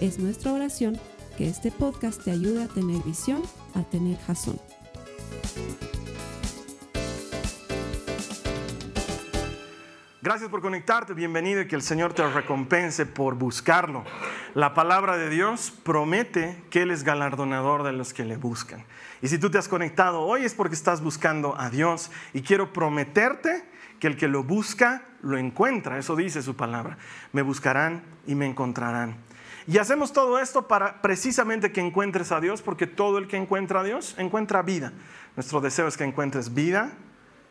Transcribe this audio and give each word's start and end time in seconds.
Es 0.00 0.18
nuestra 0.18 0.52
oración 0.52 1.00
que 1.38 1.48
este 1.48 1.72
podcast 1.72 2.22
te 2.22 2.30
ayude 2.30 2.64
a 2.64 2.68
tener 2.68 3.02
visión, 3.02 3.42
a 3.74 3.82
tener 3.82 4.18
jazón. 4.18 4.60
Gracias 10.20 10.50
por 10.50 10.60
conectarte, 10.60 11.14
bienvenido 11.14 11.62
y 11.62 11.66
que 11.66 11.76
el 11.76 11.82
Señor 11.82 12.12
te 12.12 12.28
recompense 12.28 13.06
por 13.06 13.36
buscarlo. 13.36 14.04
La 14.54 14.74
palabra 14.74 15.16
de 15.16 15.30
Dios 15.30 15.72
promete 15.82 16.62
que 16.68 16.82
Él 16.82 16.90
es 16.90 17.02
galardonador 17.02 17.82
de 17.82 17.92
los 17.92 18.12
que 18.12 18.26
le 18.26 18.36
buscan. 18.36 18.84
Y 19.22 19.28
si 19.28 19.38
tú 19.38 19.50
te 19.50 19.56
has 19.56 19.68
conectado 19.68 20.20
hoy 20.20 20.44
es 20.44 20.52
porque 20.52 20.74
estás 20.74 21.00
buscando 21.00 21.58
a 21.58 21.70
Dios 21.70 22.10
y 22.34 22.42
quiero 22.42 22.74
prometerte 22.74 23.64
que 23.98 24.08
el 24.08 24.18
que 24.18 24.28
lo 24.28 24.44
busca 24.44 25.04
lo 25.22 25.38
encuentra. 25.38 25.96
Eso 25.96 26.16
dice 26.16 26.42
su 26.42 26.54
palabra. 26.54 26.98
Me 27.32 27.40
buscarán 27.40 28.02
y 28.26 28.34
me 28.34 28.44
encontrarán. 28.44 29.16
Y 29.68 29.78
hacemos 29.78 30.12
todo 30.12 30.38
esto 30.38 30.68
para 30.68 31.02
precisamente 31.02 31.72
que 31.72 31.80
encuentres 31.80 32.30
a 32.30 32.40
Dios, 32.40 32.62
porque 32.62 32.86
todo 32.86 33.18
el 33.18 33.26
que 33.26 33.36
encuentra 33.36 33.80
a 33.80 33.84
Dios 33.84 34.14
encuentra 34.16 34.62
vida. 34.62 34.92
Nuestro 35.34 35.60
deseo 35.60 35.88
es 35.88 35.96
que 35.96 36.04
encuentres 36.04 36.54
vida 36.54 36.92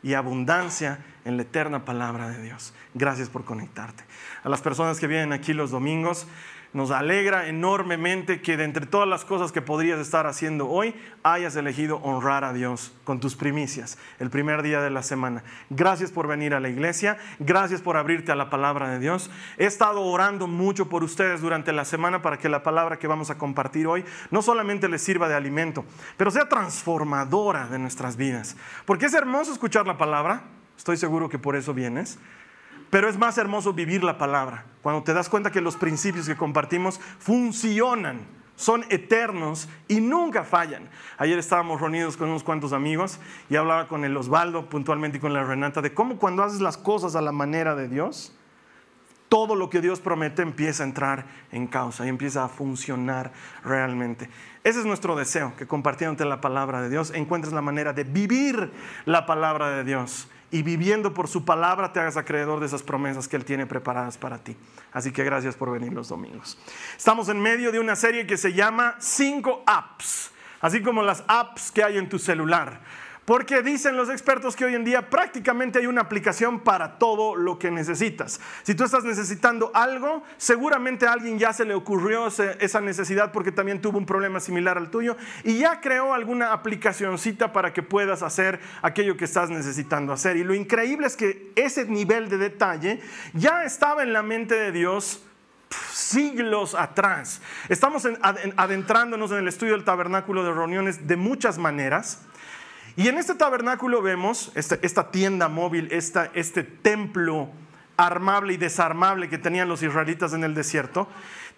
y 0.01 0.13
abundancia 0.13 0.99
en 1.25 1.37
la 1.37 1.43
eterna 1.43 1.83
palabra 1.83 2.29
de 2.29 2.41
Dios. 2.41 2.73
Gracias 2.93 3.29
por 3.29 3.43
conectarte. 3.43 4.03
A 4.43 4.49
las 4.49 4.61
personas 4.61 4.99
que 4.99 5.07
vienen 5.07 5.33
aquí 5.33 5.53
los 5.53 5.71
domingos, 5.71 6.27
nos 6.75 6.91
alegra 6.91 7.47
enormemente 7.47 8.41
que 8.41 8.57
de 8.57 8.65
entre 8.65 8.85
todas 8.85 9.07
las 9.07 9.23
cosas 9.23 9.53
que 9.53 9.61
podrías 9.61 9.97
estar 9.97 10.27
haciendo 10.27 10.67
hoy, 10.67 10.93
hayas 11.23 11.55
elegido 11.55 11.99
honrar 12.03 12.43
a 12.43 12.51
Dios 12.51 12.93
con 13.05 13.21
tus 13.21 13.37
primicias, 13.37 13.97
el 14.19 14.29
primer 14.29 14.61
día 14.61 14.81
de 14.81 14.89
la 14.89 15.01
semana. 15.01 15.45
Gracias 15.69 16.11
por 16.11 16.27
venir 16.27 16.53
a 16.53 16.59
la 16.59 16.67
iglesia, 16.67 17.17
gracias 17.39 17.81
por 17.81 17.95
abrirte 17.95 18.33
a 18.33 18.35
la 18.35 18.49
palabra 18.49 18.89
de 18.89 18.99
Dios. 18.99 19.31
He 19.57 19.65
estado 19.65 20.01
orando 20.01 20.47
mucho 20.47 20.89
por 20.89 21.01
ustedes 21.05 21.39
durante 21.39 21.71
la 21.71 21.85
semana 21.85 22.21
para 22.21 22.39
que 22.39 22.49
la 22.49 22.61
palabra 22.61 22.99
que 22.99 23.07
vamos 23.07 23.29
a 23.29 23.37
compartir 23.37 23.87
hoy 23.87 24.03
no 24.29 24.41
solamente 24.41 24.89
les 24.89 25.01
sirva 25.01 25.29
de 25.29 25.35
alimento, 25.35 25.85
pero 26.17 26.29
sea 26.29 26.49
transformadora 26.49 27.67
de 27.67 27.79
nuestras 27.79 28.17
vidas. 28.17 28.57
Porque 28.83 29.05
es 29.05 29.13
hermoso 29.13 29.53
escuchar 29.53 29.87
la 29.87 29.97
palabra, 29.97 30.43
estoy 30.77 30.97
seguro 30.97 31.29
que 31.29 31.39
por 31.39 31.55
eso 31.55 31.73
vienes. 31.73 32.17
Pero 32.89 33.09
es 33.09 33.17
más 33.17 33.37
hermoso 33.37 33.73
vivir 33.73 34.03
la 34.03 34.17
palabra, 34.17 34.65
cuando 34.81 35.03
te 35.03 35.13
das 35.13 35.27
cuenta 35.27 35.51
que 35.51 35.61
los 35.61 35.75
principios 35.75 36.27
que 36.27 36.35
compartimos 36.35 36.99
funcionan, 37.19 38.21
son 38.55 38.85
eternos 38.89 39.67
y 39.87 39.99
nunca 39.99 40.43
fallan. 40.43 40.89
Ayer 41.17 41.37
estábamos 41.37 41.81
reunidos 41.81 42.17
con 42.17 42.29
unos 42.29 42.43
cuantos 42.43 42.73
amigos 42.73 43.19
y 43.49 43.55
hablaba 43.55 43.87
con 43.87 44.05
el 44.05 44.15
Osvaldo 44.15 44.69
puntualmente 44.69 45.17
y 45.17 45.21
con 45.21 45.33
la 45.33 45.43
Renata 45.43 45.81
de 45.81 45.93
cómo 45.93 46.17
cuando 46.17 46.43
haces 46.43 46.61
las 46.61 46.77
cosas 46.77 47.15
a 47.15 47.21
la 47.21 47.31
manera 47.31 47.75
de 47.75 47.89
Dios, 47.89 48.33
todo 49.27 49.55
lo 49.55 49.69
que 49.69 49.81
Dios 49.81 49.99
promete 49.99 50.41
empieza 50.41 50.83
a 50.83 50.85
entrar 50.85 51.25
en 51.51 51.67
causa 51.67 52.05
y 52.05 52.09
empieza 52.09 52.45
a 52.45 52.47
funcionar 52.47 53.33
realmente. 53.63 54.29
Ese 54.63 54.79
es 54.79 54.85
nuestro 54.85 55.15
deseo, 55.15 55.53
que 55.57 55.67
compartiéndote 55.67 56.25
la 56.25 56.41
palabra 56.41 56.81
de 56.81 56.89
Dios 56.89 57.11
encuentres 57.13 57.53
la 57.53 57.61
manera 57.61 57.91
de 57.91 58.03
vivir 58.03 58.71
la 59.05 59.25
palabra 59.25 59.71
de 59.71 59.83
Dios 59.83 60.29
y 60.55 60.63
viviendo 60.63 61.13
por 61.13 61.27
su 61.27 61.43
palabra 61.43 61.91
te 61.91 61.99
hagas 61.99 62.15
acreedor 62.15 62.61
de 62.61 62.67
esas 62.67 62.81
promesas 62.81 63.27
que 63.27 63.35
Él 63.35 63.43
tiene 63.43 63.65
preparadas 63.65 64.17
para 64.17 64.37
ti. 64.37 64.55
Así 64.93 65.11
que 65.11 65.25
gracias 65.25 65.53
por 65.53 65.69
venir 65.69 65.91
los 65.91 66.07
domingos. 66.07 66.57
Estamos 66.95 67.27
en 67.27 67.41
medio 67.41 67.73
de 67.73 67.79
una 67.79 67.97
serie 67.97 68.25
que 68.25 68.37
se 68.37 68.53
llama 68.53 68.95
Cinco 68.99 69.63
Apps, 69.67 70.31
así 70.61 70.81
como 70.81 71.03
las 71.03 71.25
apps 71.27 71.73
que 71.73 71.83
hay 71.83 71.97
en 71.97 72.07
tu 72.07 72.17
celular. 72.19 72.79
Porque 73.25 73.63
dicen 73.63 73.97
los 73.97 74.09
expertos 74.09 74.55
que 74.55 74.65
hoy 74.65 74.75
en 74.75 74.83
día 74.83 75.09
prácticamente 75.09 75.79
hay 75.79 75.87
una 75.87 76.01
aplicación 76.01 76.59
para 76.59 76.99
todo 76.99 77.35
lo 77.35 77.57
que 77.57 77.71
necesitas. 77.71 78.39
Si 78.61 78.75
tú 78.75 78.83
estás 78.83 79.03
necesitando 79.03 79.71
algo, 79.73 80.23
seguramente 80.37 81.07
a 81.07 81.13
alguien 81.13 81.39
ya 81.39 81.51
se 81.51 81.65
le 81.65 81.73
ocurrió 81.73 82.27
esa 82.27 82.81
necesidad 82.81 83.31
porque 83.31 83.51
también 83.51 83.81
tuvo 83.81 83.97
un 83.97 84.05
problema 84.05 84.39
similar 84.39 84.77
al 84.77 84.91
tuyo 84.91 85.17
y 85.43 85.57
ya 85.57 85.81
creó 85.81 86.13
alguna 86.13 86.53
aplicacioncita 86.53 87.51
para 87.51 87.73
que 87.73 87.81
puedas 87.81 88.21
hacer 88.21 88.59
aquello 88.83 89.17
que 89.17 89.25
estás 89.25 89.49
necesitando 89.49 90.13
hacer. 90.13 90.37
Y 90.37 90.43
lo 90.43 90.53
increíble 90.53 91.07
es 91.07 91.17
que 91.17 91.51
ese 91.55 91.85
nivel 91.85 92.29
de 92.29 92.37
detalle 92.37 93.01
ya 93.33 93.63
estaba 93.63 94.03
en 94.03 94.13
la 94.13 94.21
mente 94.21 94.53
de 94.53 94.71
Dios 94.71 95.23
siglos 95.91 96.75
atrás. 96.75 97.41
Estamos 97.69 98.07
adentrándonos 98.55 99.31
en 99.31 99.37
el 99.39 99.47
estudio 99.47 99.73
del 99.73 99.83
tabernáculo 99.83 100.43
de 100.43 100.53
reuniones 100.53 101.07
de 101.07 101.15
muchas 101.15 101.57
maneras. 101.57 102.21
Y 102.97 103.09
en 103.09 103.17
este 103.17 103.35
tabernáculo 103.35 104.01
vemos 104.01 104.51
este, 104.55 104.79
esta, 104.81 105.11
tienda 105.11 105.49
móvil, 105.49 105.89
este 105.91 106.63
templo 106.63 107.49
armable 107.97 108.53
y 108.53 108.57
desarmable 108.57 109.29
que 109.29 109.37
tenían 109.37 109.67
los 109.67 109.83
israelitas 109.83 110.33
en 110.33 110.43
el 110.43 110.53
desierto. 110.53 111.07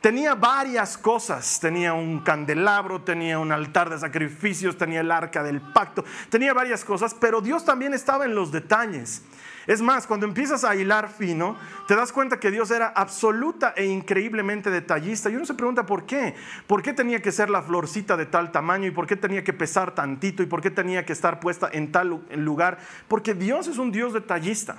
Tenía 0.01 0.35
varias 0.35 0.97
cosas, 0.97 1.59
tenía 1.59 1.93
un 1.93 2.19
candelabro, 2.19 3.01
tenía 3.01 3.39
un 3.39 3.51
altar 3.51 3.89
de 3.89 3.99
sacrificios, 3.99 4.77
tenía 4.77 5.01
el 5.01 5.11
arca 5.11 5.41
del 5.41 5.59
pacto, 5.59 6.05
tenía 6.29 6.53
varias 6.53 6.85
cosas, 6.85 7.15
pero 7.15 7.41
Dios 7.41 7.65
también 7.65 7.93
estaba 7.93 8.25
en 8.25 8.35
los 8.35 8.51
detalles. 8.51 9.23
Es 9.67 9.81
más, 9.81 10.07
cuando 10.07 10.25
empiezas 10.25 10.63
a 10.63 10.75
hilar 10.75 11.09
fino, 11.09 11.57
te 11.88 11.95
das 11.95 12.13
cuenta 12.13 12.39
que 12.39 12.51
Dios 12.51 12.72
era 12.72 12.88
absoluta 12.88 13.73
e 13.75 13.85
increíblemente 13.85 14.72
detallista. 14.72 15.29
Y 15.29 15.35
uno 15.35 15.45
se 15.45 15.53
pregunta 15.53 15.85
por 15.85 16.05
qué. 16.05 16.35
¿Por 16.67 16.81
qué 16.81 16.94
tenía 16.94 17.22
que 17.22 17.33
ser 17.33 17.50
la 17.50 17.61
florcita 17.61 18.16
de 18.16 18.25
tal 18.25 18.53
tamaño? 18.53 18.88
¿Y 18.88 18.91
por 18.91 19.07
qué 19.07 19.17
tenía 19.17 19.44
que 19.44 19.51
pesar 19.51 19.94
tantito? 19.94 20.41
¿Y 20.41 20.45
por 20.45 20.61
qué 20.61 20.72
tenía 20.72 21.05
que 21.05 21.11
estar 21.11 21.41
puesta 21.41 21.69
en 21.72 21.91
tal 21.91 22.22
lugar? 22.31 22.78
Porque 23.09 23.33
Dios 23.33 23.67
es 23.67 23.78
un 23.78 23.91
Dios 23.91 24.13
detallista. 24.13 24.78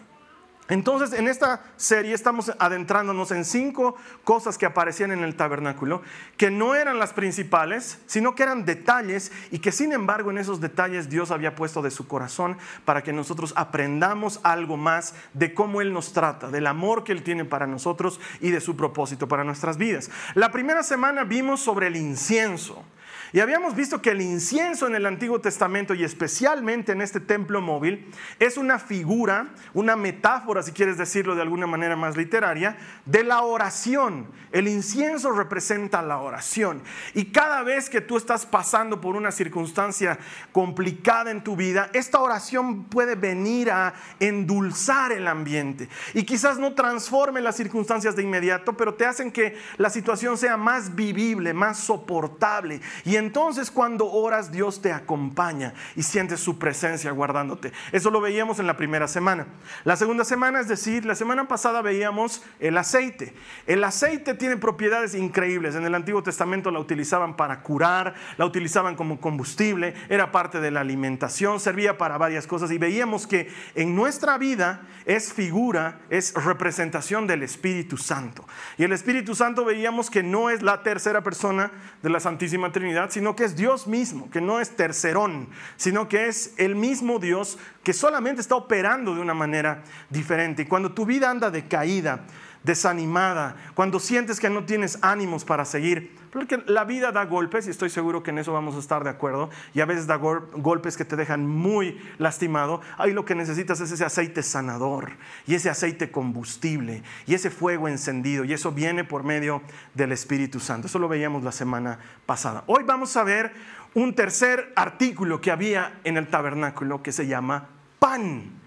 Entonces, 0.68 1.18
en 1.18 1.28
esta 1.28 1.62
serie 1.76 2.12
estamos 2.12 2.52
adentrándonos 2.58 3.30
en 3.30 3.46
cinco 3.46 3.96
cosas 4.22 4.58
que 4.58 4.66
aparecían 4.66 5.12
en 5.12 5.24
el 5.24 5.34
tabernáculo, 5.34 6.02
que 6.36 6.50
no 6.50 6.74
eran 6.74 6.98
las 6.98 7.14
principales, 7.14 7.98
sino 8.06 8.34
que 8.34 8.42
eran 8.42 8.66
detalles 8.66 9.32
y 9.50 9.60
que 9.60 9.72
sin 9.72 9.92
embargo 9.92 10.30
en 10.30 10.36
esos 10.36 10.60
detalles 10.60 11.08
Dios 11.08 11.30
había 11.30 11.54
puesto 11.54 11.80
de 11.80 11.90
su 11.90 12.06
corazón 12.06 12.58
para 12.84 13.02
que 13.02 13.14
nosotros 13.14 13.54
aprendamos 13.56 14.40
algo 14.42 14.76
más 14.76 15.14
de 15.32 15.54
cómo 15.54 15.80
Él 15.80 15.94
nos 15.94 16.12
trata, 16.12 16.50
del 16.50 16.66
amor 16.66 17.02
que 17.02 17.12
Él 17.12 17.22
tiene 17.22 17.46
para 17.46 17.66
nosotros 17.66 18.20
y 18.40 18.50
de 18.50 18.60
su 18.60 18.76
propósito 18.76 19.26
para 19.26 19.44
nuestras 19.44 19.78
vidas. 19.78 20.10
La 20.34 20.52
primera 20.52 20.82
semana 20.82 21.24
vimos 21.24 21.60
sobre 21.60 21.86
el 21.86 21.96
incienso. 21.96 22.84
Y 23.32 23.40
habíamos 23.40 23.74
visto 23.74 24.00
que 24.00 24.10
el 24.10 24.22
incienso 24.22 24.86
en 24.86 24.94
el 24.94 25.04
Antiguo 25.04 25.40
Testamento 25.40 25.94
y 25.94 26.02
especialmente 26.02 26.92
en 26.92 27.02
este 27.02 27.20
templo 27.20 27.60
móvil 27.60 28.10
es 28.38 28.56
una 28.56 28.78
figura, 28.78 29.48
una 29.74 29.96
metáfora, 29.96 30.62
si 30.62 30.72
quieres 30.72 30.96
decirlo 30.96 31.34
de 31.34 31.42
alguna 31.42 31.66
manera 31.66 31.94
más 31.94 32.16
literaria, 32.16 32.78
de 33.04 33.24
la 33.24 33.42
oración. 33.42 34.26
El 34.50 34.66
incienso 34.66 35.32
representa 35.32 36.00
la 36.00 36.18
oración. 36.18 36.82
Y 37.14 37.26
cada 37.26 37.62
vez 37.62 37.90
que 37.90 38.00
tú 38.00 38.16
estás 38.16 38.46
pasando 38.46 39.00
por 39.00 39.14
una 39.14 39.30
circunstancia 39.30 40.18
complicada 40.52 41.30
en 41.30 41.44
tu 41.44 41.54
vida, 41.54 41.90
esta 41.92 42.20
oración 42.20 42.84
puede 42.84 43.14
venir 43.14 43.70
a 43.70 43.92
endulzar 44.20 45.12
el 45.12 45.26
ambiente. 45.28 45.90
Y 46.14 46.22
quizás 46.24 46.58
no 46.58 46.72
transforme 46.72 47.42
las 47.42 47.56
circunstancias 47.56 48.16
de 48.16 48.22
inmediato, 48.22 48.74
pero 48.76 48.94
te 48.94 49.04
hacen 49.04 49.30
que 49.30 49.56
la 49.76 49.90
situación 49.90 50.38
sea 50.38 50.56
más 50.56 50.94
vivible, 50.94 51.52
más 51.52 51.78
soportable. 51.78 52.80
Y 53.04 53.17
entonces 53.18 53.70
cuando 53.70 54.10
oras 54.10 54.50
Dios 54.50 54.80
te 54.80 54.92
acompaña 54.92 55.74
y 55.94 56.02
sientes 56.02 56.40
su 56.40 56.58
presencia 56.58 57.10
guardándote. 57.10 57.72
Eso 57.92 58.10
lo 58.10 58.20
veíamos 58.20 58.58
en 58.58 58.66
la 58.66 58.76
primera 58.76 59.08
semana. 59.08 59.46
La 59.84 59.96
segunda 59.96 60.24
semana, 60.24 60.60
es 60.60 60.68
decir, 60.68 61.04
la 61.04 61.14
semana 61.14 61.48
pasada 61.48 61.82
veíamos 61.82 62.42
el 62.60 62.78
aceite. 62.78 63.34
El 63.66 63.84
aceite 63.84 64.34
tiene 64.34 64.56
propiedades 64.56 65.14
increíbles. 65.14 65.74
En 65.74 65.84
el 65.84 65.94
Antiguo 65.94 66.22
Testamento 66.22 66.70
la 66.70 66.80
utilizaban 66.80 67.36
para 67.36 67.62
curar, 67.62 68.14
la 68.36 68.46
utilizaban 68.46 68.96
como 68.96 69.20
combustible, 69.20 69.94
era 70.08 70.32
parte 70.32 70.60
de 70.60 70.70
la 70.70 70.80
alimentación, 70.80 71.60
servía 71.60 71.98
para 71.98 72.18
varias 72.18 72.46
cosas 72.46 72.70
y 72.70 72.78
veíamos 72.78 73.26
que 73.26 73.50
en 73.74 73.94
nuestra 73.94 74.38
vida 74.38 74.82
es 75.04 75.32
figura, 75.32 76.00
es 76.10 76.34
representación 76.34 77.26
del 77.26 77.42
Espíritu 77.42 77.96
Santo. 77.96 78.46
Y 78.76 78.84
el 78.84 78.92
Espíritu 78.92 79.34
Santo 79.34 79.64
veíamos 79.64 80.10
que 80.10 80.22
no 80.22 80.50
es 80.50 80.62
la 80.62 80.82
tercera 80.82 81.22
persona 81.22 81.70
de 82.02 82.10
la 82.10 82.20
Santísima 82.20 82.72
Trinidad, 82.72 83.07
sino 83.10 83.36
que 83.36 83.44
es 83.44 83.56
Dios 83.56 83.86
mismo, 83.86 84.30
que 84.30 84.40
no 84.40 84.60
es 84.60 84.76
tercerón, 84.76 85.48
sino 85.76 86.08
que 86.08 86.28
es 86.28 86.54
el 86.56 86.74
mismo 86.76 87.18
Dios 87.18 87.58
que 87.82 87.92
solamente 87.92 88.40
está 88.40 88.54
operando 88.56 89.14
de 89.14 89.20
una 89.20 89.34
manera 89.34 89.82
diferente. 90.10 90.62
Y 90.62 90.66
cuando 90.66 90.92
tu 90.92 91.06
vida 91.06 91.30
anda 91.30 91.50
de 91.50 91.66
caída, 91.66 92.24
desanimada, 92.64 93.56
cuando 93.74 94.00
sientes 94.00 94.40
que 94.40 94.50
no 94.50 94.64
tienes 94.64 94.98
ánimos 95.02 95.44
para 95.44 95.64
seguir, 95.64 96.16
porque 96.32 96.62
la 96.66 96.84
vida 96.84 97.12
da 97.12 97.24
golpes 97.24 97.66
y 97.66 97.70
estoy 97.70 97.88
seguro 97.88 98.22
que 98.22 98.30
en 98.30 98.38
eso 98.38 98.52
vamos 98.52 98.76
a 98.76 98.78
estar 98.78 99.02
de 99.04 99.10
acuerdo, 99.10 99.48
y 99.74 99.80
a 99.80 99.86
veces 99.86 100.06
da 100.06 100.16
golpes 100.16 100.96
que 100.96 101.04
te 101.04 101.16
dejan 101.16 101.46
muy 101.46 101.98
lastimado, 102.18 102.80
ahí 102.98 103.12
lo 103.12 103.24
que 103.24 103.34
necesitas 103.34 103.80
es 103.80 103.90
ese 103.90 104.04
aceite 104.04 104.42
sanador 104.42 105.12
y 105.46 105.54
ese 105.54 105.70
aceite 105.70 106.10
combustible 106.10 107.02
y 107.26 107.34
ese 107.34 107.50
fuego 107.50 107.88
encendido, 107.88 108.44
y 108.44 108.52
eso 108.52 108.72
viene 108.72 109.04
por 109.04 109.24
medio 109.24 109.62
del 109.94 110.12
Espíritu 110.12 110.60
Santo. 110.60 110.86
Eso 110.88 110.98
lo 110.98 111.08
veíamos 111.08 111.42
la 111.44 111.52
semana 111.52 111.98
pasada. 112.26 112.64
Hoy 112.66 112.82
vamos 112.84 113.16
a 113.16 113.24
ver 113.24 113.52
un 113.94 114.14
tercer 114.14 114.72
artículo 114.76 115.40
que 115.40 115.50
había 115.50 116.00
en 116.04 116.16
el 116.16 116.28
tabernáculo 116.28 117.02
que 117.02 117.12
se 117.12 117.26
llama 117.26 117.68
pan. 117.98 118.57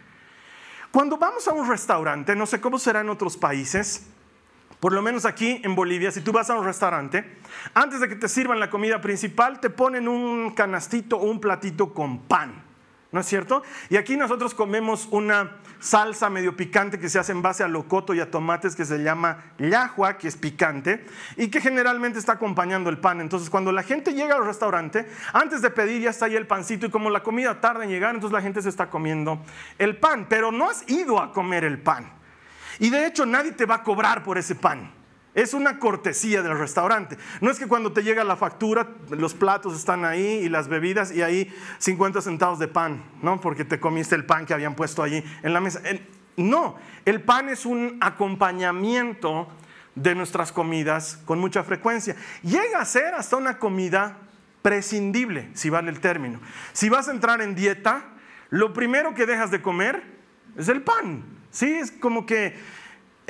Cuando 0.91 1.17
vamos 1.17 1.47
a 1.47 1.53
un 1.53 1.69
restaurante, 1.69 2.35
no 2.35 2.45
sé 2.45 2.59
cómo 2.59 2.77
será 2.77 2.99
en 2.99 3.09
otros 3.09 3.37
países, 3.37 4.07
por 4.81 4.91
lo 4.91 5.01
menos 5.01 5.25
aquí 5.25 5.61
en 5.63 5.73
Bolivia, 5.73 6.11
si 6.11 6.19
tú 6.19 6.33
vas 6.33 6.49
a 6.49 6.55
un 6.55 6.65
restaurante, 6.65 7.37
antes 7.73 8.01
de 8.01 8.09
que 8.09 8.15
te 8.17 8.27
sirvan 8.27 8.59
la 8.59 8.69
comida 8.69 8.99
principal, 8.99 9.61
te 9.61 9.69
ponen 9.69 10.09
un 10.09 10.51
canastito 10.51 11.15
o 11.17 11.23
un 11.23 11.39
platito 11.39 11.93
con 11.93 12.19
pan. 12.19 12.70
¿No 13.11 13.19
es 13.19 13.25
cierto? 13.25 13.63
Y 13.89 13.97
aquí 13.97 14.15
nosotros 14.15 14.53
comemos 14.53 15.07
una 15.11 15.57
salsa 15.79 16.29
medio 16.29 16.55
picante 16.55 16.99
que 16.99 17.09
se 17.09 17.19
hace 17.19 17.31
en 17.31 17.41
base 17.41 17.63
a 17.63 17.67
locoto 17.67 18.13
y 18.13 18.19
a 18.19 18.31
tomates 18.31 18.75
que 18.75 18.85
se 18.85 18.99
llama 19.03 19.43
llajua, 19.57 20.17
que 20.17 20.27
es 20.27 20.37
picante, 20.37 21.05
y 21.35 21.49
que 21.49 21.59
generalmente 21.59 22.19
está 22.19 22.33
acompañando 22.33 22.89
el 22.89 22.99
pan. 22.99 23.19
Entonces, 23.19 23.49
cuando 23.49 23.71
la 23.71 23.83
gente 23.83 24.13
llega 24.13 24.35
al 24.35 24.45
restaurante, 24.45 25.07
antes 25.33 25.61
de 25.61 25.69
pedir 25.71 26.01
ya 26.01 26.11
está 26.11 26.25
ahí 26.25 26.35
el 26.35 26.47
pancito, 26.47 26.85
y 26.85 26.89
como 26.89 27.09
la 27.09 27.23
comida 27.23 27.59
tarda 27.59 27.83
en 27.83 27.89
llegar, 27.89 28.15
entonces 28.15 28.33
la 28.33 28.41
gente 28.41 28.61
se 28.61 28.69
está 28.69 28.89
comiendo 28.89 29.43
el 29.77 29.97
pan, 29.97 30.27
pero 30.29 30.51
no 30.51 30.69
has 30.69 30.89
ido 30.89 31.19
a 31.21 31.33
comer 31.33 31.63
el 31.63 31.79
pan. 31.79 32.11
Y 32.79 32.89
de 32.89 33.05
hecho 33.05 33.25
nadie 33.25 33.51
te 33.51 33.65
va 33.65 33.75
a 33.75 33.83
cobrar 33.83 34.23
por 34.23 34.37
ese 34.37 34.55
pan. 34.55 35.00
Es 35.33 35.53
una 35.53 35.79
cortesía 35.79 36.41
del 36.41 36.57
restaurante. 36.57 37.17
No 37.39 37.49
es 37.49 37.57
que 37.57 37.67
cuando 37.67 37.93
te 37.93 38.03
llega 38.03 38.23
la 38.23 38.35
factura, 38.35 38.89
los 39.09 39.33
platos 39.33 39.75
están 39.75 40.03
ahí 40.03 40.41
y 40.43 40.49
las 40.49 40.67
bebidas 40.67 41.11
y 41.11 41.21
ahí 41.21 41.53
50 41.77 42.21
centavos 42.21 42.59
de 42.59 42.67
pan, 42.67 43.03
¿no? 43.21 43.39
Porque 43.39 43.63
te 43.63 43.79
comiste 43.79 44.15
el 44.15 44.25
pan 44.25 44.45
que 44.45 44.53
habían 44.53 44.75
puesto 44.75 45.03
allí 45.03 45.23
en 45.41 45.53
la 45.53 45.61
mesa. 45.61 45.81
No, 46.35 46.75
el 47.05 47.21
pan 47.21 47.47
es 47.47 47.65
un 47.65 47.97
acompañamiento 48.01 49.47
de 49.95 50.15
nuestras 50.15 50.51
comidas 50.51 51.19
con 51.25 51.39
mucha 51.39 51.63
frecuencia. 51.63 52.15
Llega 52.41 52.79
a 52.79 52.85
ser 52.85 53.13
hasta 53.13 53.37
una 53.37 53.57
comida 53.57 54.17
prescindible, 54.61 55.49
si 55.53 55.69
vale 55.69 55.89
el 55.89 55.99
término. 55.99 56.39
Si 56.73 56.89
vas 56.89 57.07
a 57.07 57.11
entrar 57.11 57.41
en 57.41 57.55
dieta, 57.55 58.03
lo 58.49 58.73
primero 58.73 59.13
que 59.13 59.25
dejas 59.25 59.49
de 59.51 59.61
comer 59.61 60.03
es 60.57 60.67
el 60.67 60.81
pan. 60.81 61.23
Sí, 61.51 61.73
es 61.73 61.91
como 61.91 62.25
que 62.25 62.55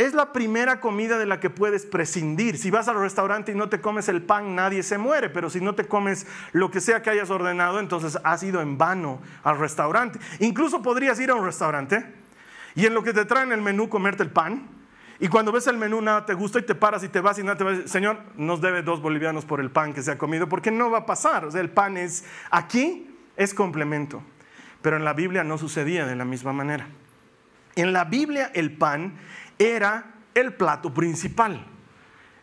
es 0.06 0.14
la 0.14 0.32
primera 0.32 0.80
comida 0.80 1.18
de 1.18 1.26
la 1.26 1.40
que 1.40 1.50
puedes 1.50 1.86
prescindir. 1.86 2.58
Si 2.58 2.72
vas 2.72 2.88
al 2.88 3.00
restaurante 3.00 3.52
y 3.52 3.56
no 3.56 3.70
te 3.70 3.82
comes 3.82 4.08
el 4.10 4.22
pan, 4.22 4.56
nadie 4.56 4.84
se 4.84 4.98
muere, 4.98 5.30
pero 5.30 5.50
si 5.50 5.62
no 5.62 5.76
te 5.76 5.86
comes 5.86 6.28
lo 6.52 6.72
que 6.72 6.82
sea 6.82 7.02
que 7.02 7.10
hayas 7.10 7.30
ordenado, 7.30 7.80
entonces 7.80 8.18
has 8.24 8.44
ido 8.44 8.62
en 8.62 8.78
vano 8.78 9.22
al 9.44 9.58
restaurante. 9.58 10.20
Incluso 10.40 10.82
podrías 10.82 11.20
ir 11.20 11.32
a 11.32 11.36
un 11.36 11.46
restaurante 11.46 12.06
y 12.76 12.86
en 12.86 12.94
lo 12.94 13.04
que 13.04 13.14
te 13.14 13.26
traen 13.26 13.52
el 13.52 13.62
menú 13.62 13.90
comerte 13.90 14.24
el 14.24 14.30
pan. 14.30 14.68
Y 15.20 15.28
cuando 15.28 15.52
ves 15.52 15.68
el 15.68 15.78
menú 15.78 16.02
nada 16.02 16.26
te 16.26 16.34
gusta 16.34 16.60
y 16.60 16.64
te 16.64 16.74
paras 16.74 17.04
y 17.04 17.10
te 17.10 17.22
vas 17.22 17.38
y 17.38 17.44
nada 17.44 17.58
te 17.58 17.64
vas, 17.64 17.80
Señor, 17.86 18.18
nos 18.38 18.60
debe 18.60 18.82
dos 18.82 19.02
bolivianos 19.02 19.46
por 19.46 19.60
el 19.60 19.70
pan 19.70 19.94
que 19.94 20.02
se 20.02 20.12
ha 20.12 20.18
comido, 20.18 20.50
porque 20.50 20.72
no 20.72 20.90
va 20.90 21.00
a 21.00 21.06
pasar. 21.06 21.46
O 21.46 21.52
sea, 21.52 21.62
el 21.62 21.70
pan 21.70 21.98
es 21.98 22.26
aquí, 22.50 23.16
es 23.36 23.54
complemento. 23.54 24.24
Pero 24.82 24.98
en 24.98 25.06
la 25.06 25.14
Biblia 25.14 25.44
no 25.44 25.60
sucedía 25.60 26.08
de 26.08 26.16
la 26.16 26.26
misma 26.26 26.54
manera. 26.54 26.88
En 27.76 27.94
la 27.94 28.06
Biblia 28.06 28.52
el 28.54 28.76
pan 28.76 29.14
era 29.62 30.16
el 30.34 30.54
plato 30.54 30.94
principal. 30.94 31.71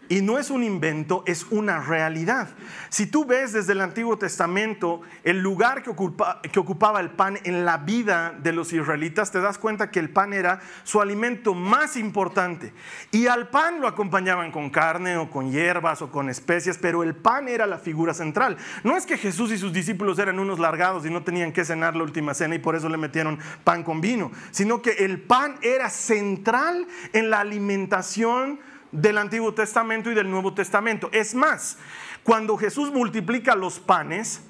Y 0.09 0.23
no 0.23 0.39
es 0.39 0.51
un 0.51 0.65
invento, 0.65 1.23
es 1.27 1.47
una 1.51 1.81
realidad. 1.81 2.49
Si 2.89 3.07
tú 3.07 3.27
ves 3.27 3.53
desde 3.53 3.73
el 3.73 3.83
Antiguo 3.83 4.17
Testamento 4.17 5.03
el 5.23 5.41
lugar 5.41 5.83
que, 5.83 5.91
ocupaba 5.91 7.01
el 7.01 7.11
pan 7.11 7.39
en 7.45 7.67
la 7.67 7.77
vida 7.77 8.35
de 8.43 8.53
los 8.53 8.73
israelitas, 8.73 9.31
te 9.31 9.41
das 9.41 9.59
cuenta 9.59 9.91
que 9.91 9.99
el 9.99 10.09
pan 10.09 10.33
era 10.33 10.61
su 10.85 11.03
alimento 11.03 11.53
más 11.53 11.97
importante. 11.97 12.73
Y 13.11 13.27
al 13.27 13.49
pan 13.49 13.81
lo 13.81 13.89
acompañaban 13.89 14.51
con 14.51 14.71
carne 14.71 15.19
o 15.19 15.31
con 15.31 15.51
hierbas 15.51 16.01
o 16.01 16.11
con 16.11 16.31
especias, 16.31 16.79
pero 16.79 17.03
el 17.03 17.15
pan 17.15 17.49
era 17.49 17.67
la 17.67 17.79
figura 17.79 18.15
central. 18.15 18.57
No 18.85 18.97
es 18.97 19.05
que 19.05 19.19
Jesús 19.19 19.53
y 19.53 19.59
sus 19.59 19.75
discípulos 19.75 20.19
eran 20.19 20.39
unos 20.39 20.59
largados 20.59 21.05
y 21.05 21.11
no 21.11 21.23
tenían 21.23 21.53
que 21.53 21.67
cenar 21.67 21.95
la 21.95 22.05
última 22.05 22.33
cena 22.33 22.55
y 22.55 22.59
por 22.59 22.77
eso 22.77 22.89
le 22.89 22.97
metieron 22.97 23.39
pan 23.63 23.83
con 23.83 24.01
vino, 24.01 24.31
sino 24.53 24.81
que 24.81 24.91
el 24.91 25.21
pan 25.21 25.57
era 25.61 25.91
central 25.91 26.87
en 27.13 27.29
la 27.29 27.41
alimentación 27.41 28.61
del 28.93 29.19
Antiguo 29.19 29.55
Testamento 29.55 30.11
y 30.11 30.15
del 30.15 30.31
Nuevo 30.31 30.55
Testamento. 30.55 31.09
Es 31.13 31.35
más, 31.35 31.79
cuando 32.23 32.57
Jesús 32.57 32.91
multiplica 32.93 33.55
los 33.55 33.79
panes, 33.79 34.43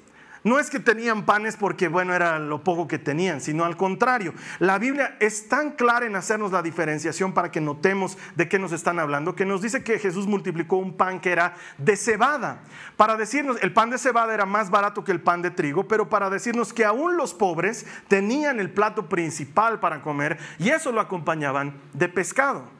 no 0.43 0.57
es 0.57 0.69
que 0.69 0.79
tenían 0.79 1.25
panes 1.25 1.57
porque, 1.57 1.89
bueno, 1.89 2.13
era 2.13 2.39
lo 2.39 2.63
poco 2.63 2.87
que 2.87 2.97
tenían, 2.97 3.41
sino 3.41 3.65
al 3.65 3.75
contrario. 3.75 4.33
La 4.59 4.79
Biblia 4.79 5.17
es 5.19 5.49
tan 5.49 5.71
clara 5.71 6.05
en 6.05 6.15
hacernos 6.15 6.51
la 6.51 6.61
diferenciación 6.61 7.33
para 7.33 7.51
que 7.51 7.59
notemos 7.59 8.17
de 8.35 8.47
qué 8.47 8.57
nos 8.57 8.71
están 8.71 8.99
hablando, 8.99 9.35
que 9.35 9.45
nos 9.45 9.61
dice 9.61 9.83
que 9.83 9.99
Jesús 9.99 10.27
multiplicó 10.27 10.77
un 10.77 10.95
pan 10.95 11.19
que 11.19 11.31
era 11.31 11.55
de 11.77 11.97
cebada. 11.97 12.61
Para 12.95 13.17
decirnos, 13.17 13.57
el 13.61 13.73
pan 13.73 13.89
de 13.89 13.97
cebada 13.97 14.33
era 14.33 14.45
más 14.45 14.69
barato 14.69 15.03
que 15.03 15.11
el 15.11 15.21
pan 15.21 15.41
de 15.41 15.51
trigo, 15.51 15.87
pero 15.87 16.09
para 16.09 16.29
decirnos 16.29 16.71
que 16.71 16.85
aún 16.85 17.17
los 17.17 17.33
pobres 17.33 17.85
tenían 18.07 18.59
el 18.61 18.69
plato 18.69 19.09
principal 19.09 19.79
para 19.79 20.01
comer 20.01 20.37
y 20.57 20.69
eso 20.69 20.91
lo 20.91 21.01
acompañaban 21.01 21.73
de 21.93 22.07
pescado 22.07 22.78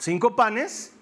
cinco 0.00 0.34
panes 0.34 0.92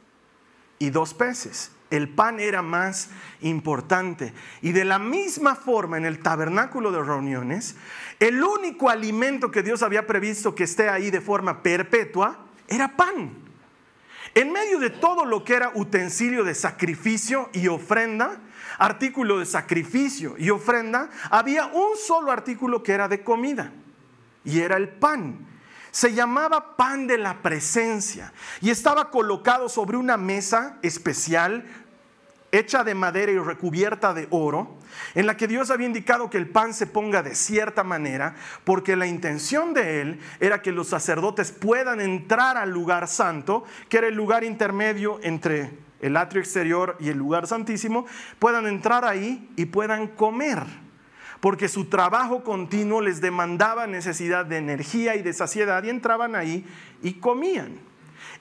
y 0.79 0.91
dos 0.91 1.15
peces. 1.15 1.73
El 1.91 2.11
pan 2.11 2.39
era 2.39 2.61
más 2.61 3.09
importante. 3.41 4.35
Y 4.61 4.73
de 4.73 4.85
la 4.85 4.99
misma 4.99 5.55
forma 5.55 5.97
en 5.97 6.05
el 6.05 6.19
tabernáculo 6.19 6.93
de 6.93 7.03
reuniones, 7.03 7.77
el 8.21 8.43
único 8.45 8.91
alimento 8.91 9.51
que 9.51 9.63
Dios 9.63 9.83
había 9.83 10.07
previsto 10.07 10.55
que 10.55 10.65
esté 10.65 10.91
ahí 10.91 11.11
de 11.11 11.23
forma 11.23 11.63
perpetua 11.63 12.45
era 12.67 12.95
pan. 12.95 13.33
En 14.35 14.53
medio 14.53 14.79
de 14.79 14.91
todo 14.91 15.25
lo 15.25 15.45
que 15.45 15.55
era 15.55 15.73
utensilio 15.75 16.45
de 16.45 16.55
sacrificio 16.55 17.49
y 17.55 17.69
ofrenda, 17.69 18.39
artículo 18.79 19.39
de 19.39 19.47
sacrificio 19.47 20.35
y 20.37 20.51
ofrenda, 20.51 21.09
había 21.31 21.67
un 21.67 21.97
solo 21.97 22.31
artículo 22.31 22.83
que 22.83 22.93
era 22.93 23.09
de 23.09 23.25
comida 23.25 23.73
y 24.45 24.61
era 24.61 24.77
el 24.77 24.91
pan 24.91 25.47
se 25.99 26.15
llamaba 26.15 26.77
pan 26.77 27.09
de 27.09 27.19
la 27.19 27.43
presencia 27.43 28.33
y 28.61 28.71
estaba 28.71 29.11
colocado 29.11 29.69
sobre 29.69 29.97
una 29.97 30.17
mesa 30.17 30.79
especial 30.81 31.65
hecha 32.53 32.85
de 32.85 32.95
madera 32.95 33.33
y 33.33 33.39
recubierta 33.41 34.15
de 34.15 34.29
oro, 34.31 34.77
en 35.17 35.27
la 35.27 35.37
que 35.37 35.49
Dios 35.49 35.73
había 35.73 35.89
indicado 35.89 36.31
que 36.31 36.39
el 36.39 36.49
pan 36.49 36.73
se 36.73 36.87
ponga 36.87 37.25
de 37.25 37.35
cierta 37.35 37.83
manera, 37.83 38.37
porque 38.63 38.95
la 38.95 39.09
intención 39.09 39.75
de 39.75 40.01
él 40.01 40.21
era 40.39 40.63
que 40.63 40.71
los 40.71 40.87
sacerdotes 40.87 41.51
puedan 41.51 42.01
entrar 42.01 42.57
al 42.57 42.71
lugar 42.71 43.09
santo, 43.09 43.65
que 43.89 43.99
era 43.99 44.07
el 44.07 44.15
lugar 44.15 44.45
intermedio 44.45 45.19
entre 45.25 45.81
el 46.01 46.17
atrio 46.17 46.41
exterior 46.41 46.97
y 47.01 47.09
el 47.09 47.19
lugar 47.19 47.49
santísimo, 47.49 48.07
puedan 48.39 48.69
entrar 48.69 49.05
ahí 49.05 49.51
y 49.57 49.65
puedan 49.65 50.07
comer 50.07 50.63
porque 51.41 51.69
su 51.69 51.87
trabajo 51.87 52.43
continuo 52.43 53.01
les 53.01 53.21
demandaba 53.21 53.87
necesidad 53.87 54.47
de 54.47 54.59
energía 54.59 55.17
y 55.17 55.23
de 55.23 55.33
saciedad 55.33 55.83
y 55.85 55.91
entraban 55.91 56.35
ahí 56.35 56.67
y 57.03 57.15
comían. 57.15 57.89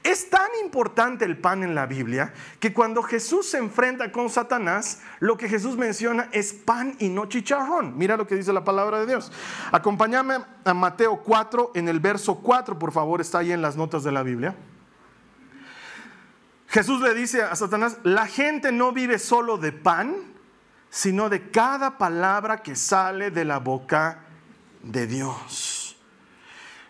Es 0.03 0.29
tan 0.29 0.47
importante 0.63 1.25
el 1.25 1.37
pan 1.37 1.63
en 1.63 1.75
la 1.75 1.85
Biblia 1.85 2.33
que 2.59 2.73
cuando 2.73 3.03
Jesús 3.03 3.49
se 3.49 3.57
enfrenta 3.57 4.11
con 4.11 4.29
Satanás, 4.29 5.01
lo 5.19 5.37
que 5.37 5.49
Jesús 5.49 5.75
menciona 5.75 6.29
es 6.31 6.53
pan 6.53 6.95
y 6.99 7.09
no 7.09 7.25
chicharrón. 7.25 7.97
Mira 7.97 8.15
lo 8.15 8.25
que 8.27 8.35
dice 8.35 8.53
la 8.53 8.63
palabra 8.63 8.99
de 8.99 9.07
Dios. 9.07 9.31
Acompáñame 9.71 10.37
a 10.63 10.73
Mateo 10.73 11.21
4 11.23 11.71
en 11.75 11.89
el 11.89 11.99
verso 11.99 12.35
4, 12.35 12.79
por 12.79 12.91
favor, 12.91 13.21
está 13.21 13.39
ahí 13.39 13.51
en 13.51 13.61
las 13.61 13.75
notas 13.75 14.03
de 14.03 14.11
la 14.11 14.23
Biblia. 14.23 14.55
Jesús 16.67 17.01
le 17.01 17.13
dice 17.13 17.43
a 17.43 17.55
Satanás, 17.55 17.97
la 18.03 18.27
gente 18.27 18.71
no 18.71 18.91
vive 18.91 19.19
solo 19.19 19.57
de 19.57 19.71
pan, 19.71 20.15
sino 20.97 21.29
de 21.29 21.51
cada 21.51 21.99
palabra 21.99 22.63
que 22.63 22.75
sale 22.75 23.29
de 23.29 23.45
la 23.45 23.59
boca 23.59 24.21
de 24.81 25.05
Dios. 25.05 25.95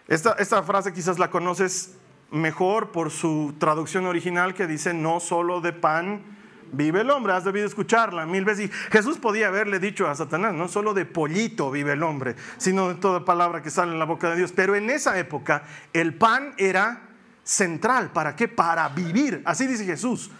Esta, 0.07 0.31
esta, 0.39 0.63
frase 0.63 0.93
quizás 0.93 1.19
la 1.19 1.29
conoces 1.29 1.97
mejor 2.31 2.93
por 2.93 3.11
su 3.11 3.55
traducción 3.59 4.05
original 4.05 4.53
que 4.53 4.65
dice, 4.65 4.93
no 4.93 5.19
solo 5.19 5.59
de 5.59 5.73
pan 5.73 6.23
vive 6.71 7.01
el 7.01 7.09
hombre. 7.09 7.33
Has 7.33 7.43
debido 7.43 7.67
escucharla 7.67 8.25
mil 8.25 8.45
veces. 8.45 8.69
Y 8.69 8.71
Jesús 8.93 9.17
podía 9.17 9.49
haberle 9.49 9.77
dicho 9.77 10.07
a 10.07 10.15
Satanás, 10.15 10.53
no 10.53 10.69
solo 10.69 10.93
de 10.93 11.03
pollito 11.03 11.69
vive 11.69 11.91
el 11.91 12.03
hombre, 12.03 12.37
sino 12.55 12.87
de 12.87 12.95
toda 12.95 13.25
palabra 13.25 13.61
que 13.61 13.69
sale 13.69 13.91
en 13.91 13.99
la 13.99 14.05
boca 14.05 14.29
de 14.29 14.37
Dios. 14.37 14.53
Pero 14.55 14.77
en 14.77 14.89
esa 14.89 15.19
época 15.19 15.63
el 15.91 16.13
pan 16.13 16.53
era 16.55 17.09
central. 17.43 18.11
¿Para 18.13 18.37
qué? 18.37 18.47
Para 18.47 18.87
vivir. 18.87 19.41
Así 19.43 19.67
dice 19.67 19.83
Jesús 19.83 20.31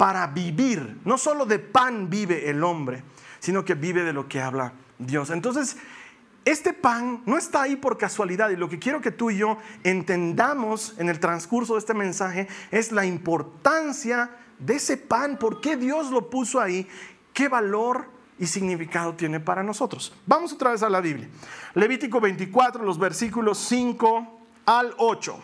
para 0.00 0.26
vivir. 0.28 0.98
No 1.04 1.18
solo 1.18 1.44
de 1.44 1.58
pan 1.58 2.08
vive 2.08 2.48
el 2.48 2.64
hombre, 2.64 3.04
sino 3.38 3.66
que 3.66 3.74
vive 3.74 4.02
de 4.02 4.14
lo 4.14 4.26
que 4.30 4.40
habla 4.40 4.72
Dios. 4.98 5.28
Entonces, 5.28 5.76
este 6.46 6.72
pan 6.72 7.20
no 7.26 7.36
está 7.36 7.60
ahí 7.60 7.76
por 7.76 7.98
casualidad 7.98 8.48
y 8.48 8.56
lo 8.56 8.70
que 8.70 8.78
quiero 8.78 9.02
que 9.02 9.10
tú 9.10 9.30
y 9.30 9.36
yo 9.36 9.58
entendamos 9.84 10.94
en 10.96 11.10
el 11.10 11.20
transcurso 11.20 11.74
de 11.74 11.80
este 11.80 11.92
mensaje 11.92 12.48
es 12.70 12.92
la 12.92 13.04
importancia 13.04 14.30
de 14.58 14.76
ese 14.76 14.96
pan, 14.96 15.36
por 15.38 15.60
qué 15.60 15.76
Dios 15.76 16.10
lo 16.10 16.30
puso 16.30 16.62
ahí, 16.62 16.88
qué 17.34 17.48
valor 17.48 18.06
y 18.38 18.46
significado 18.46 19.12
tiene 19.16 19.38
para 19.38 19.62
nosotros. 19.62 20.14
Vamos 20.24 20.54
otra 20.54 20.70
vez 20.70 20.82
a 20.82 20.88
la 20.88 21.02
Biblia. 21.02 21.28
Levítico 21.74 22.22
24, 22.22 22.82
los 22.82 22.98
versículos 22.98 23.58
5 23.58 24.40
al 24.64 24.94
8. 24.96 25.38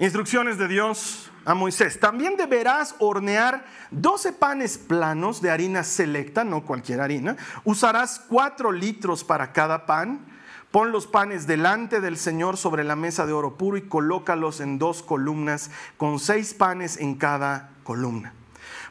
Instrucciones 0.00 0.58
de 0.58 0.68
Dios 0.68 1.32
a 1.48 1.54
Moisés. 1.54 1.98
También 1.98 2.36
deberás 2.36 2.94
hornear 2.98 3.64
12 3.90 4.34
panes 4.34 4.76
planos 4.76 5.40
de 5.40 5.50
harina 5.50 5.82
selecta, 5.82 6.44
no 6.44 6.62
cualquier 6.62 7.00
harina. 7.00 7.38
Usarás 7.64 8.20
4 8.28 8.70
litros 8.70 9.24
para 9.24 9.54
cada 9.54 9.86
pan. 9.86 10.26
Pon 10.70 10.92
los 10.92 11.06
panes 11.06 11.46
delante 11.46 12.02
del 12.02 12.18
Señor 12.18 12.58
sobre 12.58 12.84
la 12.84 12.96
mesa 12.96 13.24
de 13.24 13.32
oro 13.32 13.56
puro 13.56 13.78
y 13.78 13.88
colócalos 13.88 14.60
en 14.60 14.78
dos 14.78 15.02
columnas 15.02 15.70
con 15.96 16.18
seis 16.18 16.52
panes 16.52 16.98
en 16.98 17.14
cada 17.14 17.70
columna. 17.82 18.34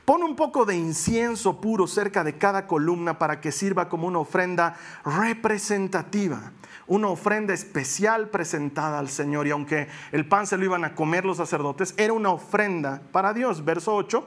Pon 0.05 0.23
un 0.23 0.35
poco 0.35 0.65
de 0.65 0.75
incienso 0.75 1.59
puro 1.59 1.87
cerca 1.87 2.23
de 2.23 2.37
cada 2.37 2.67
columna 2.67 3.19
para 3.19 3.41
que 3.41 3.51
sirva 3.51 3.89
como 3.89 4.07
una 4.07 4.19
ofrenda 4.19 4.75
representativa 5.03 6.51
una 6.87 7.09
ofrenda 7.09 7.53
especial 7.53 8.29
presentada 8.29 8.97
al 8.97 9.09
Señor. 9.09 9.45
Y 9.45 9.51
aunque 9.51 9.87
el 10.11 10.27
pan 10.27 10.47
se 10.47 10.57
lo 10.57 10.65
iban 10.65 10.85
a 10.85 10.95
comer 10.95 11.25
los 11.25 11.37
sacerdotes, 11.37 11.93
era 11.97 12.13
una 12.13 12.29
ofrenda 12.29 13.01
para 13.11 13.33
Dios. 13.33 13.63
Verso 13.63 13.93
8. 13.95 14.25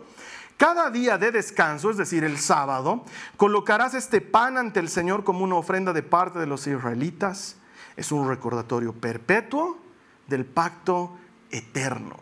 Cada 0.56 0.90
día 0.90 1.16
de 1.16 1.32
descanso, 1.32 1.90
es 1.90 1.96
decir, 1.96 2.22
el 2.22 2.38
sábado, 2.38 3.04
colocarás 3.38 3.94
este 3.94 4.20
pan 4.20 4.58
ante 4.58 4.78
el 4.78 4.90
Señor 4.90 5.24
como 5.24 5.42
una 5.42 5.56
ofrenda 5.56 5.94
de 5.94 6.02
parte 6.02 6.38
de 6.38 6.46
los 6.46 6.66
israelitas. 6.66 7.56
Es 7.96 8.12
un 8.12 8.28
recordatorio 8.28 8.92
perpetuo 8.92 9.78
del 10.26 10.44
pacto 10.44 11.16
eterno. 11.50 12.16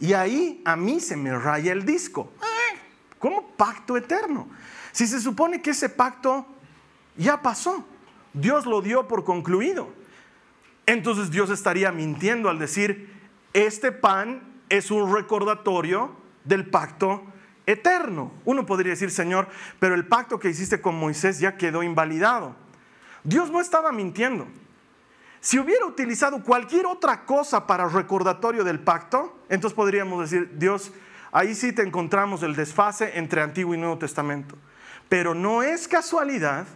Y 0.00 0.14
ahí 0.14 0.62
a 0.64 0.76
mí 0.76 0.98
se 0.98 1.16
me 1.16 1.38
raya 1.38 1.72
el 1.72 1.84
disco. 1.84 2.32
¿Cómo 3.24 3.56
pacto 3.56 3.96
eterno? 3.96 4.50
Si 4.92 5.06
se 5.06 5.18
supone 5.18 5.62
que 5.62 5.70
ese 5.70 5.88
pacto 5.88 6.44
ya 7.16 7.40
pasó. 7.40 7.82
Dios 8.34 8.66
lo 8.66 8.82
dio 8.82 9.08
por 9.08 9.24
concluido. 9.24 9.88
Entonces 10.84 11.30
Dios 11.30 11.48
estaría 11.48 11.90
mintiendo 11.90 12.50
al 12.50 12.58
decir, 12.58 13.18
este 13.54 13.92
pan 13.92 14.42
es 14.68 14.90
un 14.90 15.10
recordatorio 15.10 16.14
del 16.44 16.68
pacto 16.68 17.22
eterno. 17.64 18.30
Uno 18.44 18.66
podría 18.66 18.90
decir, 18.90 19.10
Señor, 19.10 19.48
pero 19.78 19.94
el 19.94 20.06
pacto 20.06 20.38
que 20.38 20.50
hiciste 20.50 20.82
con 20.82 20.94
Moisés 20.94 21.38
ya 21.38 21.56
quedó 21.56 21.82
invalidado. 21.82 22.54
Dios 23.22 23.50
no 23.50 23.62
estaba 23.62 23.90
mintiendo. 23.90 24.46
Si 25.40 25.58
hubiera 25.58 25.86
utilizado 25.86 26.44
cualquier 26.44 26.84
otra 26.84 27.24
cosa 27.24 27.66
para 27.66 27.88
recordatorio 27.88 28.64
del 28.64 28.80
pacto, 28.80 29.38
entonces 29.48 29.74
podríamos 29.74 30.30
decir, 30.30 30.58
Dios, 30.58 30.92
ahí 31.34 31.54
sí 31.54 31.72
te 31.72 31.82
encontramos 31.82 32.42
el 32.42 32.54
desfase 32.54 33.18
entre 33.18 33.42
Antiguo 33.42 33.74
y 33.74 33.78
Nuevo 33.78 33.98
Testamento. 33.98 34.56
Pero 35.08 35.34
no 35.34 35.62
es 35.62 35.86
casualidad 35.88 36.66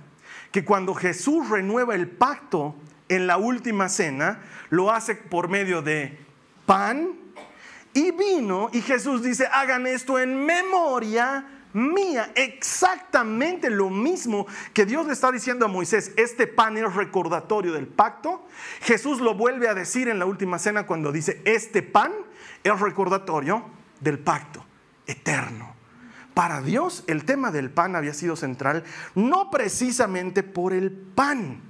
que 0.53 0.65
cuando 0.65 0.95
Jesús 0.95 1.49
renueva 1.49 1.95
el 1.95 2.09
pacto 2.09 2.75
en 3.09 3.27
la 3.27 3.39
última 3.39 3.89
cena, 3.89 4.43
lo 4.69 4.91
hace 4.91 5.15
por 5.15 5.49
medio 5.49 5.81
de 5.81 6.19
pan 6.67 7.13
y 7.95 8.11
vino, 8.11 8.69
y 8.73 8.83
Jesús 8.83 9.23
dice, 9.23 9.47
hagan 9.47 9.87
esto 9.87 10.19
en 10.19 10.45
memoria 10.45 11.47
mía, 11.73 12.33
exactamente 12.35 13.71
lo 13.71 13.91
mismo 13.91 14.47
que 14.75 14.87
Dios 14.87 15.07
le 15.07 15.13
está 15.13 15.31
diciendo 15.31 15.67
a 15.67 15.69
Moisés, 15.69 16.13
este 16.17 16.47
pan 16.47 16.77
es 16.77 16.95
recordatorio 16.95 17.73
del 17.73 17.87
pacto, 17.87 18.47
Jesús 18.81 19.21
lo 19.21 19.35
vuelve 19.35 19.69
a 19.69 19.75
decir 19.75 20.09
en 20.09 20.19
la 20.19 20.27
última 20.27 20.59
cena 20.59 20.87
cuando 20.87 21.13
dice, 21.13 21.41
este 21.45 21.83
pan 21.83 22.13
es 22.65 22.81
recordatorio 22.81 23.78
del 24.01 24.19
pacto 24.19 24.65
eterno. 25.07 25.75
Para 26.35 26.63
Dios 26.63 27.05
el 27.09 27.25
tema 27.25 27.51
del 27.51 27.71
pan 27.71 27.97
había 27.97 28.15
sido 28.15 28.37
central, 28.37 28.85
no 29.15 29.51
precisamente 29.51 30.43
por 30.43 30.73
el 30.73 30.93
pan, 30.93 31.61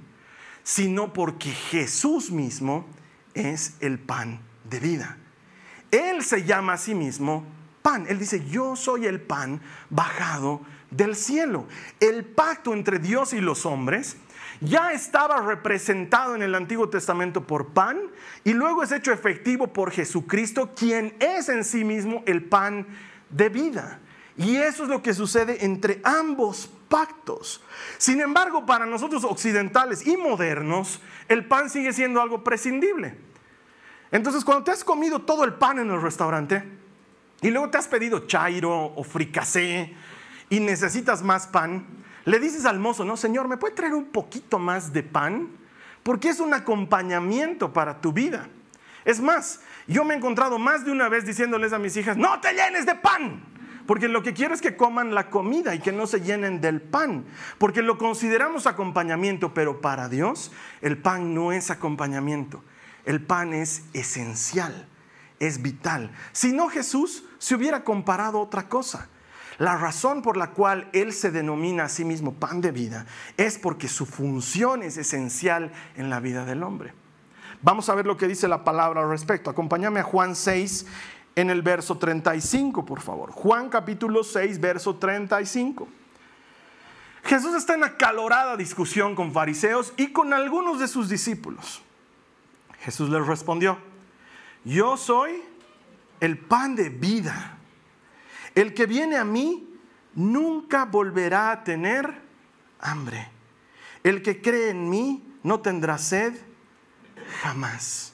sino 0.63 1.11
porque 1.13 1.49
Jesús 1.49 2.31
mismo 2.31 2.85
es 3.33 3.75
el 3.79 3.97
pan 3.97 4.39
de 4.69 4.79
vida. 4.79 5.17
Él 5.91 6.23
se 6.23 6.43
llama 6.43 6.73
a 6.73 6.77
sí 6.77 6.93
mismo 6.93 7.45
pan. 7.81 8.05
Él 8.07 8.19
dice, 8.19 8.45
yo 8.45 8.75
soy 8.75 9.07
el 9.07 9.19
pan 9.19 9.61
bajado 9.89 10.61
del 10.91 11.15
cielo. 11.15 11.67
El 11.99 12.25
pacto 12.25 12.73
entre 12.73 12.99
Dios 12.99 13.33
y 13.33 13.41
los 13.41 13.65
hombres 13.65 14.17
ya 14.61 14.91
estaba 14.91 15.41
representado 15.41 16.35
en 16.35 16.41
el 16.41 16.55
Antiguo 16.55 16.89
Testamento 16.89 17.45
por 17.45 17.67
pan 17.67 17.99
y 18.43 18.53
luego 18.53 18.83
es 18.83 18.91
hecho 18.91 19.11
efectivo 19.11 19.67
por 19.67 19.91
Jesucristo, 19.91 20.73
quien 20.75 21.15
es 21.19 21.49
en 21.49 21.63
sí 21.63 21.83
mismo 21.83 22.23
el 22.25 22.43
pan 22.43 22.87
de 23.29 23.49
vida. 23.49 23.99
Y 24.37 24.57
eso 24.57 24.83
es 24.83 24.89
lo 24.89 25.01
que 25.01 25.13
sucede 25.13 25.65
entre 25.65 26.01
ambos 26.03 26.69
pactos. 26.87 27.61
Sin 27.97 28.21
embargo, 28.21 28.65
para 28.65 28.85
nosotros 28.85 29.23
occidentales 29.23 30.05
y 30.07 30.17
modernos, 30.17 31.01
el 31.27 31.45
pan 31.45 31.69
sigue 31.69 31.93
siendo 31.93 32.21
algo 32.21 32.43
prescindible. 32.43 33.17
Entonces, 34.11 34.43
cuando 34.43 34.63
te 34.63 34.71
has 34.71 34.83
comido 34.83 35.19
todo 35.21 35.43
el 35.43 35.53
pan 35.53 35.79
en 35.79 35.91
el 35.91 36.01
restaurante 36.01 36.63
y 37.41 37.49
luego 37.49 37.69
te 37.69 37.77
has 37.77 37.87
pedido 37.87 38.27
chairo 38.27 38.93
o 38.95 39.03
fricasé 39.03 39.93
y 40.49 40.59
necesitas 40.59 41.21
más 41.21 41.47
pan, 41.47 41.85
le 42.29 42.39
dices 42.39 42.65
al 42.65 42.79
mozo, 42.79 43.05
no, 43.05 43.17
señor, 43.17 43.47
¿me 43.47 43.57
puede 43.57 43.75
traer 43.75 43.93
un 43.93 44.05
poquito 44.05 44.59
más 44.59 44.93
de 44.93 45.03
pan? 45.03 45.49
Porque 46.03 46.29
es 46.29 46.39
un 46.39 46.53
acompañamiento 46.53 47.73
para 47.73 48.01
tu 48.01 48.13
vida. 48.13 48.47
Es 49.05 49.21
más, 49.21 49.61
yo 49.87 50.03
me 50.03 50.13
he 50.13 50.17
encontrado 50.17 50.59
más 50.59 50.85
de 50.85 50.91
una 50.91 51.09
vez 51.09 51.25
diciéndoles 51.25 51.73
a 51.73 51.79
mis 51.79 51.95
hijas, 51.97 52.17
no 52.17 52.39
te 52.39 52.53
llenes 52.53 52.85
de 52.85 52.95
pan 52.95 53.43
porque 53.89 54.07
lo 54.07 54.21
que 54.21 54.35
quiero 54.35 54.53
es 54.53 54.61
que 54.61 54.77
coman 54.77 55.15
la 55.15 55.31
comida 55.31 55.73
y 55.73 55.79
que 55.79 55.91
no 55.91 56.05
se 56.05 56.21
llenen 56.21 56.61
del 56.61 56.79
pan. 56.79 57.25
Porque 57.57 57.81
lo 57.81 57.97
consideramos 57.97 58.67
acompañamiento, 58.67 59.55
pero 59.55 59.81
para 59.81 60.07
Dios 60.07 60.51
el 60.81 60.99
pan 60.99 61.33
no 61.33 61.51
es 61.51 61.71
acompañamiento. 61.71 62.63
El 63.03 63.19
pan 63.19 63.51
es 63.51 63.85
esencial, 63.93 64.87
es 65.39 65.63
vital. 65.63 66.11
Si 66.33 66.51
no, 66.51 66.69
Jesús 66.69 67.25
se 67.39 67.55
hubiera 67.55 67.83
comparado 67.83 68.39
otra 68.39 68.69
cosa. 68.69 69.09
La 69.59 69.75
razón 69.75 70.21
por 70.21 70.37
la 70.37 70.51
cual 70.51 70.89
Él 70.93 71.11
se 71.11 71.31
denomina 71.31 71.83
a 71.83 71.89
sí 71.89 72.05
mismo 72.05 72.33
pan 72.33 72.61
de 72.61 72.71
vida 72.71 73.05
es 73.35 73.59
porque 73.59 73.89
su 73.89 74.05
función 74.05 74.81
es 74.83 74.97
esencial 74.97 75.71
en 75.97 76.09
la 76.09 76.21
vida 76.21 76.45
del 76.45 76.63
hombre. 76.63 76.93
Vamos 77.61 77.89
a 77.89 77.95
ver 77.95 78.05
lo 78.05 78.15
que 78.15 78.27
dice 78.27 78.47
la 78.47 78.63
palabra 78.63 79.01
al 79.01 79.09
respecto. 79.09 79.49
Acompáñame 79.49 79.99
a 79.99 80.03
Juan 80.03 80.33
6 80.33 80.85
en 81.35 81.49
el 81.49 81.61
verso 81.61 81.97
35, 81.97 82.85
por 82.85 83.01
favor. 83.01 83.31
Juan 83.31 83.69
capítulo 83.69 84.23
6, 84.23 84.61
verso 84.61 84.95
35. 84.95 85.87
Jesús 87.25 87.53
está 87.53 87.75
en 87.75 87.83
acalorada 87.83 88.55
discusión 88.55 89.13
con 89.13 89.33
fariseos 89.33 89.93
y 89.97 90.13
con 90.13 90.33
algunos 90.33 90.79
de 90.79 90.87
sus 90.87 91.09
discípulos. 91.09 91.81
Jesús 92.79 93.09
les 93.09 93.27
respondió, 93.27 93.77
yo 94.63 94.95
soy 94.95 95.43
el 96.21 96.37
pan 96.37 96.77
de 96.77 96.87
vida. 96.87 97.58
El 98.55 98.73
que 98.73 98.85
viene 98.85 99.17
a 99.17 99.25
mí 99.25 99.67
nunca 100.15 100.85
volverá 100.85 101.51
a 101.51 101.63
tener 101.63 102.21
hambre. 102.79 103.29
El 104.03 104.21
que 104.21 104.41
cree 104.41 104.69
en 104.69 104.89
mí 104.89 105.23
no 105.43 105.59
tendrá 105.61 105.97
sed 105.97 106.33
jamás. 107.41 108.13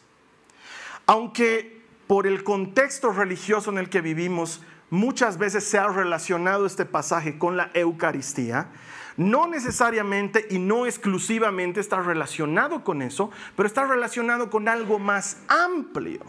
Aunque 1.05 1.83
por 2.07 2.27
el 2.27 2.43
contexto 2.43 3.11
religioso 3.11 3.71
en 3.71 3.77
el 3.77 3.89
que 3.89 4.01
vivimos, 4.01 4.61
muchas 4.89 5.37
veces 5.37 5.63
se 5.63 5.77
ha 5.77 5.87
relacionado 5.87 6.65
este 6.65 6.85
pasaje 6.85 7.37
con 7.37 7.57
la 7.57 7.71
Eucaristía. 7.73 8.69
No 9.17 9.47
necesariamente 9.47 10.45
y 10.49 10.59
no 10.59 10.85
exclusivamente 10.85 11.79
está 11.79 12.01
relacionado 12.01 12.83
con 12.83 13.01
eso, 13.01 13.31
pero 13.55 13.67
está 13.67 13.85
relacionado 13.85 14.49
con 14.49 14.67
algo 14.67 14.99
más 14.99 15.37
amplio. 15.47 16.21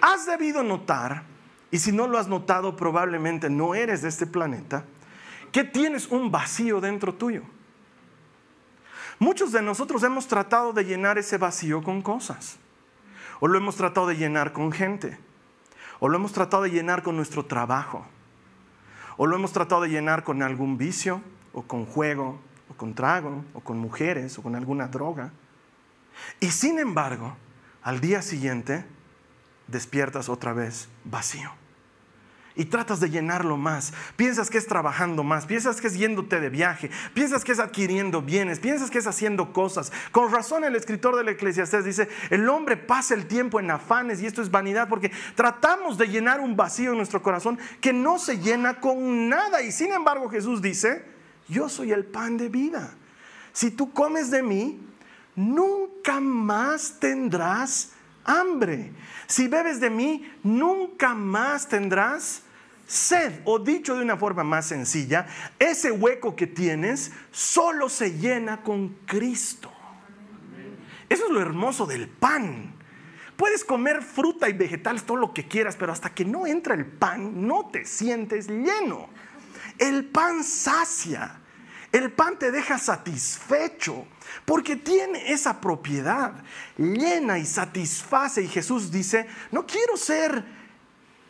Has 0.00 0.26
debido 0.26 0.62
notar, 0.62 1.24
y 1.70 1.78
si 1.78 1.92
no 1.92 2.06
lo 2.06 2.18
has 2.18 2.28
notado 2.28 2.76
probablemente 2.76 3.48
no 3.48 3.74
eres 3.74 4.02
de 4.02 4.08
este 4.08 4.26
planeta, 4.26 4.84
que 5.52 5.64
tienes 5.64 6.08
un 6.08 6.30
vacío 6.30 6.80
dentro 6.80 7.14
tuyo. 7.14 7.42
Muchos 9.18 9.52
de 9.52 9.62
nosotros 9.62 10.02
hemos 10.02 10.26
tratado 10.26 10.72
de 10.72 10.84
llenar 10.84 11.18
ese 11.18 11.36
vacío 11.36 11.82
con 11.82 12.00
cosas. 12.00 12.58
O 13.40 13.48
lo 13.48 13.58
hemos 13.58 13.76
tratado 13.76 14.06
de 14.06 14.16
llenar 14.16 14.52
con 14.52 14.72
gente. 14.72 15.18
O 15.98 16.08
lo 16.08 16.16
hemos 16.16 16.32
tratado 16.32 16.62
de 16.62 16.70
llenar 16.70 17.02
con 17.02 17.16
nuestro 17.16 17.44
trabajo. 17.44 18.06
O 19.16 19.26
lo 19.26 19.36
hemos 19.36 19.52
tratado 19.52 19.82
de 19.82 19.90
llenar 19.90 20.24
con 20.24 20.42
algún 20.42 20.78
vicio, 20.78 21.20
o 21.52 21.62
con 21.62 21.84
juego, 21.84 22.40
o 22.70 22.74
con 22.74 22.94
trago, 22.94 23.44
o 23.52 23.60
con 23.60 23.78
mujeres, 23.78 24.38
o 24.38 24.42
con 24.42 24.56
alguna 24.56 24.88
droga. 24.88 25.32
Y 26.40 26.50
sin 26.50 26.78
embargo, 26.78 27.36
al 27.82 28.00
día 28.00 28.22
siguiente 28.22 28.86
despiertas 29.66 30.30
otra 30.30 30.54
vez 30.54 30.88
vacío. 31.04 31.59
Y 32.56 32.66
tratas 32.66 33.00
de 33.00 33.10
llenarlo 33.10 33.56
más. 33.56 33.92
Piensas 34.16 34.50
que 34.50 34.58
es 34.58 34.66
trabajando 34.66 35.22
más, 35.22 35.46
piensas 35.46 35.80
que 35.80 35.86
es 35.86 35.96
yéndote 35.96 36.40
de 36.40 36.50
viaje, 36.50 36.90
piensas 37.14 37.44
que 37.44 37.52
es 37.52 37.58
adquiriendo 37.58 38.22
bienes, 38.22 38.58
piensas 38.58 38.90
que 38.90 38.98
es 38.98 39.06
haciendo 39.06 39.52
cosas. 39.52 39.92
Con 40.10 40.32
razón 40.32 40.64
el 40.64 40.76
escritor 40.76 41.16
del 41.16 41.28
Eclesiastés 41.28 41.84
dice, 41.84 42.08
el 42.30 42.48
hombre 42.48 42.76
pasa 42.76 43.14
el 43.14 43.26
tiempo 43.26 43.60
en 43.60 43.70
afanes 43.70 44.20
y 44.20 44.26
esto 44.26 44.42
es 44.42 44.50
vanidad 44.50 44.88
porque 44.88 45.12
tratamos 45.34 45.96
de 45.98 46.08
llenar 46.08 46.40
un 46.40 46.56
vacío 46.56 46.90
en 46.90 46.96
nuestro 46.96 47.22
corazón 47.22 47.58
que 47.80 47.92
no 47.92 48.18
se 48.18 48.38
llena 48.38 48.80
con 48.80 49.28
nada. 49.28 49.62
Y 49.62 49.72
sin 49.72 49.92
embargo 49.92 50.28
Jesús 50.28 50.60
dice, 50.60 51.04
yo 51.48 51.68
soy 51.68 51.92
el 51.92 52.04
pan 52.04 52.36
de 52.36 52.48
vida. 52.48 52.94
Si 53.52 53.70
tú 53.70 53.92
comes 53.92 54.30
de 54.30 54.42
mí, 54.42 54.80
nunca 55.34 56.20
más 56.20 56.98
tendrás 57.00 57.92
hambre. 58.24 58.92
Si 59.26 59.48
bebes 59.48 59.80
de 59.80 59.90
mí, 59.90 60.30
nunca 60.42 61.14
más 61.14 61.68
tendrás 61.68 62.42
sed. 62.86 63.40
O 63.44 63.58
dicho 63.58 63.94
de 63.94 64.02
una 64.02 64.16
forma 64.16 64.44
más 64.44 64.66
sencilla, 64.66 65.26
ese 65.58 65.92
hueco 65.92 66.34
que 66.34 66.46
tienes 66.46 67.12
solo 67.30 67.88
se 67.88 68.18
llena 68.18 68.62
con 68.62 68.88
Cristo. 69.06 69.72
Eso 71.08 71.26
es 71.26 71.30
lo 71.30 71.40
hermoso 71.40 71.86
del 71.86 72.08
pan. 72.08 72.74
Puedes 73.36 73.64
comer 73.64 74.02
fruta 74.02 74.48
y 74.48 74.52
vegetales, 74.52 75.04
todo 75.04 75.16
lo 75.16 75.32
que 75.32 75.48
quieras, 75.48 75.76
pero 75.76 75.92
hasta 75.92 76.12
que 76.12 76.24
no 76.24 76.46
entra 76.46 76.74
el 76.74 76.86
pan, 76.86 77.46
no 77.46 77.70
te 77.70 77.84
sientes 77.84 78.48
lleno. 78.48 79.08
El 79.78 80.04
pan 80.04 80.44
sacia. 80.44 81.40
El 81.90 82.12
pan 82.12 82.38
te 82.38 82.52
deja 82.52 82.78
satisfecho 82.78 84.06
porque 84.44 84.76
tiene 84.76 85.32
esa 85.32 85.60
propiedad, 85.60 86.34
llena 86.76 87.38
y 87.38 87.46
satisface. 87.46 88.42
Y 88.42 88.48
Jesús 88.48 88.90
dice, 88.90 89.26
no 89.50 89.66
quiero 89.66 89.96
ser 89.96 90.44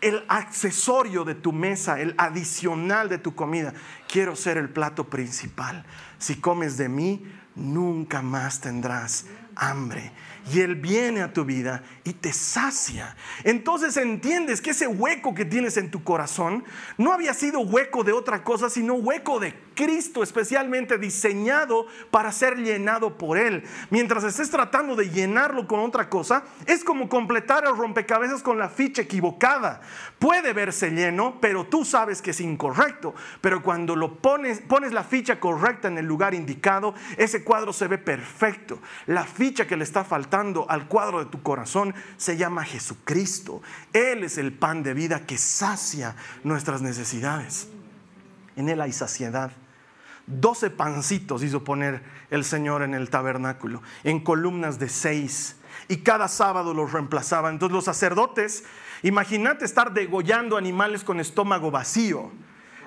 el 0.00 0.24
accesorio 0.28 1.24
de 1.24 1.34
tu 1.34 1.52
mesa, 1.52 2.00
el 2.00 2.14
adicional 2.16 3.08
de 3.08 3.18
tu 3.18 3.34
comida, 3.34 3.74
quiero 4.08 4.34
ser 4.36 4.56
el 4.56 4.70
plato 4.70 5.08
principal. 5.10 5.84
Si 6.18 6.36
comes 6.36 6.76
de 6.76 6.88
mí, 6.88 7.24
nunca 7.54 8.22
más 8.22 8.60
tendrás 8.60 9.26
hambre 9.56 10.12
y 10.52 10.60
Él 10.60 10.76
viene 10.76 11.22
a 11.22 11.32
tu 11.32 11.44
vida 11.44 11.82
y 12.04 12.12
te 12.12 12.32
sacia. 12.32 13.16
Entonces 13.44 13.96
entiendes 13.96 14.60
que 14.60 14.70
ese 14.70 14.86
hueco 14.86 15.34
que 15.34 15.44
tienes 15.44 15.76
en 15.76 15.90
tu 15.90 16.02
corazón 16.02 16.64
no 16.96 17.12
había 17.12 17.34
sido 17.34 17.60
hueco 17.60 18.04
de 18.04 18.12
otra 18.12 18.42
cosa, 18.42 18.70
sino 18.70 18.94
hueco 18.94 19.38
de 19.38 19.54
Cristo, 19.74 20.22
especialmente 20.22 20.98
diseñado 20.98 21.86
para 22.10 22.32
ser 22.32 22.58
llenado 22.58 23.16
por 23.16 23.38
Él. 23.38 23.64
Mientras 23.90 24.24
estés 24.24 24.50
tratando 24.50 24.96
de 24.96 25.08
llenarlo 25.08 25.66
con 25.66 25.80
otra 25.80 26.08
cosa, 26.08 26.42
es 26.66 26.84
como 26.84 27.08
completar 27.08 27.64
el 27.66 27.76
rompecabezas 27.76 28.42
con 28.42 28.58
la 28.58 28.68
ficha 28.68 29.02
equivocada. 29.02 29.80
Puede 30.18 30.52
verse 30.52 30.90
lleno, 30.90 31.38
pero 31.40 31.64
tú 31.64 31.84
sabes 31.84 32.20
que 32.20 32.32
es 32.32 32.40
incorrecto. 32.40 33.14
Pero 33.40 33.62
cuando 33.62 33.96
lo 33.96 34.18
pones, 34.18 34.60
pones 34.60 34.92
la 34.92 35.04
ficha 35.04 35.40
correcta 35.40 35.88
en 35.88 35.96
el 35.96 36.06
lugar 36.06 36.34
indicado, 36.34 36.94
ese 37.16 37.44
cuadro 37.44 37.72
se 37.72 37.86
ve 37.86 37.98
perfecto. 37.98 38.80
La 39.06 39.24
ficha 39.40 39.66
que 39.66 39.78
le 39.78 39.84
está 39.84 40.04
faltando 40.04 40.66
al 40.68 40.86
cuadro 40.86 41.18
de 41.18 41.30
tu 41.30 41.42
corazón 41.42 41.94
se 42.18 42.36
llama 42.36 42.62
Jesucristo. 42.62 43.62
Él 43.94 44.22
es 44.22 44.36
el 44.36 44.52
pan 44.52 44.82
de 44.82 44.92
vida 44.92 45.24
que 45.24 45.38
sacia 45.38 46.14
nuestras 46.44 46.82
necesidades. 46.82 47.66
En 48.56 48.68
Él 48.68 48.82
hay 48.82 48.92
saciedad. 48.92 49.50
Doce 50.26 50.68
pancitos 50.68 51.42
hizo 51.42 51.64
poner 51.64 52.02
el 52.28 52.44
Señor 52.44 52.82
en 52.82 52.92
el 52.92 53.08
tabernáculo, 53.08 53.80
en 54.04 54.20
columnas 54.20 54.78
de 54.78 54.90
seis, 54.90 55.56
y 55.88 56.02
cada 56.02 56.28
sábado 56.28 56.74
los 56.74 56.92
reemplazaba. 56.92 57.48
Entonces 57.48 57.74
los 57.74 57.86
sacerdotes, 57.86 58.64
imagínate 59.02 59.64
estar 59.64 59.94
degollando 59.94 60.58
animales 60.58 61.02
con 61.02 61.18
estómago 61.18 61.70
vacío 61.70 62.30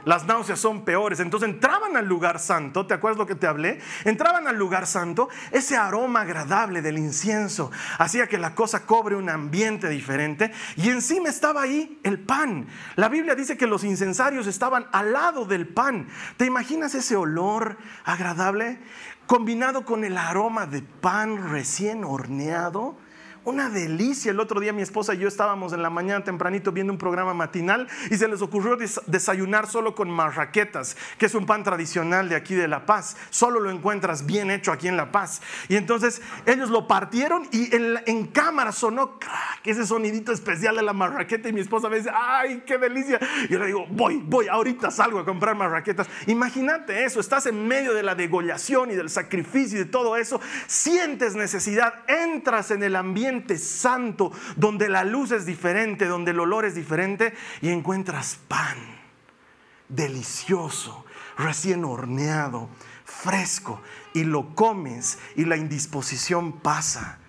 las 0.05 0.25
náuseas 0.25 0.59
son 0.59 0.85
peores. 0.85 1.19
Entonces 1.19 1.49
entraban 1.49 1.97
al 1.97 2.07
lugar 2.07 2.39
santo, 2.39 2.85
¿te 2.85 2.93
acuerdas 2.93 3.17
lo 3.17 3.25
que 3.25 3.35
te 3.35 3.47
hablé? 3.47 3.79
Entraban 4.05 4.47
al 4.47 4.57
lugar 4.57 4.87
santo, 4.87 5.29
ese 5.51 5.77
aroma 5.77 6.21
agradable 6.21 6.81
del 6.81 6.97
incienso 6.97 7.71
hacía 7.97 8.27
que 8.27 8.37
la 8.37 8.55
cosa 8.55 8.85
cobre 8.85 9.15
un 9.15 9.29
ambiente 9.29 9.89
diferente 9.89 10.51
y 10.75 10.89
encima 10.89 11.29
estaba 11.29 11.61
ahí 11.61 11.99
el 12.03 12.19
pan. 12.19 12.67
La 12.95 13.09
Biblia 13.09 13.35
dice 13.35 13.57
que 13.57 13.67
los 13.67 13.83
incensarios 13.83 14.47
estaban 14.47 14.87
al 14.91 15.13
lado 15.13 15.45
del 15.45 15.67
pan. 15.67 16.07
¿Te 16.37 16.45
imaginas 16.45 16.95
ese 16.95 17.15
olor 17.15 17.77
agradable 18.05 18.79
combinado 19.27 19.85
con 19.85 20.03
el 20.03 20.17
aroma 20.17 20.65
de 20.65 20.81
pan 20.81 21.49
recién 21.49 22.03
horneado? 22.03 22.97
Una 23.45 23.69
delicia. 23.69 24.31
El 24.31 24.39
otro 24.39 24.61
día 24.61 24.71
mi 24.71 24.81
esposa 24.81 25.13
y 25.13 25.17
yo 25.17 25.27
estábamos 25.27 25.73
en 25.73 25.81
la 25.81 25.89
mañana 25.89 26.23
tempranito 26.23 26.71
viendo 26.71 26.93
un 26.93 26.97
programa 26.97 27.33
matinal 27.33 27.89
y 28.09 28.15
se 28.15 28.29
les 28.29 28.41
ocurrió 28.41 28.77
desayunar 29.05 29.67
solo 29.67 29.95
con 29.95 30.09
marraquetas, 30.09 30.95
que 31.17 31.25
es 31.25 31.35
un 31.35 31.45
pan 31.45 31.61
tradicional 31.61 32.29
de 32.29 32.37
aquí 32.37 32.55
de 32.55 32.69
La 32.69 32.85
Paz. 32.85 33.17
Solo 33.31 33.59
lo 33.59 33.69
encuentras 33.69 34.25
bien 34.25 34.49
hecho 34.49 34.71
aquí 34.71 34.87
en 34.87 34.95
La 34.95 35.11
Paz. 35.11 35.41
Y 35.67 35.75
entonces 35.75 36.21
ellos 36.45 36.69
lo 36.69 36.87
partieron 36.87 37.45
y 37.51 37.75
en, 37.75 38.27
cámara 38.27 38.71
sonó 38.71 39.19
crack, 39.19 39.59
ese 39.65 39.85
sonidito 39.85 40.31
especial 40.31 40.77
de 40.77 40.83
la 40.83 40.93
marraqueta 40.93 41.49
y 41.49 41.53
mi 41.53 41.59
esposa 41.59 41.89
me 41.89 41.97
dice, 41.97 42.11
ay, 42.15 42.63
qué 42.65 42.77
delicia. 42.77 43.19
Y 43.49 43.51
yo 43.51 43.59
le 43.59 43.65
digo, 43.65 43.85
voy, 43.89 44.23
voy, 44.25 44.47
ahorita 44.47 44.89
salgo 44.89 45.19
a 45.19 45.25
comprar 45.25 45.53
marraquetas. 45.55 46.07
Imagínate 46.27 47.03
eso, 47.03 47.19
estás 47.19 47.45
en 47.47 47.67
medio 47.67 47.93
de 47.93 48.03
la 48.03 48.15
degollación 48.15 48.91
y 48.91 48.95
del 48.95 49.09
sacrificio 49.09 49.81
y 49.81 49.83
de 49.83 49.89
todo 49.89 50.15
eso, 50.15 50.39
sientes 50.65 51.35
necesidad, 51.35 51.95
entras 52.07 52.71
en 52.71 52.83
el 52.83 52.95
ambiente 52.95 53.32
santo, 53.57 54.31
donde 54.55 54.89
la 54.89 55.03
luz 55.03 55.31
es 55.31 55.45
diferente, 55.45 56.05
donde 56.05 56.31
el 56.31 56.39
olor 56.39 56.65
es 56.65 56.75
diferente, 56.75 57.33
y 57.61 57.69
encuentras 57.69 58.37
pan 58.47 58.77
delicioso, 59.89 61.05
recién 61.37 61.85
horneado, 61.85 62.69
fresco, 63.05 63.81
y 64.13 64.23
lo 64.23 64.55
comes 64.55 65.19
y 65.35 65.45
la 65.45 65.57
indisposición 65.57 66.59
pasa 66.59 67.19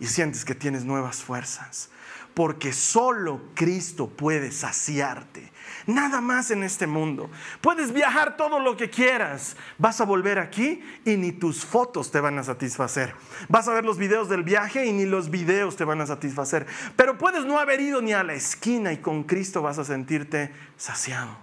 y 0.00 0.06
sientes 0.06 0.44
que 0.44 0.54
tienes 0.54 0.84
nuevas 0.84 1.22
fuerzas, 1.22 1.90
porque 2.34 2.72
solo 2.72 3.42
Cristo 3.54 4.08
puede 4.08 4.52
saciarte 4.52 5.52
nada 5.88 6.20
más 6.20 6.52
en 6.52 6.62
este 6.62 6.86
mundo. 6.86 7.28
Puedes 7.60 7.92
viajar 7.92 8.36
todo 8.36 8.60
lo 8.60 8.76
que 8.76 8.90
quieras. 8.90 9.56
Vas 9.78 10.00
a 10.00 10.04
volver 10.04 10.38
aquí 10.38 10.80
y 11.04 11.16
ni 11.16 11.32
tus 11.32 11.64
fotos 11.64 12.12
te 12.12 12.20
van 12.20 12.38
a 12.38 12.44
satisfacer. 12.44 13.14
Vas 13.48 13.66
a 13.66 13.72
ver 13.72 13.84
los 13.84 13.98
videos 13.98 14.28
del 14.28 14.44
viaje 14.44 14.86
y 14.86 14.92
ni 14.92 15.06
los 15.06 15.30
videos 15.30 15.74
te 15.76 15.84
van 15.84 16.00
a 16.00 16.06
satisfacer. 16.06 16.66
Pero 16.94 17.18
puedes 17.18 17.44
no 17.44 17.58
haber 17.58 17.80
ido 17.80 18.00
ni 18.02 18.12
a 18.12 18.22
la 18.22 18.34
esquina 18.34 18.92
y 18.92 18.98
con 18.98 19.24
Cristo 19.24 19.62
vas 19.62 19.78
a 19.78 19.84
sentirte 19.84 20.52
saciado, 20.76 21.36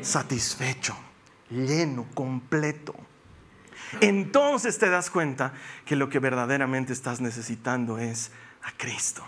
satisfecho, 0.00 0.96
lleno, 1.50 2.06
completo. 2.14 2.94
Entonces 4.00 4.78
te 4.78 4.88
das 4.88 5.10
cuenta 5.10 5.52
que 5.84 5.94
lo 5.94 6.08
que 6.08 6.18
verdaderamente 6.18 6.92
estás 6.92 7.20
necesitando 7.20 7.98
es 7.98 8.32
a 8.62 8.72
Cristo. 8.76 9.22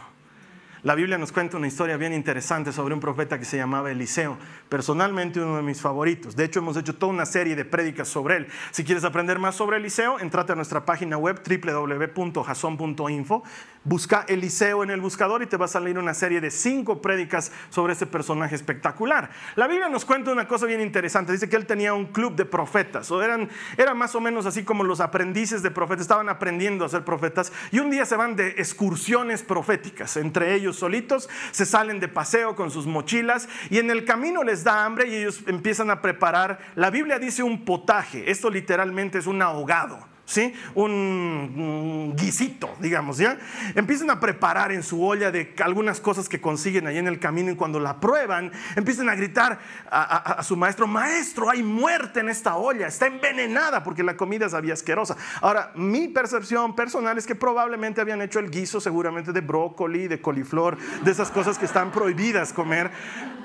La 0.87 0.94
Biblia 0.94 1.18
nos 1.18 1.33
cuenta 1.33 1.57
una 1.57 1.66
historia 1.66 1.96
bien 1.96 2.12
interesante 2.12 2.70
sobre 2.70 2.94
un 2.94 3.01
profeta 3.01 3.40
que 3.40 3.44
se 3.44 3.57
llamaba 3.57 3.90
Eliseo, 3.90 4.38
personalmente 4.68 5.40
uno 5.40 5.57
de 5.57 5.62
mis 5.64 5.81
favoritos. 5.81 6.37
De 6.37 6.44
hecho, 6.44 6.61
hemos 6.61 6.77
hecho 6.77 6.94
toda 6.94 7.12
una 7.12 7.27
serie 7.27 7.57
de 7.57 7.64
prédicas 7.64 8.07
sobre 8.07 8.37
él. 8.37 8.46
Si 8.70 8.85
quieres 8.85 9.03
aprender 9.03 9.40
más 9.40 9.57
sobre 9.57 9.79
Eliseo, 9.79 10.20
entrate 10.20 10.53
a 10.53 10.55
nuestra 10.55 10.85
página 10.85 11.18
web 11.18 11.40
www.jason.info, 11.44 13.42
busca 13.87 14.25
Eliseo 14.29 14.83
en 14.83 14.90
el 14.90 15.01
buscador 15.01 15.42
y 15.42 15.46
te 15.46 15.57
va 15.57 15.66
a 15.66 15.68
salir 15.68 15.99
una 15.99 16.12
serie 16.12 16.40
de 16.40 16.51
cinco 16.51 17.01
prédicas 17.01 17.53
sobre 17.70 17.92
este 17.92 18.05
personaje 18.05 18.55
espectacular. 18.55 19.31
La 19.55 19.68
Biblia 19.68 19.88
nos 19.88 20.05
cuenta 20.05 20.33
una 20.33 20.49
cosa 20.49 20.66
bien 20.66 20.81
interesante. 20.81 21.33
Dice 21.33 21.49
que 21.49 21.57
él 21.57 21.66
tenía 21.66 21.94
un 21.94 22.07
club 22.07 22.35
de 22.35 22.44
profetas, 22.44 23.11
o 23.11 23.22
eran, 23.22 23.49
era 23.79 23.94
más 23.94 24.14
o 24.14 24.20
menos 24.20 24.44
así 24.44 24.64
como 24.64 24.83
los 24.85 25.01
aprendices 25.01 25.62
de 25.62 25.70
profetas, 25.70 26.03
estaban 26.03 26.29
aprendiendo 26.29 26.85
a 26.85 26.88
ser 26.88 27.05
profetas 27.05 27.53
y 27.70 27.79
un 27.79 27.90
día 27.90 28.05
se 28.05 28.16
van 28.16 28.35
de 28.35 28.49
excursiones 28.59 29.42
proféticas, 29.42 30.16
entre 30.16 30.55
ellos 30.55 30.77
solitos, 30.77 31.29
se 31.53 31.64
salen 31.64 32.01
de 32.01 32.09
paseo 32.09 32.57
con 32.57 32.70
sus 32.70 32.87
mochilas 32.87 33.49
y 33.70 33.79
en 33.79 33.90
el 33.90 34.05
camino 34.05 34.42
les 34.42 34.64
da 34.64 34.85
hambre 34.85 35.09
y 35.09 35.14
ellos 35.14 35.42
empiezan 35.46 35.90
a 35.90 36.03
preparar, 36.03 36.59
la 36.75 36.90
Biblia 36.90 37.18
dice 37.18 37.42
un 37.42 37.64
potaje, 37.64 38.31
esto 38.31 38.51
literalmente 38.51 39.18
es 39.18 39.27
un 39.27 39.40
ahogado. 39.42 40.15
¿Sí? 40.27 40.53
Un, 40.75 42.15
guisito, 42.17 42.75
digamos, 42.81 43.17
¿ya? 43.17 43.39
Empiezan 43.75 44.11
a 44.11 44.21
preparar 44.21 44.73
en 44.73 44.83
su 44.83 45.03
olla 45.03 45.31
de 45.31 45.55
algunas 45.65 46.01
cosas 46.01 46.29
que 46.29 46.41
consiguen 46.41 46.87
ahí 46.87 46.99
en 46.99 47.07
el 47.07 47.19
camino 47.19 47.51
y 47.51 47.57
cuando 47.57 47.81
la 47.81 48.01
prueban, 48.01 48.53
empiezan 48.75 49.09
a 49.09 49.15
gritar 49.15 49.59
a, 49.91 50.43
su 50.43 50.57
maestro, 50.57 50.87
maestro, 50.87 51.49
hay 51.49 51.62
muerte 51.62 52.21
en 52.21 52.29
esta 52.29 52.57
olla, 52.57 52.89
está 52.89 53.07
envenenada 53.07 53.83
porque 53.83 54.03
la 54.03 54.17
comida 54.17 54.49
sabía 54.49 54.75
asquerosa. 54.75 55.17
Ahora, 55.41 55.73
mi 55.75 56.09
percepción 56.09 56.75
personal 56.75 57.17
es 57.17 57.27
que 57.27 57.35
probablemente 57.35 58.01
habían 58.01 58.21
hecho 58.21 58.39
el 58.41 58.51
guiso 58.51 58.81
seguramente 58.81 59.33
de 59.33 59.41
brócoli, 59.41 60.09
de 60.09 60.21
coliflor, 60.21 60.77
de 61.03 61.11
esas 61.11 61.31
cosas 61.31 61.59
que 61.59 61.67
están 61.67 61.93
prohibidas 61.93 62.53
comer. 62.53 62.91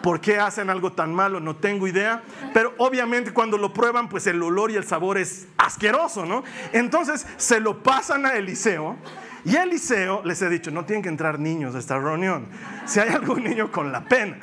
¿Por 0.02 0.20
qué 0.20 0.40
hacen 0.40 0.72
algo 0.72 0.94
tan 0.94 1.14
malo? 1.14 1.40
No 1.40 1.56
tengo 1.58 1.88
idea. 1.88 2.24
Pero 2.54 2.74
obviamente 2.78 3.34
cuando 3.34 3.58
lo 3.58 3.72
prueban, 3.72 4.10
pues 4.10 4.26
el 4.26 4.42
olor 4.42 4.72
y 4.72 4.76
el 4.76 4.84
sabor 4.84 5.20
es 5.20 5.48
asqueroso, 5.58 6.26
¿no? 6.26 6.44
Entonces 6.74 7.26
se 7.38 7.60
lo 7.60 7.84
pasan 7.84 8.26
a 8.26 8.34
Eliseo. 8.34 8.98
Y 9.44 9.56
Eliseo 9.56 10.22
les 10.24 10.42
he 10.42 10.50
dicho, 10.50 10.72
no 10.72 10.86
tienen 10.86 11.04
que 11.04 11.10
entrar 11.10 11.40
niños 11.40 11.76
a 11.76 11.80
esta 11.80 11.98
reunión. 11.98 12.48
Si 12.86 13.00
hay 13.00 13.10
algún 13.10 13.44
niño 13.44 13.72
con 13.72 13.92
la 13.92 14.06
pena. 14.06 14.38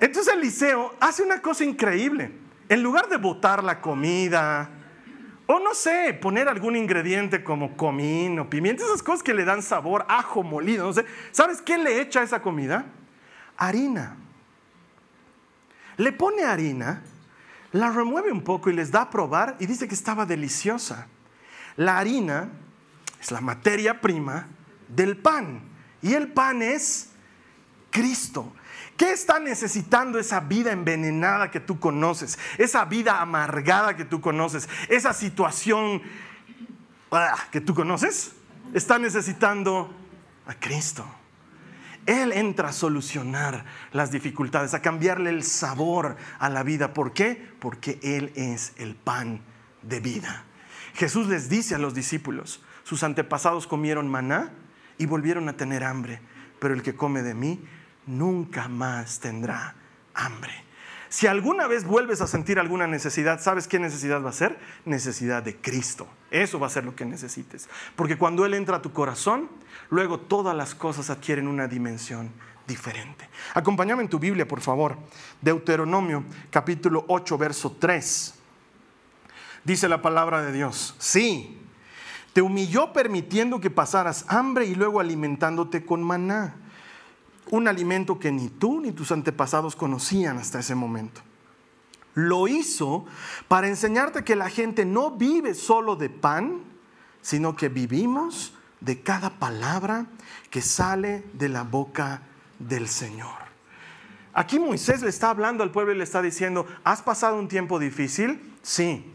Entonces 0.00 0.32
Eliseo 0.34 0.94
hace 1.00 1.22
una 1.22 1.42
cosa 1.42 1.64
increíble. 1.64 2.32
En 2.68 2.82
lugar 2.82 3.08
de 3.08 3.16
botar 3.16 3.64
la 3.64 3.80
comida, 3.80 4.70
o 5.46 5.58
no 5.58 5.74
sé, 5.74 6.12
poner 6.12 6.46
algún 6.46 6.76
ingrediente 6.76 7.42
como 7.42 7.74
comino, 7.74 8.50
pimienta, 8.50 8.84
esas 8.84 9.02
cosas 9.02 9.22
que 9.22 9.32
le 9.32 9.46
dan 9.46 9.62
sabor, 9.62 10.04
ajo 10.06 10.42
molido, 10.42 10.86
no 10.86 10.92
sé. 10.92 11.06
¿Sabes 11.30 11.62
qué 11.62 11.78
le 11.78 12.02
echa 12.02 12.20
a 12.20 12.22
esa 12.22 12.42
comida? 12.42 12.84
Harina. 13.56 14.16
Le 15.96 16.12
pone 16.12 16.44
harina, 16.44 17.02
la 17.72 17.90
remueve 17.90 18.30
un 18.30 18.42
poco 18.42 18.68
y 18.68 18.74
les 18.74 18.90
da 18.90 19.02
a 19.02 19.10
probar 19.10 19.56
y 19.58 19.64
dice 19.64 19.88
que 19.88 19.94
estaba 19.94 20.26
deliciosa. 20.26 21.08
La 21.78 21.98
harina 21.98 22.50
es 23.20 23.30
la 23.30 23.40
materia 23.40 24.00
prima 24.00 24.48
del 24.88 25.16
pan 25.16 25.62
y 26.02 26.12
el 26.14 26.26
pan 26.32 26.60
es 26.60 27.10
Cristo. 27.90 28.52
¿Qué 28.96 29.12
está 29.12 29.38
necesitando 29.38 30.18
esa 30.18 30.40
vida 30.40 30.72
envenenada 30.72 31.52
que 31.52 31.60
tú 31.60 31.78
conoces? 31.78 32.36
Esa 32.58 32.84
vida 32.84 33.20
amargada 33.20 33.94
que 33.96 34.04
tú 34.04 34.20
conoces? 34.20 34.68
Esa 34.88 35.12
situación 35.12 36.02
ah, 37.12 37.36
que 37.52 37.60
tú 37.60 37.74
conoces? 37.74 38.32
Está 38.74 38.98
necesitando 38.98 39.94
a 40.48 40.54
Cristo. 40.54 41.06
Él 42.06 42.32
entra 42.32 42.70
a 42.70 42.72
solucionar 42.72 43.64
las 43.92 44.10
dificultades, 44.10 44.74
a 44.74 44.82
cambiarle 44.82 45.30
el 45.30 45.44
sabor 45.44 46.16
a 46.40 46.48
la 46.48 46.64
vida. 46.64 46.92
¿Por 46.92 47.12
qué? 47.12 47.52
Porque 47.60 48.00
Él 48.02 48.32
es 48.34 48.72
el 48.78 48.96
pan 48.96 49.42
de 49.82 50.00
vida. 50.00 50.44
Jesús 50.98 51.28
les 51.28 51.48
dice 51.48 51.76
a 51.76 51.78
los 51.78 51.94
discípulos, 51.94 52.60
sus 52.82 53.04
antepasados 53.04 53.68
comieron 53.68 54.08
maná 54.08 54.52
y 54.98 55.06
volvieron 55.06 55.48
a 55.48 55.56
tener 55.56 55.84
hambre, 55.84 56.20
pero 56.58 56.74
el 56.74 56.82
que 56.82 56.96
come 56.96 57.22
de 57.22 57.34
mí 57.34 57.64
nunca 58.06 58.66
más 58.66 59.20
tendrá 59.20 59.76
hambre. 60.12 60.50
Si 61.08 61.28
alguna 61.28 61.68
vez 61.68 61.84
vuelves 61.84 62.20
a 62.20 62.26
sentir 62.26 62.58
alguna 62.58 62.88
necesidad, 62.88 63.40
¿sabes 63.40 63.68
qué 63.68 63.78
necesidad 63.78 64.24
va 64.24 64.30
a 64.30 64.32
ser? 64.32 64.58
Necesidad 64.86 65.40
de 65.44 65.54
Cristo. 65.54 66.08
Eso 66.32 66.58
va 66.58 66.66
a 66.66 66.70
ser 66.70 66.84
lo 66.84 66.96
que 66.96 67.04
necesites. 67.04 67.68
Porque 67.94 68.18
cuando 68.18 68.44
Él 68.44 68.54
entra 68.54 68.78
a 68.78 68.82
tu 68.82 68.92
corazón, 68.92 69.48
luego 69.90 70.18
todas 70.18 70.56
las 70.56 70.74
cosas 70.74 71.10
adquieren 71.10 71.46
una 71.46 71.68
dimensión 71.68 72.32
diferente. 72.66 73.28
Acompáñame 73.54 74.02
en 74.02 74.08
tu 74.08 74.18
Biblia, 74.18 74.48
por 74.48 74.60
favor. 74.60 74.98
Deuteronomio 75.40 76.24
capítulo 76.50 77.04
8, 77.06 77.38
verso 77.38 77.76
3. 77.78 78.37
Dice 79.64 79.88
la 79.88 80.02
palabra 80.02 80.42
de 80.42 80.52
Dios. 80.52 80.94
Sí, 80.98 81.58
te 82.32 82.42
humilló 82.42 82.92
permitiendo 82.92 83.60
que 83.60 83.70
pasaras 83.70 84.24
hambre 84.28 84.66
y 84.66 84.74
luego 84.74 85.00
alimentándote 85.00 85.84
con 85.84 86.02
maná 86.02 86.56
un 87.50 87.68
alimento 87.68 88.18
que 88.18 88.30
ni 88.30 88.48
tú 88.48 88.80
ni 88.80 88.92
tus 88.92 89.10
antepasados 89.12 89.74
conocían 89.74 90.38
hasta 90.38 90.60
ese 90.60 90.74
momento. 90.74 91.20
Lo 92.14 92.48
hizo 92.48 93.06
para 93.46 93.68
enseñarte 93.68 94.24
que 94.24 94.36
la 94.36 94.50
gente 94.50 94.84
no 94.84 95.12
vive 95.12 95.54
solo 95.54 95.96
de 95.96 96.10
pan, 96.10 96.62
sino 97.22 97.56
que 97.56 97.68
vivimos 97.68 98.54
de 98.80 99.02
cada 99.02 99.30
palabra 99.38 100.06
que 100.50 100.62
sale 100.62 101.24
de 101.32 101.48
la 101.48 101.62
boca 101.62 102.22
del 102.58 102.88
Señor. 102.88 103.48
Aquí 104.32 104.58
Moisés 104.58 105.02
le 105.02 105.08
está 105.08 105.30
hablando 105.30 105.62
al 105.62 105.70
pueblo 105.70 105.92
y 105.92 105.98
le 105.98 106.04
está 106.04 106.22
diciendo, 106.22 106.66
¿has 106.84 107.02
pasado 107.02 107.38
un 107.38 107.48
tiempo 107.48 107.78
difícil? 107.78 108.54
Sí, 108.62 109.12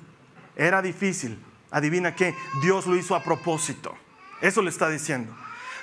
era 0.56 0.82
difícil. 0.82 1.40
Adivina 1.72 2.16
qué, 2.16 2.36
Dios 2.62 2.86
lo 2.86 2.96
hizo 2.96 3.16
a 3.16 3.24
propósito. 3.24 3.96
Eso 4.42 4.62
le 4.62 4.70
está 4.70 4.90
diciendo. 4.90 5.36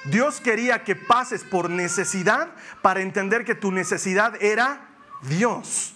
Dios 0.05 0.41
quería 0.41 0.85
que 0.85 0.97
pases 0.97 1.45
por 1.45 1.69
necesidad 1.69 2.49
para 2.81 3.01
entender 3.01 3.45
que 3.45 3.55
tu 3.55 3.71
necesidad 3.71 4.41
era 4.43 4.89
Dios. 5.23 5.95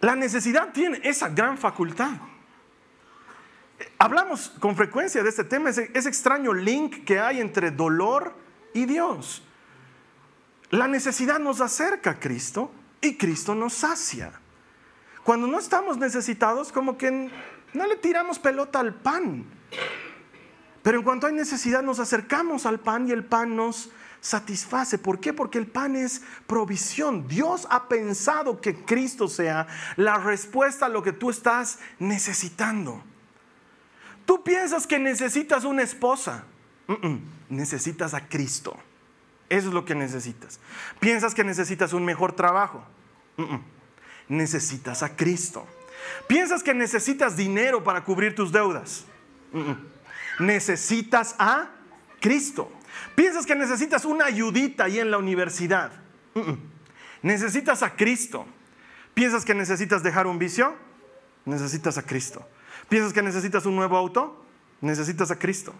La 0.00 0.14
necesidad 0.14 0.72
tiene 0.72 1.00
esa 1.02 1.28
gran 1.28 1.58
facultad. 1.58 2.12
Hablamos 3.98 4.50
con 4.60 4.76
frecuencia 4.76 5.22
de 5.22 5.28
este 5.28 5.44
tema, 5.44 5.70
ese, 5.70 5.90
extraño 5.94 6.52
link 6.52 7.04
que 7.04 7.18
hay 7.18 7.40
entre 7.40 7.70
dolor 7.70 8.34
y 8.74 8.84
Dios. 8.84 9.42
La 10.70 10.88
necesidad 10.88 11.38
nos 11.38 11.60
acerca 11.60 12.10
a 12.10 12.20
Cristo 12.20 12.70
y 13.00 13.16
Cristo 13.16 13.54
nos 13.54 13.74
sacia. 13.74 14.32
Cuando 15.24 15.46
no 15.46 15.58
estamos 15.58 15.98
necesitados, 15.98 16.70
como 16.72 16.96
que 16.96 17.30
no 17.76 17.86
le 17.86 17.96
tiramos 17.96 18.38
pelota 18.38 18.80
al 18.80 18.94
pan. 18.94 19.44
Pero 20.82 20.98
en 20.98 21.04
cuanto 21.04 21.26
hay 21.26 21.32
necesidad 21.32 21.82
nos 21.82 21.98
acercamos 21.98 22.66
al 22.66 22.80
pan 22.80 23.08
y 23.08 23.12
el 23.12 23.24
pan 23.24 23.56
nos 23.56 23.90
satisface. 24.20 24.98
¿Por 24.98 25.20
qué? 25.20 25.32
Porque 25.32 25.58
el 25.58 25.66
pan 25.66 25.96
es 25.96 26.22
provisión. 26.46 27.28
Dios 27.28 27.66
ha 27.70 27.88
pensado 27.88 28.60
que 28.60 28.74
Cristo 28.74 29.28
sea 29.28 29.66
la 29.96 30.18
respuesta 30.18 30.86
a 30.86 30.88
lo 30.88 31.02
que 31.02 31.12
tú 31.12 31.30
estás 31.30 31.78
necesitando. 31.98 33.02
Tú 34.24 34.42
piensas 34.42 34.86
que 34.86 34.98
necesitas 34.98 35.64
una 35.64 35.82
esposa. 35.82 36.44
Necesitas 37.48 38.14
a 38.14 38.28
Cristo. 38.28 38.76
Eso 39.48 39.68
es 39.68 39.74
lo 39.74 39.84
que 39.84 39.94
necesitas. 39.94 40.60
Piensas 40.98 41.34
que 41.34 41.44
necesitas 41.44 41.92
un 41.92 42.04
mejor 42.04 42.32
trabajo. 42.32 42.84
Necesitas 44.28 45.02
a 45.02 45.14
Cristo. 45.16 45.66
Piensas 46.26 46.62
que 46.62 46.74
necesitas 46.74 47.36
dinero 47.36 47.82
para 47.84 48.04
cubrir 48.04 48.34
tus 48.34 48.52
deudas 48.52 49.04
necesitas 50.38 51.34
a 51.38 51.70
Cristo. 52.20 52.70
Piensas 53.14 53.46
que 53.46 53.54
necesitas 53.54 54.04
una 54.04 54.26
ayudita 54.26 54.84
ahí 54.84 54.98
en 54.98 55.10
la 55.10 55.18
universidad. 55.18 55.92
Necesitas 57.22 57.82
a 57.82 57.94
Cristo. 57.96 58.46
¿Piensas 59.14 59.44
que 59.44 59.54
necesitas 59.54 60.02
dejar 60.02 60.26
un 60.26 60.38
vicio? 60.38 60.74
Necesitas 61.44 61.98
a 61.98 62.02
Cristo. 62.02 62.46
¿Piensas 62.88 63.12
que 63.12 63.22
necesitas 63.22 63.66
un 63.66 63.76
nuevo 63.76 63.96
auto? 63.96 64.44
Necesitas 64.80 65.30
a 65.30 65.38
Cristo. 65.38 65.74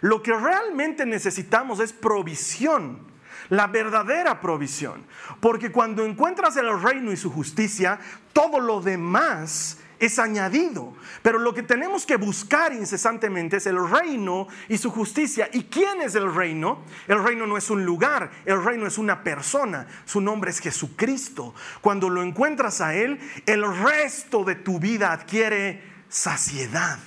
Lo 0.00 0.22
que 0.22 0.32
realmente 0.32 1.06
necesitamos 1.06 1.80
es 1.80 1.92
provisión, 1.92 3.00
la 3.48 3.66
verdadera 3.66 4.40
provisión. 4.40 5.04
Porque 5.40 5.72
cuando 5.72 6.04
encuentras 6.04 6.56
el 6.56 6.80
reino 6.80 7.12
y 7.12 7.16
su 7.16 7.30
justicia, 7.30 7.98
todo 8.32 8.60
lo 8.60 8.80
demás 8.80 9.78
es 10.02 10.18
añadido. 10.18 10.94
Pero 11.22 11.38
lo 11.38 11.54
que 11.54 11.62
tenemos 11.62 12.04
que 12.04 12.16
buscar 12.16 12.72
incesantemente 12.72 13.58
es 13.58 13.66
el 13.66 13.88
reino 13.88 14.48
y 14.68 14.76
su 14.76 14.90
justicia. 14.90 15.48
¿Y 15.52 15.64
quién 15.64 16.02
es 16.02 16.16
el 16.16 16.34
reino? 16.34 16.82
El 17.06 17.22
reino 17.22 17.46
no 17.46 17.56
es 17.56 17.70
un 17.70 17.84
lugar, 17.84 18.30
el 18.44 18.62
reino 18.64 18.86
es 18.88 18.98
una 18.98 19.22
persona. 19.22 19.86
Su 20.04 20.20
nombre 20.20 20.50
es 20.50 20.58
Jesucristo. 20.58 21.54
Cuando 21.80 22.10
lo 22.10 22.22
encuentras 22.22 22.80
a 22.80 22.94
Él, 22.94 23.20
el 23.46 23.64
resto 23.76 24.42
de 24.42 24.56
tu 24.56 24.80
vida 24.80 25.12
adquiere 25.12 25.82
saciedad. 26.08 26.98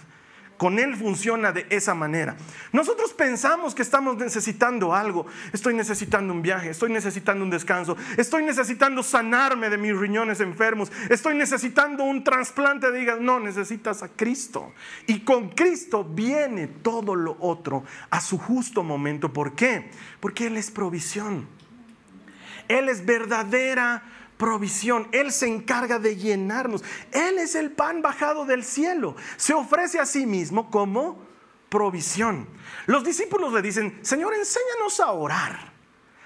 Con 0.57 0.79
Él 0.79 0.95
funciona 0.95 1.51
de 1.51 1.65
esa 1.69 1.93
manera. 1.93 2.37
Nosotros 2.71 3.13
pensamos 3.13 3.75
que 3.75 3.81
estamos 3.81 4.15
necesitando 4.17 4.95
algo. 4.95 5.25
Estoy 5.51 5.73
necesitando 5.73 6.33
un 6.33 6.41
viaje, 6.41 6.69
estoy 6.69 6.91
necesitando 6.91 7.43
un 7.43 7.49
descanso, 7.49 7.97
estoy 8.15 8.43
necesitando 8.43 9.03
sanarme 9.03 9.69
de 9.69 9.77
mis 9.77 9.97
riñones 9.97 10.39
enfermos, 10.39 10.91
estoy 11.09 11.35
necesitando 11.35 12.05
un 12.05 12.23
trasplante 12.23 12.89
de 12.89 13.01
hígado. 13.01 13.19
No, 13.19 13.39
necesitas 13.39 14.01
a 14.01 14.09
Cristo. 14.09 14.73
Y 15.07 15.21
con 15.21 15.49
Cristo 15.49 16.05
viene 16.05 16.67
todo 16.67 17.15
lo 17.15 17.35
otro 17.39 17.83
a 18.09 18.21
su 18.21 18.37
justo 18.37 18.83
momento. 18.83 19.33
¿Por 19.33 19.55
qué? 19.55 19.91
Porque 20.21 20.47
Él 20.47 20.55
es 20.55 20.71
provisión. 20.71 21.47
Él 22.67 22.89
es 22.89 23.05
verdadera 23.05 24.03
provisión. 24.37 25.07
Él 25.11 25.31
se 25.31 25.47
encarga 25.47 25.99
de 25.99 26.15
llenarnos. 26.15 26.83
Él 27.11 27.37
es 27.37 27.55
el 27.55 27.71
pan 27.71 28.01
bajado 28.01 28.45
del 28.45 28.63
cielo. 28.63 29.15
Se 29.37 29.53
ofrece 29.53 29.99
a 29.99 30.05
sí 30.05 30.25
mismo 30.25 30.69
como 30.69 31.19
provisión. 31.69 32.47
Los 32.85 33.03
discípulos 33.03 33.53
le 33.53 33.61
dicen, 33.61 33.99
Señor, 34.01 34.33
enséñanos 34.33 34.99
a 34.99 35.11
orar. 35.11 35.75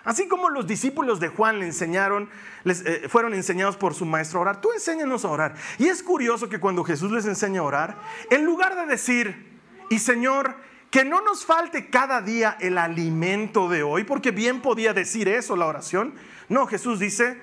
Así 0.04 0.28
como 0.28 0.50
los 0.50 0.66
discípulos 0.66 1.20
de 1.20 1.28
Juan 1.28 1.60
le 1.60 1.66
enseñaron, 1.66 2.30
les, 2.64 2.86
eh, 2.86 3.08
fueron 3.10 3.34
enseñados 3.34 3.78
por 3.78 3.94
su 3.94 4.06
maestro 4.06 4.40
a 4.40 4.42
orar, 4.44 4.62
tú 4.62 4.72
enséñanos 4.72 5.26
a 5.26 5.30
orar. 5.30 5.56
Y 5.78 5.88
es 5.88 6.02
curioso 6.02 6.50
que 6.50 6.60
cuando 6.60 6.84
Jesús 6.84 7.12
les 7.12 7.26
enseña 7.26 7.60
a 7.60 7.64
orar, 7.64 7.98
en 8.30 8.46
lugar 8.46 8.76
de 8.76 8.86
decir, 8.86 9.60
y 9.90 10.00
Señor, 10.00 10.56
que 10.90 11.06
no 11.06 11.22
nos 11.22 11.46
falte 11.46 11.90
cada 11.90 12.22
día 12.22 12.58
el 12.60 12.78
alimento 12.78 13.70
de 13.70 13.84
hoy, 13.84 14.04
porque 14.04 14.32
bien 14.32 14.62
podía 14.62 14.94
decir 14.94 15.28
eso 15.28 15.56
la 15.56 15.68
oración, 15.68 16.16
no, 16.48 16.66
Jesús 16.66 17.00
dice, 17.00 17.42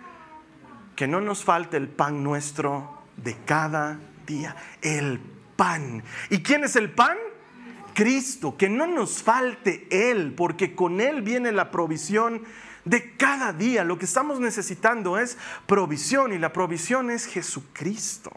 que 0.96 1.06
no 1.06 1.20
nos 1.20 1.44
falte 1.44 1.76
el 1.76 1.88
pan 1.88 2.24
nuestro 2.24 3.02
de 3.16 3.37
cada 3.44 4.00
día, 4.26 4.56
el 4.82 5.20
pan. 5.54 6.02
¿Y 6.30 6.42
quién 6.42 6.64
es 6.64 6.74
el 6.74 6.90
pan? 6.90 7.16
Cristo, 7.94 8.56
que 8.56 8.68
no 8.68 8.87
nos 8.87 9.22
falte 9.22 9.87
Él, 9.90 10.35
porque 10.37 10.74
con 10.74 11.00
Él 11.00 11.22
viene 11.22 11.52
la 11.52 11.70
provisión 11.70 12.42
de 12.85 13.16
cada 13.16 13.52
día. 13.52 13.85
Lo 13.85 13.98
que 13.98 14.04
estamos 14.06 14.40
necesitando 14.40 15.18
es 15.18 15.38
provisión 15.66 16.32
y 16.32 16.38
la 16.38 16.52
provisión 16.52 17.11
es 17.11 17.26
Jesucristo. 17.26 18.30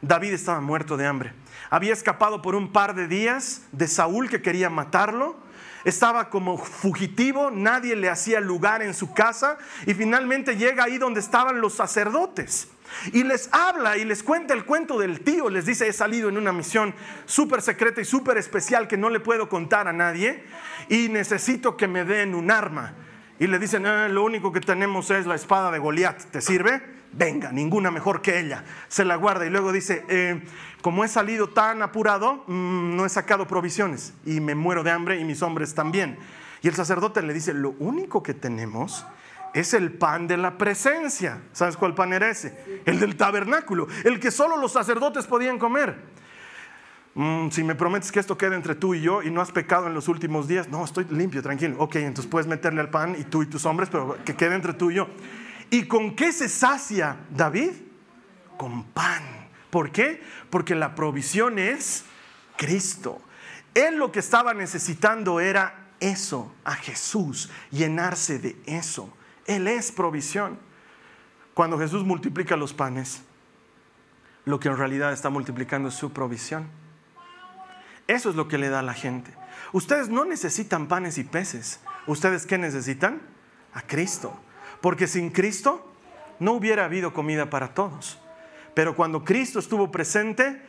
David 0.00 0.32
estaba 0.32 0.60
muerto 0.60 0.96
de 0.96 1.06
hambre. 1.06 1.32
Había 1.70 1.92
escapado 1.92 2.42
por 2.42 2.54
un 2.54 2.72
par 2.72 2.94
de 2.94 3.06
días 3.06 3.62
de 3.72 3.86
Saúl 3.86 4.28
que 4.28 4.42
quería 4.42 4.68
matarlo 4.68 5.36
estaba 5.84 6.30
como 6.30 6.58
fugitivo, 6.58 7.50
nadie 7.50 7.96
le 7.96 8.08
hacía 8.08 8.40
lugar 8.40 8.82
en 8.82 8.94
su 8.94 9.12
casa 9.12 9.58
y 9.86 9.94
finalmente 9.94 10.56
llega 10.56 10.84
ahí 10.84 10.98
donde 10.98 11.20
estaban 11.20 11.60
los 11.60 11.74
sacerdotes. 11.74 12.68
Y 13.12 13.24
les 13.24 13.48
habla 13.52 13.96
y 13.96 14.04
les 14.04 14.22
cuenta 14.22 14.54
el 14.54 14.64
cuento 14.64 14.98
del 14.98 15.20
tío, 15.20 15.48
les 15.48 15.64
dice, 15.64 15.88
he 15.88 15.92
salido 15.92 16.28
en 16.28 16.36
una 16.36 16.52
misión 16.52 16.94
súper 17.24 17.62
secreta 17.62 18.00
y 18.00 18.04
súper 18.04 18.36
especial 18.36 18.86
que 18.86 18.96
no 18.96 19.08
le 19.08 19.20
puedo 19.20 19.48
contar 19.48 19.88
a 19.88 19.92
nadie 19.92 20.44
y 20.88 21.08
necesito 21.08 21.76
que 21.76 21.88
me 21.88 22.04
den 22.04 22.34
un 22.34 22.50
arma. 22.50 22.94
Y 23.38 23.46
le 23.46 23.58
dicen, 23.58 23.86
ah, 23.86 24.08
lo 24.08 24.22
único 24.22 24.52
que 24.52 24.60
tenemos 24.60 25.10
es 25.10 25.26
la 25.26 25.34
espada 25.34 25.70
de 25.70 25.78
Goliat, 25.78 26.22
¿te 26.30 26.40
sirve? 26.40 27.01
Venga, 27.12 27.52
ninguna 27.52 27.90
mejor 27.90 28.22
que 28.22 28.40
ella. 28.40 28.64
Se 28.88 29.04
la 29.04 29.16
guarda 29.16 29.44
y 29.44 29.50
luego 29.50 29.72
dice, 29.72 30.04
eh, 30.08 30.42
como 30.80 31.04
he 31.04 31.08
salido 31.08 31.48
tan 31.48 31.82
apurado, 31.82 32.44
mm, 32.46 32.96
no 32.96 33.04
he 33.04 33.08
sacado 33.08 33.46
provisiones 33.46 34.14
y 34.24 34.40
me 34.40 34.54
muero 34.54 34.82
de 34.82 34.90
hambre 34.90 35.20
y 35.20 35.24
mis 35.24 35.42
hombres 35.42 35.74
también. 35.74 36.18
Y 36.62 36.68
el 36.68 36.74
sacerdote 36.74 37.22
le 37.22 37.34
dice, 37.34 37.52
lo 37.52 37.74
único 37.78 38.22
que 38.22 38.34
tenemos 38.34 39.04
es 39.52 39.74
el 39.74 39.92
pan 39.92 40.26
de 40.26 40.36
la 40.38 40.56
presencia. 40.56 41.42
¿Sabes 41.52 41.76
cuál 41.76 41.94
pan 41.94 42.12
era? 42.12 42.32
El 42.86 42.98
del 42.98 43.16
tabernáculo, 43.16 43.88
el 44.04 44.18
que 44.18 44.30
solo 44.30 44.56
los 44.56 44.72
sacerdotes 44.72 45.26
podían 45.26 45.58
comer. 45.58 45.96
Mm, 47.14 47.50
si 47.50 47.62
me 47.62 47.74
prometes 47.74 48.10
que 48.10 48.20
esto 48.20 48.38
quede 48.38 48.56
entre 48.56 48.74
tú 48.74 48.94
y 48.94 49.02
yo 49.02 49.22
y 49.22 49.30
no 49.30 49.42
has 49.42 49.52
pecado 49.52 49.86
en 49.86 49.92
los 49.92 50.08
últimos 50.08 50.48
días, 50.48 50.68
no, 50.68 50.82
estoy 50.82 51.04
limpio, 51.10 51.42
tranquilo. 51.42 51.76
Ok, 51.78 51.96
entonces 51.96 52.30
puedes 52.30 52.46
meterle 52.46 52.80
al 52.80 52.88
pan 52.88 53.14
y 53.18 53.24
tú 53.24 53.42
y 53.42 53.46
tus 53.46 53.66
hombres, 53.66 53.90
pero 53.90 54.16
que 54.24 54.34
quede 54.34 54.54
entre 54.54 54.72
tú 54.72 54.90
y 54.90 54.94
yo. 54.94 55.08
¿Y 55.72 55.86
con 55.86 56.14
qué 56.14 56.32
se 56.32 56.50
sacia 56.50 57.16
David? 57.30 57.72
Con 58.58 58.84
pan. 58.84 59.22
¿Por 59.70 59.90
qué? 59.90 60.22
Porque 60.50 60.74
la 60.74 60.94
provisión 60.94 61.58
es 61.58 62.04
Cristo. 62.58 63.22
Él 63.72 63.96
lo 63.96 64.12
que 64.12 64.18
estaba 64.18 64.52
necesitando 64.52 65.40
era 65.40 65.94
eso, 65.98 66.54
a 66.62 66.74
Jesús, 66.74 67.48
llenarse 67.70 68.38
de 68.38 68.54
eso. 68.66 69.16
Él 69.46 69.66
es 69.66 69.90
provisión. 69.92 70.58
Cuando 71.54 71.78
Jesús 71.78 72.04
multiplica 72.04 72.54
los 72.54 72.74
panes, 72.74 73.22
lo 74.44 74.60
que 74.60 74.68
en 74.68 74.76
realidad 74.76 75.14
está 75.14 75.30
multiplicando 75.30 75.88
es 75.88 75.94
su 75.94 76.12
provisión. 76.12 76.68
Eso 78.08 78.28
es 78.28 78.36
lo 78.36 78.46
que 78.46 78.58
le 78.58 78.68
da 78.68 78.80
a 78.80 78.82
la 78.82 78.92
gente. 78.92 79.32
Ustedes 79.72 80.10
no 80.10 80.26
necesitan 80.26 80.86
panes 80.86 81.16
y 81.16 81.24
peces. 81.24 81.80
¿Ustedes 82.06 82.44
qué 82.44 82.58
necesitan? 82.58 83.22
A 83.72 83.80
Cristo. 83.80 84.38
Porque 84.82 85.06
sin 85.06 85.30
Cristo 85.30 85.88
no 86.38 86.52
hubiera 86.52 86.84
habido 86.84 87.14
comida 87.14 87.48
para 87.48 87.72
todos. 87.72 88.18
Pero 88.74 88.94
cuando 88.94 89.24
Cristo 89.24 89.58
estuvo 89.58 89.90
presente, 89.90 90.60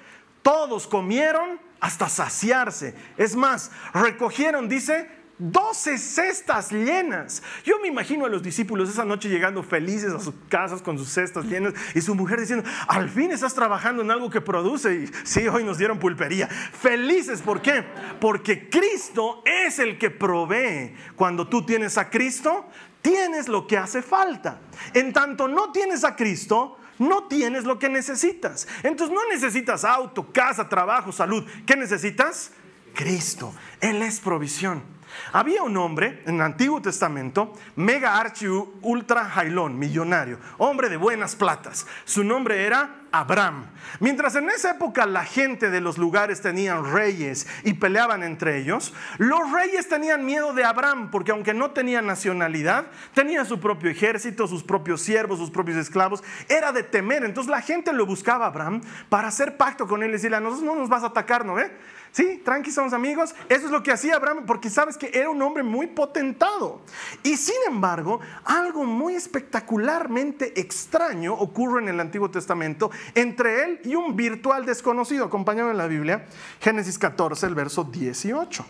todos 0.41 0.87
comieron 0.87 1.59
hasta 1.79 2.07
saciarse. 2.07 2.95
Es 3.17 3.35
más, 3.35 3.71
recogieron, 3.93 4.69
dice, 4.69 5.09
12 5.39 5.97
cestas 5.97 6.71
llenas. 6.71 7.41
Yo 7.63 7.79
me 7.79 7.87
imagino 7.87 8.25
a 8.25 8.29
los 8.29 8.43
discípulos 8.43 8.89
esa 8.89 9.03
noche 9.03 9.29
llegando 9.29 9.63
felices 9.63 10.13
a 10.13 10.19
sus 10.19 10.35
casas 10.47 10.81
con 10.81 10.97
sus 10.97 11.09
cestas 11.09 11.45
llenas 11.45 11.73
y 11.95 12.01
su 12.01 12.13
mujer 12.13 12.39
diciendo, 12.39 12.69
al 12.87 13.09
fin 13.09 13.31
estás 13.31 13.53
trabajando 13.55 14.03
en 14.03 14.11
algo 14.11 14.29
que 14.29 14.41
produce. 14.41 14.93
Y 14.93 15.11
sí, 15.23 15.47
hoy 15.47 15.63
nos 15.63 15.77
dieron 15.77 15.97
pulpería. 15.97 16.47
Felices, 16.47 17.41
¿por 17.41 17.61
qué? 17.61 17.83
Porque 18.19 18.69
Cristo 18.69 19.41
es 19.45 19.79
el 19.79 19.97
que 19.97 20.11
provee. 20.11 20.95
Cuando 21.15 21.47
tú 21.47 21.65
tienes 21.65 21.97
a 21.97 22.09
Cristo, 22.09 22.67
tienes 23.01 23.47
lo 23.47 23.65
que 23.65 23.77
hace 23.77 24.01
falta. 24.03 24.59
En 24.93 25.13
tanto 25.13 25.47
no 25.47 25.71
tienes 25.71 26.03
a 26.03 26.15
Cristo, 26.15 26.77
no 26.99 27.23
tienes 27.23 27.63
lo 27.63 27.79
que 27.79 27.89
necesitas. 27.89 28.67
Entonces 28.83 29.13
no 29.13 29.27
necesitas 29.29 29.83
auto, 29.83 30.31
casa, 30.31 30.69
trabajo, 30.69 31.11
salud. 31.11 31.43
¿Qué 31.65 31.75
necesitas? 31.75 32.51
Cristo. 32.93 33.53
Él 33.81 34.03
es 34.03 34.19
provisión. 34.19 34.92
Había 35.31 35.63
un 35.63 35.77
hombre 35.77 36.21
en 36.25 36.35
el 36.35 36.41
Antiguo 36.41 36.81
Testamento, 36.81 37.53
mega 37.75 38.19
archi 38.19 38.47
ultra 38.47 39.25
jailón, 39.25 39.77
millonario, 39.77 40.39
hombre 40.57 40.89
de 40.89 40.97
buenas 40.97 41.35
platas. 41.35 41.85
Su 42.05 42.23
nombre 42.23 42.65
era 42.65 43.03
Abraham. 43.13 43.67
Mientras 43.99 44.35
en 44.35 44.49
esa 44.49 44.71
época 44.71 45.05
la 45.05 45.23
gente 45.23 45.69
de 45.69 45.81
los 45.81 45.99
lugares 45.99 46.41
tenían 46.41 46.91
reyes 46.91 47.47
y 47.63 47.75
peleaban 47.75 48.23
entre 48.23 48.57
ellos, 48.57 48.91
los 49.19 49.51
reyes 49.51 49.87
tenían 49.87 50.25
miedo 50.25 50.51
de 50.53 50.63
Abraham 50.63 51.11
porque 51.11 51.31
aunque 51.31 51.53
no 51.53 51.71
tenía 51.71 52.01
nacionalidad, 52.01 52.87
tenía 53.13 53.45
su 53.45 53.59
propio 53.59 53.91
ejército, 53.91 54.47
sus 54.47 54.63
propios 54.63 55.01
siervos, 55.01 55.37
sus 55.37 55.51
propios 55.51 55.77
esclavos, 55.77 56.23
era 56.49 56.71
de 56.71 56.81
temer. 56.81 57.23
Entonces 57.23 57.51
la 57.51 57.61
gente 57.61 57.93
lo 57.93 58.07
buscaba 58.07 58.45
a 58.45 58.47
Abraham 58.47 58.81
para 59.09 59.27
hacer 59.27 59.57
pacto 59.57 59.87
con 59.87 60.01
él 60.01 60.09
y 60.09 60.13
decirle, 60.13 60.37
a 60.37 60.39
nosotros 60.39 60.65
no 60.65 60.75
nos 60.75 60.89
vas 60.89 61.03
a 61.03 61.07
atacar, 61.07 61.45
¿no? 61.45 61.59
Eh? 61.59 61.71
Sí, 62.13 62.39
tranqui, 62.45 62.69
somos 62.69 62.93
amigos. 62.93 63.33
Eso 63.49 63.65
es 63.65 63.71
lo 63.71 63.81
que 63.81 63.91
hacía 63.91 64.17
Abraham, 64.17 64.45
porque 64.45 64.69
sabes 64.69 64.97
que 64.97 65.09
era 65.15 65.31
un 65.31 65.41
hombre 65.41 65.63
muy 65.63 65.87
potentado. 65.87 66.79
Y 67.23 67.37
sin 67.37 67.55
embargo, 67.67 68.21
algo 68.45 68.85
muy 68.85 69.15
espectacularmente 69.15 70.59
extraño 70.61 71.33
ocurre 71.33 71.81
en 71.81 71.89
el 71.89 71.99
Antiguo 71.99 72.29
Testamento 72.29 72.91
entre 73.15 73.63
él 73.63 73.81
y 73.83 73.95
un 73.95 74.15
virtual 74.15 74.63
desconocido. 74.63 75.25
Acompañado 75.25 75.71
en 75.71 75.77
la 75.77 75.87
Biblia, 75.87 76.27
Génesis 76.61 76.99
14, 76.99 77.47
el 77.47 77.55
verso 77.55 77.83
18. 77.83 78.63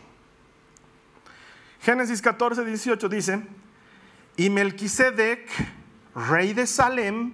Génesis 1.82 2.22
14, 2.22 2.64
18 2.64 3.10
dice: 3.10 3.42
Y 4.38 4.50
Melquisedec, 4.52 5.50
rey 6.16 6.54
de 6.54 6.66
Salem 6.66 7.34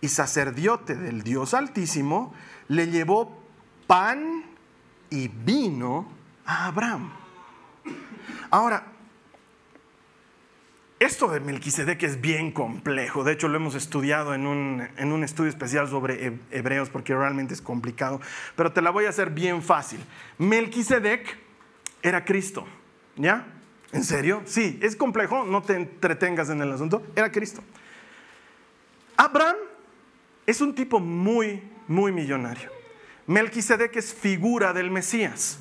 y 0.00 0.08
sacerdote 0.08 0.94
del 0.94 1.22
Dios 1.22 1.52
Altísimo, 1.52 2.32
le 2.68 2.86
llevó 2.86 3.42
pan 3.86 4.49
y 5.10 5.28
vino 5.28 6.08
a 6.46 6.66
Abraham. 6.66 7.12
Ahora, 8.50 8.84
esto 10.98 11.28
de 11.28 11.40
Melquisedec 11.40 12.02
es 12.02 12.20
bien 12.20 12.52
complejo. 12.52 13.24
De 13.24 13.32
hecho, 13.32 13.48
lo 13.48 13.56
hemos 13.56 13.74
estudiado 13.74 14.34
en 14.34 14.46
un, 14.46 14.86
en 14.96 15.12
un, 15.12 15.24
estudio 15.24 15.48
especial 15.48 15.88
sobre 15.88 16.38
hebreos 16.50 16.90
porque 16.90 17.14
realmente 17.14 17.54
es 17.54 17.62
complicado. 17.62 18.20
Pero 18.54 18.72
te 18.72 18.82
la 18.82 18.90
voy 18.90 19.06
a 19.06 19.08
hacer 19.08 19.30
bien 19.30 19.62
fácil. 19.62 20.00
Melquisedec 20.38 21.38
era 22.02 22.24
Cristo. 22.24 22.66
¿Ya? 23.16 23.46
¿En 23.92 24.04
serio? 24.04 24.42
Sí, 24.44 24.78
es 24.82 24.94
complejo. 24.94 25.44
No 25.44 25.62
te 25.62 25.74
entretengas 25.74 26.50
en 26.50 26.60
el 26.60 26.70
asunto. 26.70 27.02
Era 27.16 27.32
Cristo. 27.32 27.62
Abraham 29.16 29.56
es 30.46 30.60
un 30.60 30.74
tipo 30.74 31.00
muy, 31.00 31.62
muy 31.88 32.12
millonario. 32.12 32.79
Melquisedec 33.30 33.94
es 33.94 34.12
figura 34.12 34.72
del 34.72 34.90
Mesías. 34.90 35.60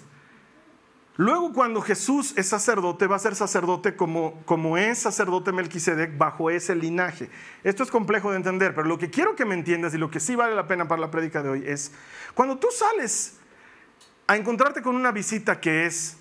Luego 1.17 1.53
cuando 1.53 1.81
Jesús 1.81 2.33
es 2.35 2.47
sacerdote, 2.47 3.05
va 3.05 3.17
a 3.17 3.19
ser 3.19 3.35
sacerdote 3.35 3.95
como, 3.95 4.41
como 4.45 4.75
es 4.75 4.97
sacerdote 4.97 5.51
Melquisedec 5.51 6.17
bajo 6.17 6.49
ese 6.49 6.73
linaje. 6.73 7.29
Esto 7.63 7.83
es 7.83 7.91
complejo 7.91 8.31
de 8.31 8.37
entender, 8.37 8.73
pero 8.73 8.87
lo 8.87 8.97
que 8.97 9.11
quiero 9.11 9.35
que 9.35 9.45
me 9.45 9.53
entiendas 9.53 9.93
y 9.93 9.99
lo 9.99 10.09
que 10.09 10.19
sí 10.19 10.35
vale 10.35 10.55
la 10.55 10.65
pena 10.65 10.87
para 10.87 10.99
la 10.99 11.11
prédica 11.11 11.43
de 11.43 11.49
hoy 11.49 11.63
es, 11.63 11.91
cuando 12.33 12.57
tú 12.57 12.69
sales 12.71 13.37
a 14.25 14.35
encontrarte 14.35 14.81
con 14.81 14.95
una 14.95 15.11
visita 15.11 15.61
que 15.61 15.85
es 15.85 16.17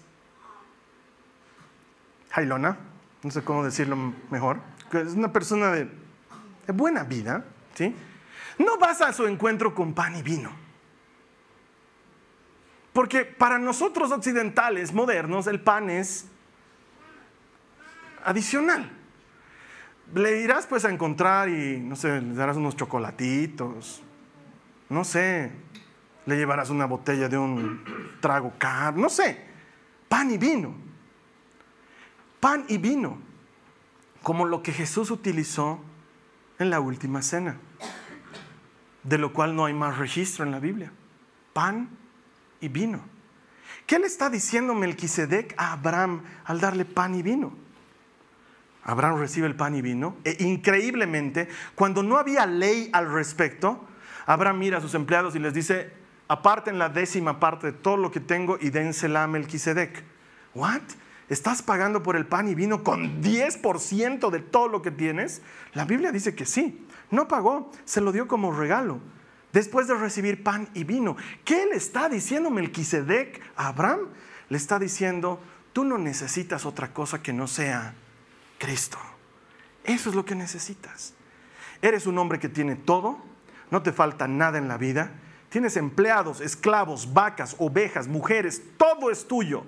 jailona, 2.28 2.76
no 3.22 3.30
sé 3.30 3.42
cómo 3.42 3.64
decirlo 3.64 3.96
mejor, 4.30 4.60
que 4.90 5.00
es 5.00 5.14
una 5.14 5.32
persona 5.32 5.70
de, 5.70 5.84
de 6.66 6.72
buena 6.74 7.04
vida, 7.04 7.46
¿sí? 7.72 7.96
No 8.58 8.76
vas 8.76 9.00
a 9.00 9.14
su 9.14 9.26
encuentro 9.26 9.74
con 9.74 9.94
pan 9.94 10.14
y 10.14 10.20
vino. 10.20 10.67
Porque 12.98 13.24
para 13.24 13.60
nosotros 13.60 14.10
occidentales, 14.10 14.92
modernos, 14.92 15.46
el 15.46 15.60
pan 15.60 15.88
es 15.88 16.26
adicional. 18.24 18.90
Le 20.16 20.40
irás 20.40 20.66
pues 20.66 20.84
a 20.84 20.90
encontrar 20.90 21.48
y, 21.48 21.78
no 21.78 21.94
sé, 21.94 22.20
le 22.20 22.34
darás 22.34 22.56
unos 22.56 22.74
chocolatitos, 22.74 24.02
no 24.88 25.04
sé, 25.04 25.52
le 26.26 26.36
llevarás 26.38 26.70
una 26.70 26.86
botella 26.86 27.28
de 27.28 27.38
un 27.38 27.84
trago 28.20 28.54
caro, 28.58 28.96
no 28.96 29.08
sé, 29.08 29.46
pan 30.08 30.32
y 30.32 30.36
vino. 30.36 30.74
Pan 32.40 32.64
y 32.66 32.78
vino, 32.78 33.20
como 34.24 34.44
lo 34.44 34.60
que 34.60 34.72
Jesús 34.72 35.12
utilizó 35.12 35.78
en 36.58 36.68
la 36.68 36.80
última 36.80 37.22
cena, 37.22 37.58
de 39.04 39.18
lo 39.18 39.32
cual 39.32 39.54
no 39.54 39.66
hay 39.66 39.72
más 39.72 39.98
registro 39.98 40.44
en 40.44 40.50
la 40.50 40.58
Biblia. 40.58 40.90
Pan 41.52 41.90
y 42.60 42.68
vino. 42.68 43.00
¿Qué 43.86 43.98
le 43.98 44.06
está 44.06 44.28
diciendo 44.28 44.74
Melquisedec 44.74 45.54
a 45.56 45.72
Abraham 45.72 46.22
al 46.44 46.60
darle 46.60 46.84
pan 46.84 47.14
y 47.14 47.22
vino? 47.22 47.52
Abraham 48.84 49.18
recibe 49.18 49.46
el 49.46 49.56
pan 49.56 49.74
y 49.74 49.82
vino. 49.82 50.16
E 50.24 50.36
increíblemente, 50.40 51.48
cuando 51.74 52.02
no 52.02 52.18
había 52.18 52.46
ley 52.46 52.90
al 52.92 53.10
respecto, 53.10 53.86
Abraham 54.26 54.58
mira 54.58 54.78
a 54.78 54.80
sus 54.80 54.94
empleados 54.94 55.34
y 55.36 55.38
les 55.38 55.54
dice, 55.54 55.90
aparten 56.28 56.78
la 56.78 56.88
décima 56.88 57.40
parte 57.40 57.68
de 57.68 57.72
todo 57.72 57.96
lo 57.96 58.10
que 58.10 58.20
tengo 58.20 58.58
y 58.60 58.70
dénsela 58.70 59.24
a 59.24 59.26
Melquisedec. 59.26 60.04
¿What? 60.54 60.82
¿Estás 61.28 61.62
pagando 61.62 62.02
por 62.02 62.16
el 62.16 62.26
pan 62.26 62.48
y 62.48 62.54
vino 62.54 62.82
con 62.82 63.22
10% 63.22 64.30
de 64.30 64.40
todo 64.40 64.68
lo 64.68 64.82
que 64.82 64.90
tienes? 64.90 65.42
La 65.74 65.84
Biblia 65.84 66.12
dice 66.12 66.34
que 66.34 66.46
sí. 66.46 66.86
No 67.10 67.28
pagó, 67.28 67.70
se 67.84 68.00
lo 68.00 68.12
dio 68.12 68.28
como 68.28 68.52
regalo 68.52 69.00
después 69.52 69.88
de 69.88 69.94
recibir 69.94 70.42
pan 70.42 70.68
y 70.74 70.84
vino. 70.84 71.16
¿Qué 71.44 71.66
le 71.66 71.76
está 71.76 72.08
diciendo 72.08 72.50
Melquisedec 72.50 73.40
a 73.56 73.68
Abraham? 73.68 74.08
Le 74.48 74.56
está 74.56 74.78
diciendo, 74.78 75.40
tú 75.72 75.84
no 75.84 75.98
necesitas 75.98 76.66
otra 76.66 76.92
cosa 76.92 77.22
que 77.22 77.32
no 77.32 77.46
sea 77.46 77.94
Cristo. 78.58 78.98
Eso 79.84 80.10
es 80.10 80.16
lo 80.16 80.24
que 80.24 80.34
necesitas. 80.34 81.14
Eres 81.80 82.06
un 82.06 82.18
hombre 82.18 82.38
que 82.38 82.48
tiene 82.48 82.76
todo, 82.76 83.18
no 83.70 83.82
te 83.82 83.92
falta 83.92 84.26
nada 84.26 84.58
en 84.58 84.68
la 84.68 84.76
vida, 84.76 85.12
tienes 85.48 85.76
empleados, 85.76 86.40
esclavos, 86.40 87.12
vacas, 87.12 87.56
ovejas, 87.58 88.08
mujeres, 88.08 88.62
todo 88.76 89.10
es 89.10 89.26
tuyo. 89.26 89.64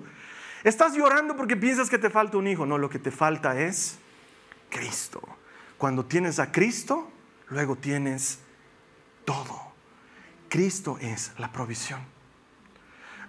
Estás 0.63 0.93
llorando 0.93 1.35
porque 1.35 1.55
piensas 1.55 1.89
que 1.89 1.97
te 1.97 2.09
falta 2.09 2.37
un 2.37 2.47
hijo, 2.47 2.65
no, 2.65 2.77
lo 2.77 2.89
que 2.89 2.99
te 2.99 3.11
falta 3.11 3.59
es 3.59 3.97
Cristo. 4.69 5.21
Cuando 5.77 6.05
tienes 6.05 6.37
a 6.37 6.51
Cristo, 6.51 7.09
luego 7.49 7.75
tienes 7.75 8.39
todo. 9.25 9.70
Cristo 10.51 10.97
es 10.99 11.31
la 11.37 11.49
provisión. 11.49 12.01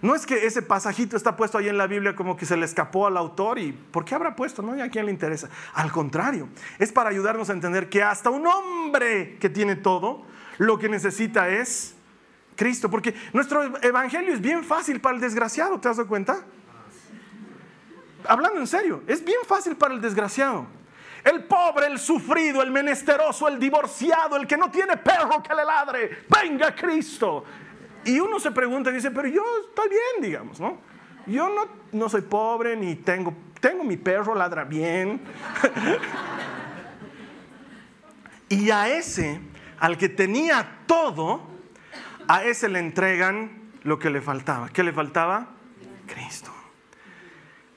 No 0.01 0.13
es 0.13 0.25
que 0.25 0.45
ese 0.45 0.61
pasajito 0.61 1.15
está 1.15 1.37
puesto 1.37 1.57
ahí 1.57 1.69
en 1.69 1.77
la 1.77 1.87
Biblia 1.87 2.17
como 2.17 2.35
que 2.35 2.45
se 2.45 2.57
le 2.57 2.65
escapó 2.65 3.07
al 3.07 3.15
autor 3.15 3.59
y 3.59 3.71
¿por 3.71 4.03
qué 4.03 4.13
habrá 4.13 4.35
puesto? 4.35 4.61
No, 4.61 4.75
¿y 4.75 4.81
a 4.81 4.89
quién 4.89 5.05
le 5.05 5.11
interesa? 5.13 5.49
Al 5.73 5.89
contrario, 5.89 6.49
es 6.77 6.91
para 6.91 7.09
ayudarnos 7.09 7.49
a 7.49 7.53
entender 7.53 7.87
que 7.87 8.03
hasta 8.03 8.29
un 8.29 8.45
hombre 8.45 9.37
que 9.39 9.47
tiene 9.47 9.77
todo, 9.77 10.25
lo 10.57 10.77
que 10.77 10.89
necesita 10.89 11.47
es 11.47 11.95
Cristo. 12.57 12.89
Porque 12.89 13.15
nuestro 13.31 13.81
evangelio 13.81 14.33
es 14.33 14.41
bien 14.41 14.65
fácil 14.65 14.99
para 14.99 15.15
el 15.15 15.21
desgraciado, 15.21 15.79
¿te 15.79 15.87
has 15.87 15.95
dado 15.95 16.09
cuenta? 16.09 16.43
Hablando 18.27 18.59
en 18.59 18.67
serio, 18.67 19.01
es 19.07 19.23
bien 19.23 19.39
fácil 19.47 19.77
para 19.77 19.93
el 19.93 20.01
desgraciado. 20.01 20.67
El 21.23 21.45
pobre, 21.45 21.87
el 21.87 21.99
sufrido, 21.99 22.61
el 22.61 22.71
menesteroso, 22.71 23.47
el 23.47 23.57
divorciado, 23.57 24.35
el 24.35 24.45
que 24.45 24.57
no 24.57 24.69
tiene 24.69 24.97
perro 24.97 25.41
que 25.41 25.55
le 25.55 25.63
ladre, 25.63 26.25
venga 26.29 26.75
Cristo. 26.75 27.45
Y 28.03 28.19
uno 28.19 28.39
se 28.39 28.51
pregunta 28.51 28.89
y 28.89 28.95
dice, 28.95 29.11
pero 29.11 29.29
yo 29.29 29.43
estoy 29.67 29.89
bien, 29.89 30.21
digamos, 30.21 30.59
¿no? 30.59 30.79
Yo 31.25 31.47
no, 31.47 31.67
no 31.93 32.09
soy 32.09 32.21
pobre 32.21 32.75
ni 32.75 32.95
tengo, 32.95 33.33
tengo 33.61 33.85
mi 33.85 33.95
perro, 33.95 34.35
ladra 34.35 34.65
bien. 34.65 35.21
y 38.49 38.69
a 38.71 38.89
ese, 38.89 39.39
al 39.79 39.97
que 39.97 40.09
tenía 40.09 40.79
todo, 40.85 41.47
a 42.27 42.43
ese 42.43 42.67
le 42.67 42.79
entregan 42.79 43.71
lo 43.83 43.99
que 43.99 44.09
le 44.09 44.21
faltaba. 44.21 44.69
¿Qué 44.69 44.83
le 44.83 44.91
faltaba? 44.91 45.47
Cristo. 46.05 46.51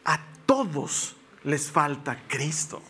A 0.05 0.19
todos 0.47 1.17
les 1.45 1.71
falta 1.71 2.19
Cristo. 2.27 2.83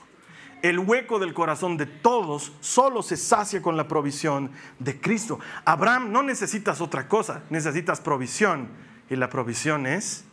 El 0.63 0.79
hueco 0.79 1.19
del 1.19 1.35
corazón 1.35 1.77
de 1.77 1.87
todos 1.87 2.53
solo 2.61 3.03
se 3.03 3.17
sacia 3.17 3.63
con 3.63 3.77
la 3.77 3.89
provisión 3.89 4.51
de 4.79 5.01
Cristo. 5.01 5.39
Abraham, 5.65 6.11
no 6.11 6.23
necesitas 6.23 6.81
otra 6.81 7.09
cosa, 7.09 7.43
necesitas 7.51 8.01
provisión. 8.01 8.69
Y 9.09 9.17
la 9.17 9.31
provisión 9.31 9.87
es 9.87 10.25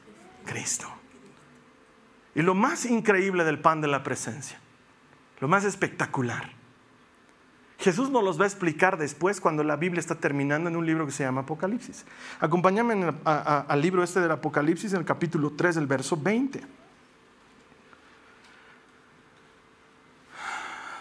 Cristo. 0.45 0.87
Y 2.35 2.41
lo 2.41 2.55
más 2.55 2.85
increíble 2.85 3.43
del 3.43 3.59
pan 3.59 3.81
de 3.81 3.87
la 3.87 4.01
presencia, 4.01 4.59
lo 5.39 5.47
más 5.47 5.65
espectacular, 5.65 6.51
Jesús 7.77 8.09
nos 8.09 8.23
los 8.23 8.39
va 8.39 8.45
a 8.45 8.47
explicar 8.47 8.97
después 8.97 9.41
cuando 9.41 9.63
la 9.63 9.75
Biblia 9.75 9.99
está 9.99 10.15
terminando 10.15 10.69
en 10.69 10.77
un 10.77 10.85
libro 10.85 11.05
que 11.05 11.11
se 11.11 11.23
llama 11.23 11.41
Apocalipsis. 11.41 12.05
Acompáñame 12.39 13.13
al 13.25 13.81
libro 13.81 14.03
este 14.03 14.21
del 14.21 14.31
Apocalipsis 14.31 14.93
en 14.93 14.99
el 14.99 15.05
capítulo 15.05 15.51
3, 15.51 15.77
el 15.77 15.87
verso 15.87 16.15
20. 16.15 16.61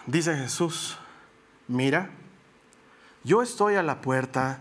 Dice 0.07 0.37
Jesús, 0.37 0.99
mira, 1.69 2.11
yo 3.25 3.43
estoy 3.43 3.77
a 3.77 3.83
la 3.83 4.01
puerta 4.01 4.61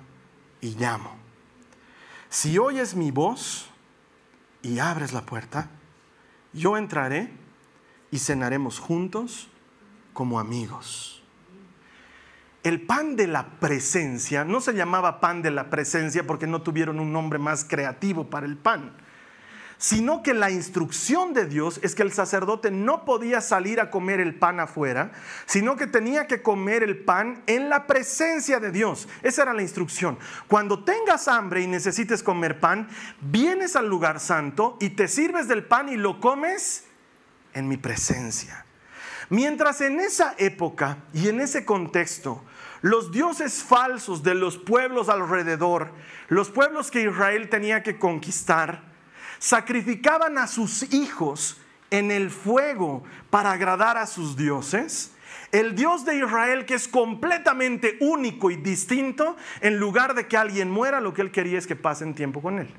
y 0.61 0.75
llamo. 0.75 1.15
Si 2.29 2.57
oyes 2.57 2.95
mi 2.95 3.11
voz 3.11 3.69
y 4.61 4.79
abres 4.79 5.13
la 5.13 5.25
puerta, 5.25 5.69
yo 6.53 6.77
entraré 6.77 7.31
y 8.11 8.19
cenaremos 8.19 8.79
juntos 8.79 9.49
como 10.13 10.39
amigos. 10.39 11.23
El 12.63 12.81
pan 12.81 13.15
de 13.15 13.27
la 13.27 13.59
presencia 13.59 14.45
no 14.45 14.61
se 14.61 14.73
llamaba 14.73 15.19
pan 15.19 15.41
de 15.41 15.49
la 15.49 15.69
presencia 15.69 16.27
porque 16.27 16.45
no 16.45 16.61
tuvieron 16.61 16.99
un 16.99 17.11
nombre 17.11 17.39
más 17.39 17.65
creativo 17.65 18.29
para 18.29 18.45
el 18.45 18.55
pan 18.55 18.93
sino 19.81 20.21
que 20.21 20.35
la 20.35 20.51
instrucción 20.51 21.33
de 21.33 21.47
Dios 21.47 21.79
es 21.81 21.95
que 21.95 22.03
el 22.03 22.11
sacerdote 22.11 22.69
no 22.69 23.03
podía 23.03 23.41
salir 23.41 23.81
a 23.81 23.89
comer 23.89 24.19
el 24.19 24.35
pan 24.35 24.59
afuera, 24.59 25.11
sino 25.47 25.75
que 25.75 25.87
tenía 25.87 26.27
que 26.27 26.43
comer 26.43 26.83
el 26.83 26.99
pan 26.99 27.41
en 27.47 27.67
la 27.67 27.87
presencia 27.87 28.59
de 28.59 28.71
Dios. 28.71 29.07
Esa 29.23 29.41
era 29.41 29.55
la 29.55 29.63
instrucción. 29.63 30.19
Cuando 30.47 30.83
tengas 30.83 31.27
hambre 31.27 31.63
y 31.63 31.67
necesites 31.67 32.21
comer 32.21 32.59
pan, 32.59 32.89
vienes 33.21 33.75
al 33.75 33.87
lugar 33.87 34.19
santo 34.19 34.77
y 34.79 34.91
te 34.91 35.07
sirves 35.07 35.47
del 35.47 35.65
pan 35.65 35.89
y 35.89 35.97
lo 35.97 36.19
comes 36.19 36.83
en 37.55 37.67
mi 37.67 37.77
presencia. 37.77 38.67
Mientras 39.29 39.81
en 39.81 39.99
esa 39.99 40.35
época 40.37 40.99
y 41.11 41.27
en 41.27 41.41
ese 41.41 41.65
contexto, 41.65 42.43
los 42.81 43.11
dioses 43.11 43.63
falsos 43.63 44.21
de 44.21 44.35
los 44.35 44.59
pueblos 44.59 45.09
alrededor, 45.09 45.91
los 46.27 46.51
pueblos 46.51 46.91
que 46.91 47.01
Israel 47.01 47.49
tenía 47.49 47.81
que 47.81 47.97
conquistar, 47.97 48.90
sacrificaban 49.41 50.37
a 50.37 50.45
sus 50.45 50.93
hijos 50.93 51.57
en 51.89 52.11
el 52.11 52.29
fuego 52.29 53.03
para 53.31 53.51
agradar 53.51 53.97
a 53.97 54.05
sus 54.05 54.37
dioses, 54.37 55.11
el 55.51 55.75
Dios 55.75 56.05
de 56.05 56.19
Israel 56.19 56.65
que 56.65 56.75
es 56.75 56.87
completamente 56.87 57.97
único 57.99 58.51
y 58.51 58.55
distinto, 58.55 59.35
en 59.59 59.79
lugar 59.79 60.13
de 60.13 60.27
que 60.27 60.37
alguien 60.37 60.69
muera, 60.69 61.01
lo 61.01 61.13
que 61.13 61.23
él 61.23 61.31
quería 61.31 61.57
es 61.57 61.65
que 61.65 61.75
pasen 61.75 62.13
tiempo 62.13 62.41
con 62.41 62.59
él. 62.59 62.69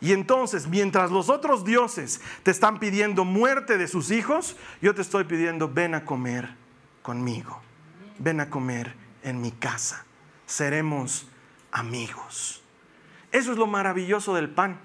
Y 0.00 0.12
entonces, 0.12 0.66
mientras 0.66 1.10
los 1.10 1.28
otros 1.28 1.66
dioses 1.66 2.22
te 2.42 2.50
están 2.50 2.80
pidiendo 2.80 3.26
muerte 3.26 3.76
de 3.76 3.88
sus 3.88 4.10
hijos, 4.10 4.56
yo 4.80 4.94
te 4.94 5.02
estoy 5.02 5.24
pidiendo, 5.24 5.68
ven 5.68 5.94
a 5.94 6.06
comer 6.06 6.54
conmigo, 7.02 7.60
ven 8.18 8.40
a 8.40 8.48
comer 8.48 8.94
en 9.22 9.42
mi 9.42 9.52
casa, 9.52 10.06
seremos 10.46 11.28
amigos. 11.70 12.62
Eso 13.32 13.52
es 13.52 13.58
lo 13.58 13.66
maravilloso 13.66 14.34
del 14.34 14.48
pan. 14.48 14.80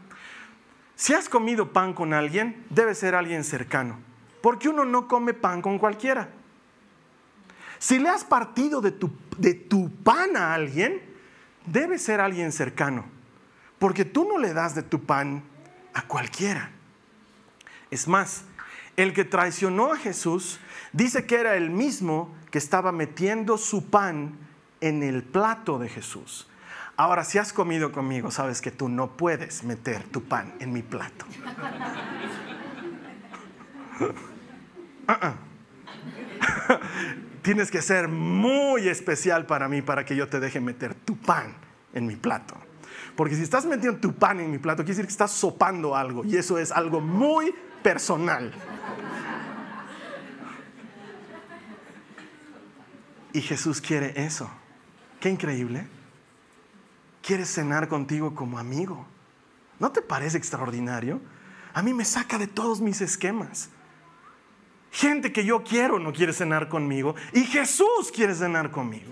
Si 0.95 1.13
has 1.13 1.27
comido 1.27 1.73
pan 1.73 1.93
con 1.93 2.13
alguien, 2.13 2.65
debe 2.69 2.95
ser 2.95 3.15
alguien 3.15 3.43
cercano, 3.43 3.99
porque 4.41 4.69
uno 4.69 4.85
no 4.85 5.07
come 5.07 5.33
pan 5.33 5.61
con 5.61 5.77
cualquiera. 5.77 6.29
Si 7.79 7.99
le 7.99 8.09
has 8.09 8.23
partido 8.23 8.81
de 8.81 8.91
tu, 8.91 9.11
de 9.37 9.53
tu 9.53 9.91
pan 10.03 10.37
a 10.37 10.53
alguien, 10.53 11.01
debe 11.65 11.99
ser 11.99 12.21
alguien 12.21 12.51
cercano, 12.51 13.05
porque 13.77 14.05
tú 14.05 14.25
no 14.25 14.37
le 14.37 14.53
das 14.53 14.73
de 14.73 14.83
tu 14.83 15.03
pan 15.03 15.43
a 15.93 16.03
cualquiera. 16.03 16.71
Es 17.91 18.07
más, 18.07 18.45
el 18.95 19.13
que 19.13 19.25
traicionó 19.25 19.91
a 19.91 19.97
Jesús 19.97 20.59
dice 20.93 21.25
que 21.25 21.35
era 21.35 21.55
el 21.55 21.69
mismo 21.69 22.33
que 22.51 22.57
estaba 22.57 22.93
metiendo 22.93 23.57
su 23.57 23.89
pan 23.89 24.37
en 24.79 25.03
el 25.03 25.23
plato 25.23 25.77
de 25.77 25.89
Jesús. 25.89 26.47
Ahora, 26.97 27.25
si 27.25 27.37
has 27.37 27.51
comido 27.51 27.91
conmigo, 27.91 28.31
sabes 28.31 28.61
que 28.61 28.71
tú 28.71 28.87
no 28.87 29.17
puedes 29.17 29.63
meter 29.63 30.03
tu 30.03 30.23
pan 30.23 30.53
en 30.59 30.71
mi 30.71 30.81
plato. 30.81 31.25
Uh-uh. 33.99 35.33
Tienes 37.41 37.69
que 37.69 37.81
ser 37.81 38.07
muy 38.07 38.87
especial 38.87 39.45
para 39.45 39.67
mí 39.67 39.81
para 39.81 40.05
que 40.05 40.15
yo 40.15 40.29
te 40.29 40.39
deje 40.39 40.61
meter 40.61 40.95
tu 40.95 41.17
pan 41.17 41.53
en 41.93 42.05
mi 42.07 42.15
plato. 42.15 42.55
Porque 43.17 43.35
si 43.35 43.43
estás 43.43 43.65
metiendo 43.65 43.99
tu 43.99 44.13
pan 44.13 44.39
en 44.39 44.49
mi 44.49 44.57
plato, 44.57 44.83
quiere 44.83 44.93
decir 44.93 45.05
que 45.05 45.11
estás 45.11 45.31
sopando 45.31 45.97
algo 45.97 46.23
y 46.23 46.37
eso 46.37 46.57
es 46.57 46.71
algo 46.71 47.01
muy 47.01 47.53
personal. 47.83 48.53
Y 53.33 53.41
Jesús 53.41 53.81
quiere 53.81 54.13
eso. 54.15 54.49
Qué 55.19 55.29
increíble 55.29 55.94
quiere 57.25 57.45
cenar 57.45 57.87
contigo 57.87 58.35
como 58.35 58.59
amigo. 58.59 59.05
¿No 59.79 59.91
te 59.91 60.01
parece 60.01 60.37
extraordinario? 60.37 61.19
A 61.73 61.81
mí 61.81 61.91
me 61.91 62.05
saca 62.05 62.37
de 62.37 62.45
todos 62.45 62.81
mis 62.81 63.01
esquemas. 63.01 63.69
Gente 64.91 65.33
que 65.33 65.43
yo 65.43 65.63
quiero 65.63 65.97
no 65.97 66.13
quiere 66.13 66.33
cenar 66.33 66.69
conmigo 66.69 67.15
y 67.33 67.43
Jesús 67.45 68.11
quiere 68.13 68.35
cenar 68.35 68.69
conmigo. 68.69 69.11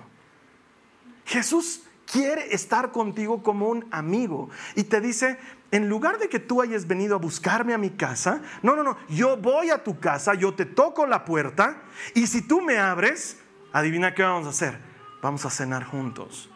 Jesús 1.26 1.82
quiere 2.06 2.54
estar 2.54 2.92
contigo 2.92 3.42
como 3.42 3.68
un 3.68 3.88
amigo 3.90 4.50
y 4.76 4.84
te 4.84 5.02
dice, 5.02 5.40
en 5.72 5.90
lugar 5.90 6.20
de 6.20 6.30
que 6.30 6.40
tú 6.40 6.62
hayas 6.62 6.86
venido 6.86 7.16
a 7.16 7.20
buscarme 7.20 7.74
a 7.74 7.80
mi 7.80 7.90
casa, 7.90 8.44
no, 8.62 8.76
no, 8.76 8.84
no, 8.84 8.96
yo 9.10 9.38
voy 9.38 9.72
a 9.72 9.84
tu 9.84 10.00
casa, 10.00 10.36
yo 10.36 10.54
te 10.54 10.66
toco 10.66 11.08
la 11.08 11.26
puerta 11.26 11.82
y 12.14 12.28
si 12.28 12.44
tú 12.44 12.62
me 12.62 12.78
abres, 12.78 13.40
adivina 13.74 14.14
qué 14.14 14.22
vamos 14.22 14.46
a 14.46 14.52
hacer, 14.52 14.80
vamos 15.22 15.46
a 15.46 15.50
cenar 15.50 15.84
juntos 15.84 16.53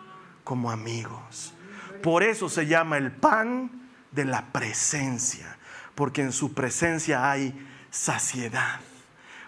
como 0.47 0.71
amigos. 0.71 1.53
Por 2.01 2.23
eso 2.23 2.47
se 2.47 2.67
llama 2.67 2.97
el 2.97 3.11
pan 3.11 3.89
de 4.13 4.23
la 4.23 4.53
presencia, 4.53 5.57
porque 5.93 6.21
en 6.21 6.31
su 6.31 6.53
presencia 6.53 7.29
hay 7.29 7.53
saciedad. 7.91 8.79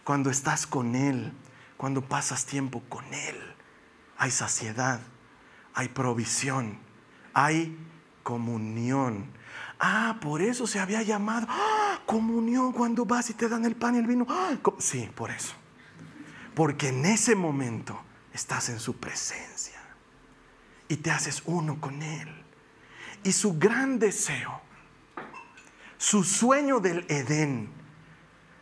Cuando 0.04 0.30
estás 0.30 0.68
con 0.68 0.96
Él, 0.96 1.32
cuando 1.78 2.02
pasas 2.02 2.46
tiempo 2.46 2.84
con 2.90 3.06
Él, 3.14 3.38
hay 4.18 4.30
saciedad, 4.30 5.00
hay 5.74 5.88
provisión, 5.88 6.78
hay 7.34 7.78
comunión, 8.24 9.32
Ah, 9.82 10.18
por 10.20 10.42
eso 10.42 10.68
se 10.68 10.78
había 10.78 11.02
llamado 11.04 11.48
¡Ah! 11.50 12.02
comunión 12.06 12.74
cuando 12.74 13.06
vas 13.06 13.30
y 13.30 13.34
te 13.34 13.48
dan 13.48 13.64
el 13.64 13.78
pan 13.78 13.96
y 13.96 14.00
el 14.00 14.08
vino. 14.08 14.26
¡Ah! 14.28 14.58
Sí, 14.78 15.10
por 15.16 15.32
eso. 15.32 15.54
Porque 16.54 16.90
en 16.90 17.06
ese 17.06 17.34
momento 17.34 17.98
estás 18.34 18.68
en 18.68 18.82
su 18.82 18.98
presencia 18.98 19.79
y 20.90 20.98
te 20.98 21.12
haces 21.12 21.42
uno 21.46 21.80
con 21.80 22.02
Él. 22.02 22.28
Y 23.24 23.32
su 23.32 23.58
gran 23.58 24.00
deseo, 24.00 24.60
su 25.98 26.24
sueño 26.26 26.82
del 26.82 27.06
Edén, 27.08 27.70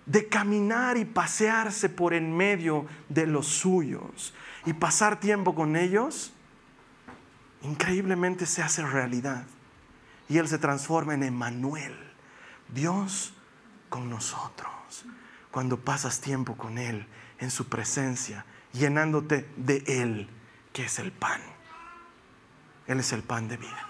de 0.06 0.28
caminar 0.28 0.98
y 0.98 1.06
pasearse 1.06 1.90
por 1.90 2.14
en 2.14 2.36
medio 2.36 2.86
de 3.10 3.26
los 3.26 3.48
suyos 3.48 4.34
y 4.66 4.74
pasar 4.74 5.20
tiempo 5.20 5.56
con 5.56 5.76
ellos, 5.76 6.34
increíblemente 7.62 8.46
se 8.46 8.62
hace 8.62 8.86
realidad. 8.86 9.46
Y 10.30 10.38
Él 10.38 10.48
se 10.48 10.58
transforma 10.58 11.14
en 11.14 11.24
Emmanuel, 11.24 11.96
Dios 12.74 13.34
con 13.90 14.10
nosotros. 14.10 15.06
Cuando 15.52 15.80
pasas 15.80 16.20
tiempo 16.20 16.56
con 16.58 16.78
Él, 16.78 17.08
en 17.40 17.52
su 17.52 17.68
presencia, 17.68 18.46
llenándote 18.74 19.50
de 19.56 19.84
Él, 19.88 20.30
que 20.74 20.86
es 20.86 21.00
el 21.00 21.12
pan. 21.12 21.42
Él 22.88 23.00
es 23.00 23.14
el 23.14 23.24
pan 23.24 23.48
de 23.48 23.58
vida. 23.58 23.88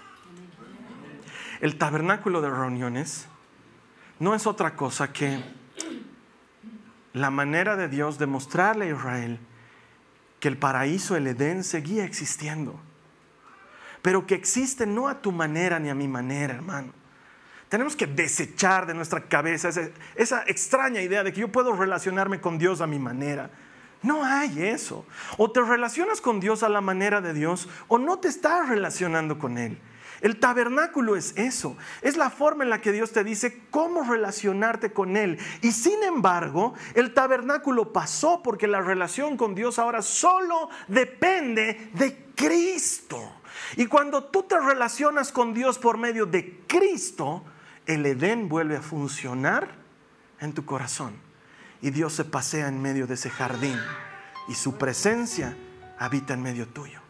El 1.60 1.76
tabernáculo 1.76 2.40
de 2.40 2.50
reuniones 2.50 3.26
no 4.18 4.34
es 4.34 4.46
otra 4.46 4.76
cosa 4.76 5.12
que 5.12 5.42
la 7.12 7.30
manera 7.30 7.76
de 7.76 7.88
Dios 7.88 8.18
de 8.18 8.26
mostrarle 8.26 8.86
a 8.86 8.94
Israel 8.94 9.40
que 10.40 10.48
el 10.48 10.56
paraíso, 10.56 11.16
el 11.16 11.26
Edén, 11.26 11.64
seguía 11.64 12.04
existiendo 12.04 12.80
pero 14.02 14.26
que 14.26 14.34
existe 14.34 14.86
no 14.86 15.08
a 15.08 15.20
tu 15.20 15.32
manera 15.32 15.78
ni 15.78 15.88
a 15.88 15.94
mi 15.94 16.08
manera, 16.08 16.54
hermano. 16.54 16.92
Tenemos 17.68 17.94
que 17.94 18.06
desechar 18.06 18.86
de 18.86 18.94
nuestra 18.94 19.24
cabeza 19.24 19.68
esa, 20.14 20.42
extraña 20.46 21.02
idea 21.02 21.22
de 21.22 21.32
que 21.32 21.40
yo 21.40 21.48
puedo 21.48 21.74
relacionarme 21.74 22.40
con 22.40 22.58
Dios 22.58 22.80
a 22.80 22.86
mi 22.86 22.98
manera. 22.98 23.50
No 24.02 24.24
hay 24.24 24.62
eso. 24.62 25.04
O 25.36 25.50
te 25.50 25.60
relacionas 25.60 26.20
con 26.20 26.40
Dios 26.40 26.62
a 26.62 26.68
la 26.68 26.80
manera 26.80 27.20
de 27.20 27.34
Dios 27.34 27.68
o 27.88 27.98
no 27.98 28.18
te 28.18 28.28
estás 28.28 28.68
relacionando 28.68 29.38
con 29.38 29.58
Él. 29.58 29.78
El 30.20 30.40
tabernáculo 30.40 31.14
es 31.14 31.32
eso, 31.36 31.76
es 32.02 32.16
la 32.16 32.30
forma 32.30 32.64
en 32.64 32.70
la 32.70 32.80
que 32.80 32.90
Dios 32.90 33.12
te 33.12 33.22
dice 33.22 33.62
cómo 33.70 34.02
relacionarte 34.02 34.92
con 34.92 35.16
Él. 35.16 35.38
Y 35.62 35.70
sin 35.70 36.02
embargo, 36.02 36.74
el 36.94 37.14
tabernáculo 37.14 37.92
pasó 37.92 38.42
porque 38.42 38.66
la 38.66 38.80
relación 38.80 39.36
con 39.36 39.54
Dios 39.54 39.78
ahora 39.78 40.02
solo 40.02 40.70
depende 40.88 41.90
de 41.94 42.30
Cristo. 42.34 43.32
Y 43.76 43.86
cuando 43.86 44.24
tú 44.24 44.42
te 44.42 44.58
relacionas 44.58 45.30
con 45.30 45.54
Dios 45.54 45.78
por 45.78 45.98
medio 45.98 46.26
de 46.26 46.62
Cristo, 46.66 47.44
el 47.86 48.04
Edén 48.04 48.48
vuelve 48.48 48.76
a 48.76 48.82
funcionar 48.82 49.68
en 50.40 50.52
tu 50.52 50.64
corazón. 50.64 51.27
Y 51.80 51.90
Dios 51.90 52.12
se 52.12 52.24
pasea 52.24 52.68
en 52.68 52.82
medio 52.82 53.06
de 53.06 53.14
ese 53.14 53.30
jardín 53.30 53.78
y 54.48 54.54
su 54.54 54.76
presencia 54.76 55.56
habita 55.98 56.34
en 56.34 56.42
medio 56.42 56.66
tuyo. 56.66 57.00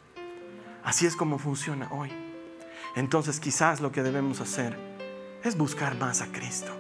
Así 0.85 1.07
es 1.07 1.17
como 1.17 1.39
funciona 1.39 1.89
hoy. 1.91 2.11
Entonces 2.97 3.41
quizás 3.41 3.81
lo 3.81 3.93
que 3.93 4.03
debemos 4.03 4.41
hacer 4.41 4.77
es 5.45 5.57
buscar 5.57 5.97
más 5.97 6.21
a 6.21 6.27
Cristo. 6.27 6.77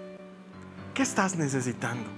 ¿Qué 0.94 1.02
estás 1.02 1.36
necesitando? 1.36 2.10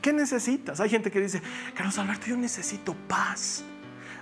¿Qué 0.00 0.12
necesitas? 0.12 0.80
Hay 0.80 0.88
gente 0.88 1.10
que 1.10 1.20
dice, 1.20 1.42
Carlos 1.74 1.98
Alberto, 1.98 2.26
yo 2.26 2.36
necesito 2.36 2.94
paz. 3.06 3.62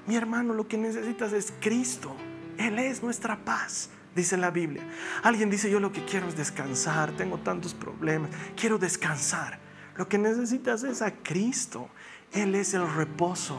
Mi 0.07 0.17
hermano, 0.17 0.55
lo 0.55 0.67
que 0.67 0.77
necesitas 0.77 1.33
es 1.33 1.53
Cristo. 1.61 2.17
Él 2.57 2.79
es 2.79 3.03
nuestra 3.03 3.37
paz, 3.37 3.91
dice 4.17 4.37
la 4.37 4.51
Biblia. 4.51 4.83
Alguien 5.23 5.49
dice, 5.49 5.71
yo 5.71 5.79
lo 5.79 5.93
que 5.93 6.05
quiero 6.05 6.27
es 6.27 6.37
descansar, 6.37 7.13
tengo 7.13 7.39
tantos 7.39 7.75
problemas, 7.75 8.31
quiero 8.57 8.79
descansar. 8.79 9.61
Lo 9.99 10.09
que 10.09 10.17
necesitas 10.17 10.85
es 10.85 11.03
a 11.03 11.11
Cristo. 11.11 11.89
Él 12.33 12.55
es 12.55 12.73
el 12.73 12.89
reposo 12.89 13.59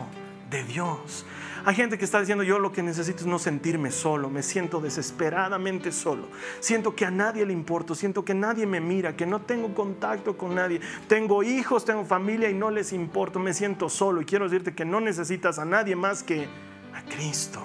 de 0.50 0.64
Dios. 0.64 1.26
Hay 1.66 1.76
gente 1.76 1.98
que 1.98 2.06
está 2.06 2.22
diciendo, 2.22 2.46
yo 2.46 2.60
lo 2.60 2.72
que 2.72 2.82
necesito 2.82 3.20
es 3.20 3.26
no 3.26 3.38
sentirme 3.38 3.92
solo, 3.92 4.30
me 4.30 4.42
siento 4.42 4.80
desesperadamente 4.80 5.92
solo, 5.92 6.30
siento 6.62 6.96
que 6.96 7.06
a 7.06 7.12
nadie 7.12 7.46
le 7.46 7.52
importo, 7.52 7.94
siento 7.94 8.24
que 8.24 8.34
nadie 8.34 8.66
me 8.66 8.80
mira, 8.80 9.18
que 9.18 9.26
no 9.26 9.42
tengo 9.42 9.76
contacto 9.76 10.38
con 10.38 10.56
nadie, 10.56 10.80
tengo 11.10 11.44
hijos, 11.44 11.84
tengo 11.84 12.06
familia 12.06 12.50
y 12.50 12.54
no 12.54 12.72
les 12.72 12.94
importo, 12.94 13.40
me 13.40 13.54
siento 13.54 13.90
solo 13.90 14.22
y 14.22 14.26
quiero 14.26 14.46
decirte 14.46 14.74
que 14.74 14.86
no 14.86 15.02
necesitas 15.02 15.60
a 15.60 15.66
nadie 15.66 15.98
más 15.98 16.24
que 16.24 16.48
a 16.96 17.04
Cristo. 17.14 17.62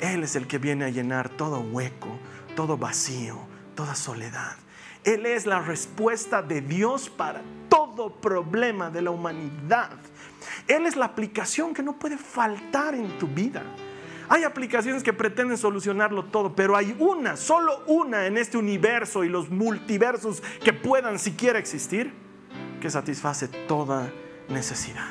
Él 0.00 0.24
es 0.24 0.34
el 0.34 0.48
que 0.48 0.58
viene 0.58 0.84
a 0.84 0.90
llenar 0.90 1.28
todo 1.28 1.60
hueco, 1.60 2.18
todo 2.56 2.76
vacío, 2.76 3.38
toda 3.76 3.94
soledad. 3.94 4.56
Él 5.04 5.26
es 5.26 5.46
la 5.46 5.60
respuesta 5.60 6.42
de 6.42 6.60
Dios 6.60 7.08
para 7.08 7.42
todo 7.94 8.10
problema 8.10 8.90
de 8.90 9.02
la 9.02 9.10
humanidad. 9.10 9.90
Él 10.66 10.86
es 10.86 10.96
la 10.96 11.06
aplicación 11.06 11.74
que 11.74 11.82
no 11.82 11.98
puede 11.98 12.16
faltar 12.16 12.94
en 12.94 13.18
tu 13.18 13.26
vida. 13.26 13.62
Hay 14.28 14.44
aplicaciones 14.44 15.02
que 15.02 15.12
pretenden 15.12 15.58
solucionarlo 15.58 16.24
todo, 16.24 16.54
pero 16.54 16.76
hay 16.76 16.96
una, 16.98 17.36
solo 17.36 17.82
una 17.86 18.26
en 18.26 18.38
este 18.38 18.56
universo 18.56 19.24
y 19.24 19.28
los 19.28 19.50
multiversos 19.50 20.42
que 20.64 20.72
puedan 20.72 21.18
siquiera 21.18 21.58
existir, 21.58 22.14
que 22.80 22.88
satisface 22.88 23.48
toda 23.48 24.10
necesidad. 24.48 25.08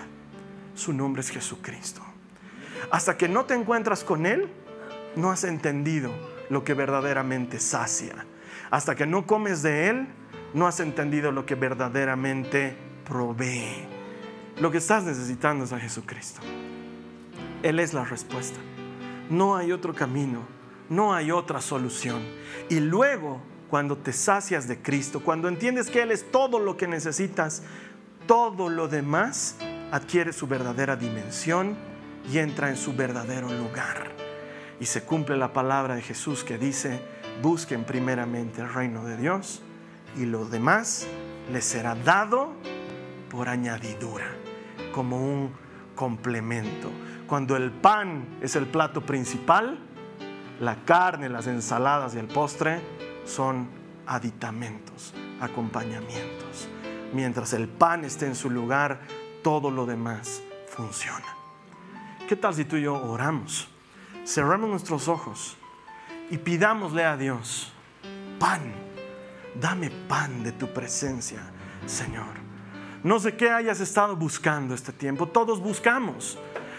Su 0.73 0.93
nombre 0.93 1.21
es 1.21 1.29
Jesucristo. 1.29 2.01
Hasta 2.89 3.15
que 3.15 3.29
no 3.29 3.45
te 3.45 3.53
encuentras 3.53 4.03
con 4.03 4.25
Él, 4.25 4.49
no 5.15 5.29
has 5.29 5.43
entendido 5.43 6.11
lo 6.49 6.63
que 6.63 6.73
verdaderamente 6.73 7.59
sacia. 7.59 8.25
Hasta 8.71 8.95
que 8.95 9.05
no 9.05 9.27
comes 9.27 9.61
de 9.61 9.89
Él, 9.89 10.07
no 10.53 10.67
has 10.67 10.79
entendido 10.79 11.31
lo 11.31 11.45
que 11.45 11.55
verdaderamente 11.55 12.75
provee. 13.05 13.87
Lo 14.59 14.71
que 14.71 14.79
estás 14.79 15.03
necesitando 15.03 15.65
es 15.65 15.73
a 15.73 15.79
Jesucristo. 15.79 16.41
Él 17.63 17.79
es 17.79 17.93
la 17.93 18.03
respuesta. 18.03 18.59
No 19.29 19.55
hay 19.55 19.71
otro 19.71 19.93
camino, 19.93 20.45
no 20.89 21.13
hay 21.13 21.31
otra 21.31 21.61
solución. 21.61 22.21
Y 22.69 22.79
luego, 22.79 23.41
cuando 23.69 23.97
te 23.97 24.13
sacias 24.13 24.67
de 24.67 24.81
Cristo, 24.81 25.21
cuando 25.23 25.47
entiendes 25.47 25.89
que 25.89 26.01
Él 26.01 26.11
es 26.11 26.29
todo 26.31 26.59
lo 26.59 26.75
que 26.75 26.87
necesitas, 26.87 27.63
todo 28.27 28.69
lo 28.69 28.87
demás 28.87 29.57
adquiere 29.91 30.33
su 30.33 30.47
verdadera 30.47 30.95
dimensión 30.95 31.75
y 32.31 32.39
entra 32.39 32.69
en 32.69 32.77
su 32.77 32.93
verdadero 32.93 33.49
lugar 33.49 34.11
y 34.79 34.85
se 34.87 35.03
cumple 35.03 35.37
la 35.37 35.53
palabra 35.53 35.95
de 35.95 36.01
Jesús 36.01 36.43
que 36.43 36.57
dice, 36.57 36.99
busquen 37.41 37.83
primeramente 37.83 38.61
el 38.61 38.73
reino 38.73 39.05
de 39.05 39.15
Dios 39.15 39.61
y 40.17 40.25
lo 40.25 40.45
demás 40.45 41.07
les 41.51 41.65
será 41.65 41.95
dado 41.95 42.53
por 43.29 43.49
añadidura, 43.49 44.27
como 44.93 45.17
un 45.17 45.51
complemento. 45.95 46.89
Cuando 47.27 47.55
el 47.55 47.71
pan 47.71 48.37
es 48.41 48.55
el 48.55 48.67
plato 48.67 49.01
principal, 49.01 49.79
la 50.59 50.83
carne, 50.85 51.29
las 51.29 51.47
ensaladas 51.47 52.15
y 52.15 52.19
el 52.19 52.27
postre 52.27 52.81
son 53.25 53.69
aditamentos, 54.05 55.13
acompañamientos. 55.39 56.67
Mientras 57.13 57.53
el 57.53 57.67
pan 57.67 58.05
esté 58.05 58.27
en 58.27 58.35
su 58.35 58.49
lugar, 58.49 59.01
todo 59.43 59.71
lo 59.71 59.85
demás 59.85 60.41
funciona. 60.67 61.35
¿Qué 62.27 62.35
tal 62.35 62.53
si 62.53 62.65
tú 62.65 62.77
y 62.77 62.83
yo 62.83 62.95
oramos? 62.95 63.71
cerramos 64.25 64.69
nuestros 64.69 65.07
ojos 65.07 65.57
y 66.29 66.37
pidámosle 66.37 67.03
a 67.03 67.17
Dios, 67.17 67.71
pan, 68.39 68.73
dame 69.59 69.89
pan 69.89 70.43
de 70.43 70.51
tu 70.51 70.67
presencia, 70.67 71.39
Señor. 71.85 72.39
No 73.03 73.19
sé 73.19 73.35
qué 73.35 73.49
hayas 73.49 73.79
estado 73.79 74.15
buscando 74.15 74.75
este 74.75 74.93
tiempo, 74.93 75.27
todos 75.27 75.59
buscamos. 75.59 76.37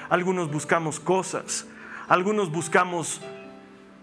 Algunos 0.09 0.51
buscamos 0.51 1.01
cosas, 1.01 1.67
algunos 2.07 2.51
buscamos 2.51 3.21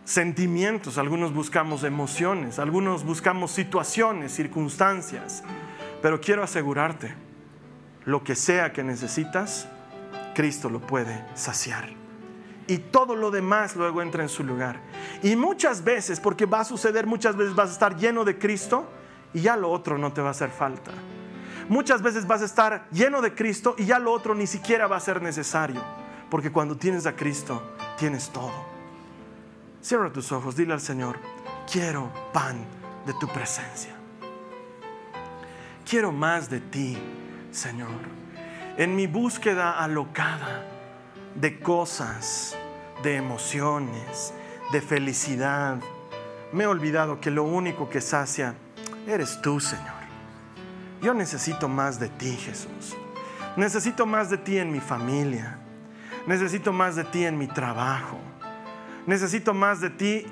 sentimientos, 0.04 0.98
algunos 0.98 1.34
buscamos 1.34 1.84
emociones, 1.84 2.58
algunos 2.58 3.04
buscamos 3.04 3.52
situaciones, 3.52 4.34
circunstancias. 4.34 5.44
Pero 6.02 6.20
quiero 6.20 6.44
asegurarte, 6.44 7.14
lo 8.06 8.24
que 8.24 8.36
sea 8.36 8.74
que 8.74 8.84
necesitas, 8.84 9.68
Cristo 10.34 10.70
lo 10.70 10.80
puede 10.80 11.24
saciar 11.36 11.99
y 12.70 12.78
todo 12.78 13.16
lo 13.16 13.32
demás 13.32 13.76
luego 13.76 14.02
entra 14.02 14.22
en 14.22 14.30
su 14.30 14.44
lugar. 14.44 14.80
Y 15.24 15.36
muchas 15.36 15.84
veces, 15.84 16.20
porque 16.20 16.46
va 16.46 16.62
a 16.62 16.66
suceder, 16.66 17.08
muchas 17.08 17.36
veces 17.36 17.56
vas 17.56 17.72
a 17.72 17.74
estar 17.74 17.98
lleno 17.98 18.24
de 18.24 18.38
Cristo 18.38 18.88
y 19.34 19.42
ya 19.42 19.58
lo 19.58 19.72
otro 19.72 19.98
no 19.98 20.14
te 20.14 20.22
va 20.22 20.28
a 20.28 20.32
hacer 20.32 20.52
falta. 20.52 20.92
Muchas 21.68 22.04
veces 22.04 22.28
vas 22.28 22.44
a 22.44 22.46
estar 22.46 22.88
lleno 22.92 23.22
de 23.22 23.34
Cristo 23.34 23.74
y 23.78 23.86
ya 23.86 23.98
lo 23.98 24.12
otro 24.12 24.36
ni 24.36 24.46
siquiera 24.46 24.86
va 24.88 24.98
a 24.98 25.00
ser 25.00 25.22
necesario, 25.22 25.84
porque 26.30 26.52
cuando 26.52 26.78
tienes 26.78 27.08
a 27.08 27.16
Cristo, 27.16 27.76
tienes 27.98 28.30
todo. 28.30 28.54
Cierra 29.82 30.14
tus 30.14 30.32
ojos, 30.32 30.56
dile 30.56 30.74
al 30.74 30.82
Señor, 30.82 31.18
quiero 31.72 32.12
pan 32.32 32.66
de 33.06 33.14
tu 33.14 33.28
presencia. 33.28 33.96
Quiero 35.90 36.12
más 36.12 36.52
de 36.52 36.60
ti, 36.60 36.98
Señor. 37.52 38.20
En 38.78 38.96
mi 38.96 39.08
búsqueda 39.08 39.80
alocada, 39.80 40.66
de 41.36 41.60
cosas, 41.60 42.58
de 43.04 43.16
emociones, 43.16 44.34
de 44.72 44.82
felicidad, 44.82 45.80
me 46.52 46.64
he 46.64 46.68
olvidado 46.68 47.20
que 47.22 47.32
lo 47.32 47.44
único 47.44 47.90
que 47.90 48.02
sacia 48.02 48.56
eres 49.08 49.42
tú, 49.42 49.60
Señor. 49.60 50.00
Yo 51.02 51.14
necesito 51.14 51.70
más 51.70 52.00
de 52.00 52.10
ti, 52.10 52.36
Jesús. 52.36 52.96
Necesito 53.56 54.06
más 54.06 54.30
de 54.30 54.38
ti 54.38 54.58
en 54.58 54.72
mi 54.72 54.80
familia. 54.80 55.60
Necesito 56.28 56.74
más 56.74 56.96
de 56.96 57.04
ti 57.06 57.26
en 57.26 57.38
mi 57.38 57.48
trabajo. 57.48 58.18
Necesito 59.06 59.54
más 59.54 59.80
de 59.80 59.90
ti 59.90 60.26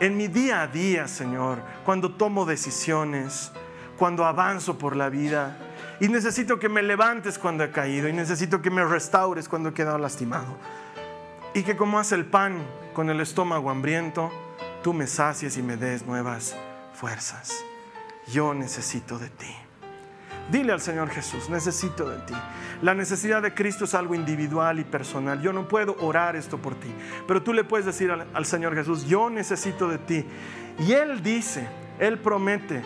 en 0.00 0.16
mi 0.16 0.28
día 0.28 0.62
a 0.62 0.66
día, 0.66 1.08
Señor, 1.08 1.58
cuando 1.84 2.12
tomo 2.12 2.44
decisiones, 2.46 3.52
cuando 3.96 4.24
avanzo 4.24 4.78
por 4.78 4.96
la 4.96 5.08
vida. 5.08 5.56
Y 6.00 6.08
necesito 6.08 6.58
que 6.58 6.68
me 6.68 6.82
levantes 6.82 7.38
cuando 7.38 7.64
he 7.64 7.70
caído. 7.70 8.08
Y 8.08 8.12
necesito 8.12 8.62
que 8.62 8.70
me 8.70 8.84
restaures 8.84 9.48
cuando 9.48 9.70
he 9.70 9.74
quedado 9.74 9.98
lastimado. 9.98 10.56
Y 11.58 11.64
que 11.64 11.76
como 11.76 11.98
hace 11.98 12.14
el 12.14 12.24
pan 12.24 12.64
con 12.94 13.10
el 13.10 13.20
estómago 13.20 13.68
hambriento, 13.68 14.30
tú 14.80 14.92
me 14.92 15.08
sacies 15.08 15.56
y 15.56 15.62
me 15.64 15.76
des 15.76 16.06
nuevas 16.06 16.54
fuerzas. 16.92 17.64
Yo 18.28 18.54
necesito 18.54 19.18
de 19.18 19.28
ti. 19.28 19.52
Dile 20.52 20.72
al 20.72 20.80
Señor 20.80 21.10
Jesús, 21.10 21.50
necesito 21.50 22.08
de 22.08 22.18
ti. 22.18 22.34
La 22.80 22.94
necesidad 22.94 23.42
de 23.42 23.54
Cristo 23.54 23.86
es 23.86 23.94
algo 23.94 24.14
individual 24.14 24.78
y 24.78 24.84
personal. 24.84 25.42
Yo 25.42 25.52
no 25.52 25.66
puedo 25.66 25.96
orar 25.98 26.36
esto 26.36 26.58
por 26.58 26.76
ti, 26.76 26.94
pero 27.26 27.42
tú 27.42 27.52
le 27.52 27.64
puedes 27.64 27.86
decir 27.86 28.12
al, 28.12 28.28
al, 28.32 28.46
Señor 28.46 28.76
Jesús, 28.76 29.06
yo 29.06 29.28
necesito 29.28 29.88
de 29.88 29.98
ti. 29.98 30.24
Y 30.78 30.92
Él 30.92 31.24
dice, 31.24 31.66
Él 31.98 32.20
promete, 32.20 32.84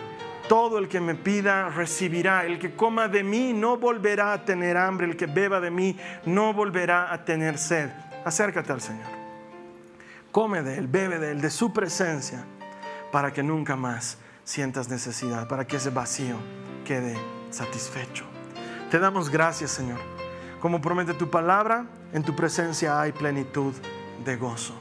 todo 0.48 0.78
el 0.78 0.88
que 0.88 0.98
me 0.98 1.14
pida 1.14 1.68
recibirá. 1.68 2.46
El 2.46 2.58
que 2.58 2.74
coma 2.74 3.08
de 3.08 3.22
mí 3.22 3.52
no 3.52 3.76
volverá 3.76 4.32
a 4.32 4.46
tener 4.46 4.78
hambre. 4.78 5.08
El 5.08 5.18
que 5.18 5.26
beba 5.26 5.60
de 5.60 5.70
mí 5.70 5.98
no 6.24 6.54
volverá 6.54 7.12
a 7.12 7.22
tener 7.26 7.58
sed. 7.58 7.90
Acércate 8.24 8.72
al 8.72 8.80
Señor. 8.80 9.08
Come 10.30 10.62
de 10.62 10.78
Él, 10.78 10.86
bebe 10.86 11.18
de 11.18 11.32
Él, 11.32 11.40
de 11.40 11.50
su 11.50 11.72
presencia, 11.72 12.44
para 13.10 13.32
que 13.32 13.42
nunca 13.42 13.76
más 13.76 14.18
sientas 14.44 14.88
necesidad, 14.88 15.48
para 15.48 15.66
que 15.66 15.76
ese 15.76 15.90
vacío 15.90 16.36
quede 16.84 17.16
satisfecho. 17.50 18.24
Te 18.90 18.98
damos 18.98 19.30
gracias, 19.30 19.70
Señor. 19.70 19.98
Como 20.60 20.80
promete 20.80 21.14
tu 21.14 21.30
palabra, 21.30 21.86
en 22.12 22.22
tu 22.22 22.36
presencia 22.36 23.00
hay 23.00 23.12
plenitud 23.12 23.74
de 24.24 24.36
gozo. 24.36 24.74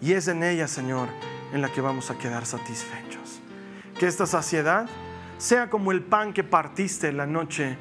Y 0.00 0.12
es 0.12 0.28
en 0.28 0.42
ella, 0.42 0.68
Señor, 0.68 1.08
en 1.52 1.60
la 1.60 1.70
que 1.70 1.80
vamos 1.80 2.10
a 2.10 2.18
quedar 2.18 2.46
satisfechos. 2.46 3.40
Que 3.98 4.06
esta 4.06 4.26
saciedad 4.26 4.88
sea 5.38 5.70
como 5.70 5.92
el 5.92 6.02
pan 6.02 6.32
que 6.32 6.44
partiste 6.44 7.12
la 7.12 7.26
noche 7.26 7.76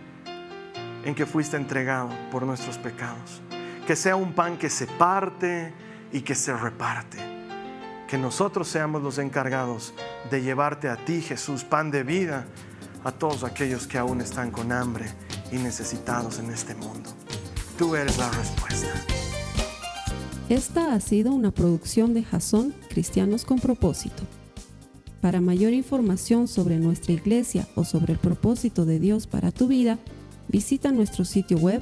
en 1.03 1.15
que 1.15 1.25
fuiste 1.25 1.57
entregado 1.57 2.09
por 2.31 2.43
nuestros 2.43 2.77
pecados. 2.77 3.41
Que 3.91 3.97
sea 3.97 4.15
un 4.15 4.31
pan 4.31 4.57
que 4.57 4.69
se 4.69 4.87
parte 4.87 5.73
y 6.13 6.21
que 6.21 6.33
se 6.33 6.55
reparte. 6.55 7.17
Que 8.07 8.17
nosotros 8.17 8.69
seamos 8.69 9.03
los 9.03 9.17
encargados 9.17 9.93
de 10.29 10.41
llevarte 10.41 10.87
a 10.87 10.95
ti, 10.95 11.21
Jesús, 11.21 11.65
pan 11.65 11.91
de 11.91 12.03
vida, 12.03 12.45
a 13.03 13.11
todos 13.11 13.43
aquellos 13.43 13.87
que 13.87 13.97
aún 13.97 14.21
están 14.21 14.49
con 14.49 14.71
hambre 14.71 15.07
y 15.51 15.57
necesitados 15.57 16.39
en 16.39 16.51
este 16.51 16.73
mundo. 16.73 17.09
Tú 17.77 17.97
eres 17.97 18.17
la 18.17 18.29
respuesta. 18.29 18.87
Esta 20.47 20.93
ha 20.93 20.99
sido 21.01 21.33
una 21.33 21.51
producción 21.51 22.13
de 22.13 22.23
Jason 22.23 22.73
Cristianos 22.87 23.43
con 23.43 23.59
propósito. 23.59 24.23
Para 25.19 25.41
mayor 25.41 25.73
información 25.73 26.47
sobre 26.47 26.77
nuestra 26.77 27.11
iglesia 27.11 27.67
o 27.75 27.83
sobre 27.83 28.13
el 28.13 28.19
propósito 28.19 28.85
de 28.85 28.99
Dios 28.99 29.27
para 29.27 29.51
tu 29.51 29.67
vida, 29.67 29.99
visita 30.47 30.93
nuestro 30.93 31.25
sitio 31.25 31.57
web 31.57 31.81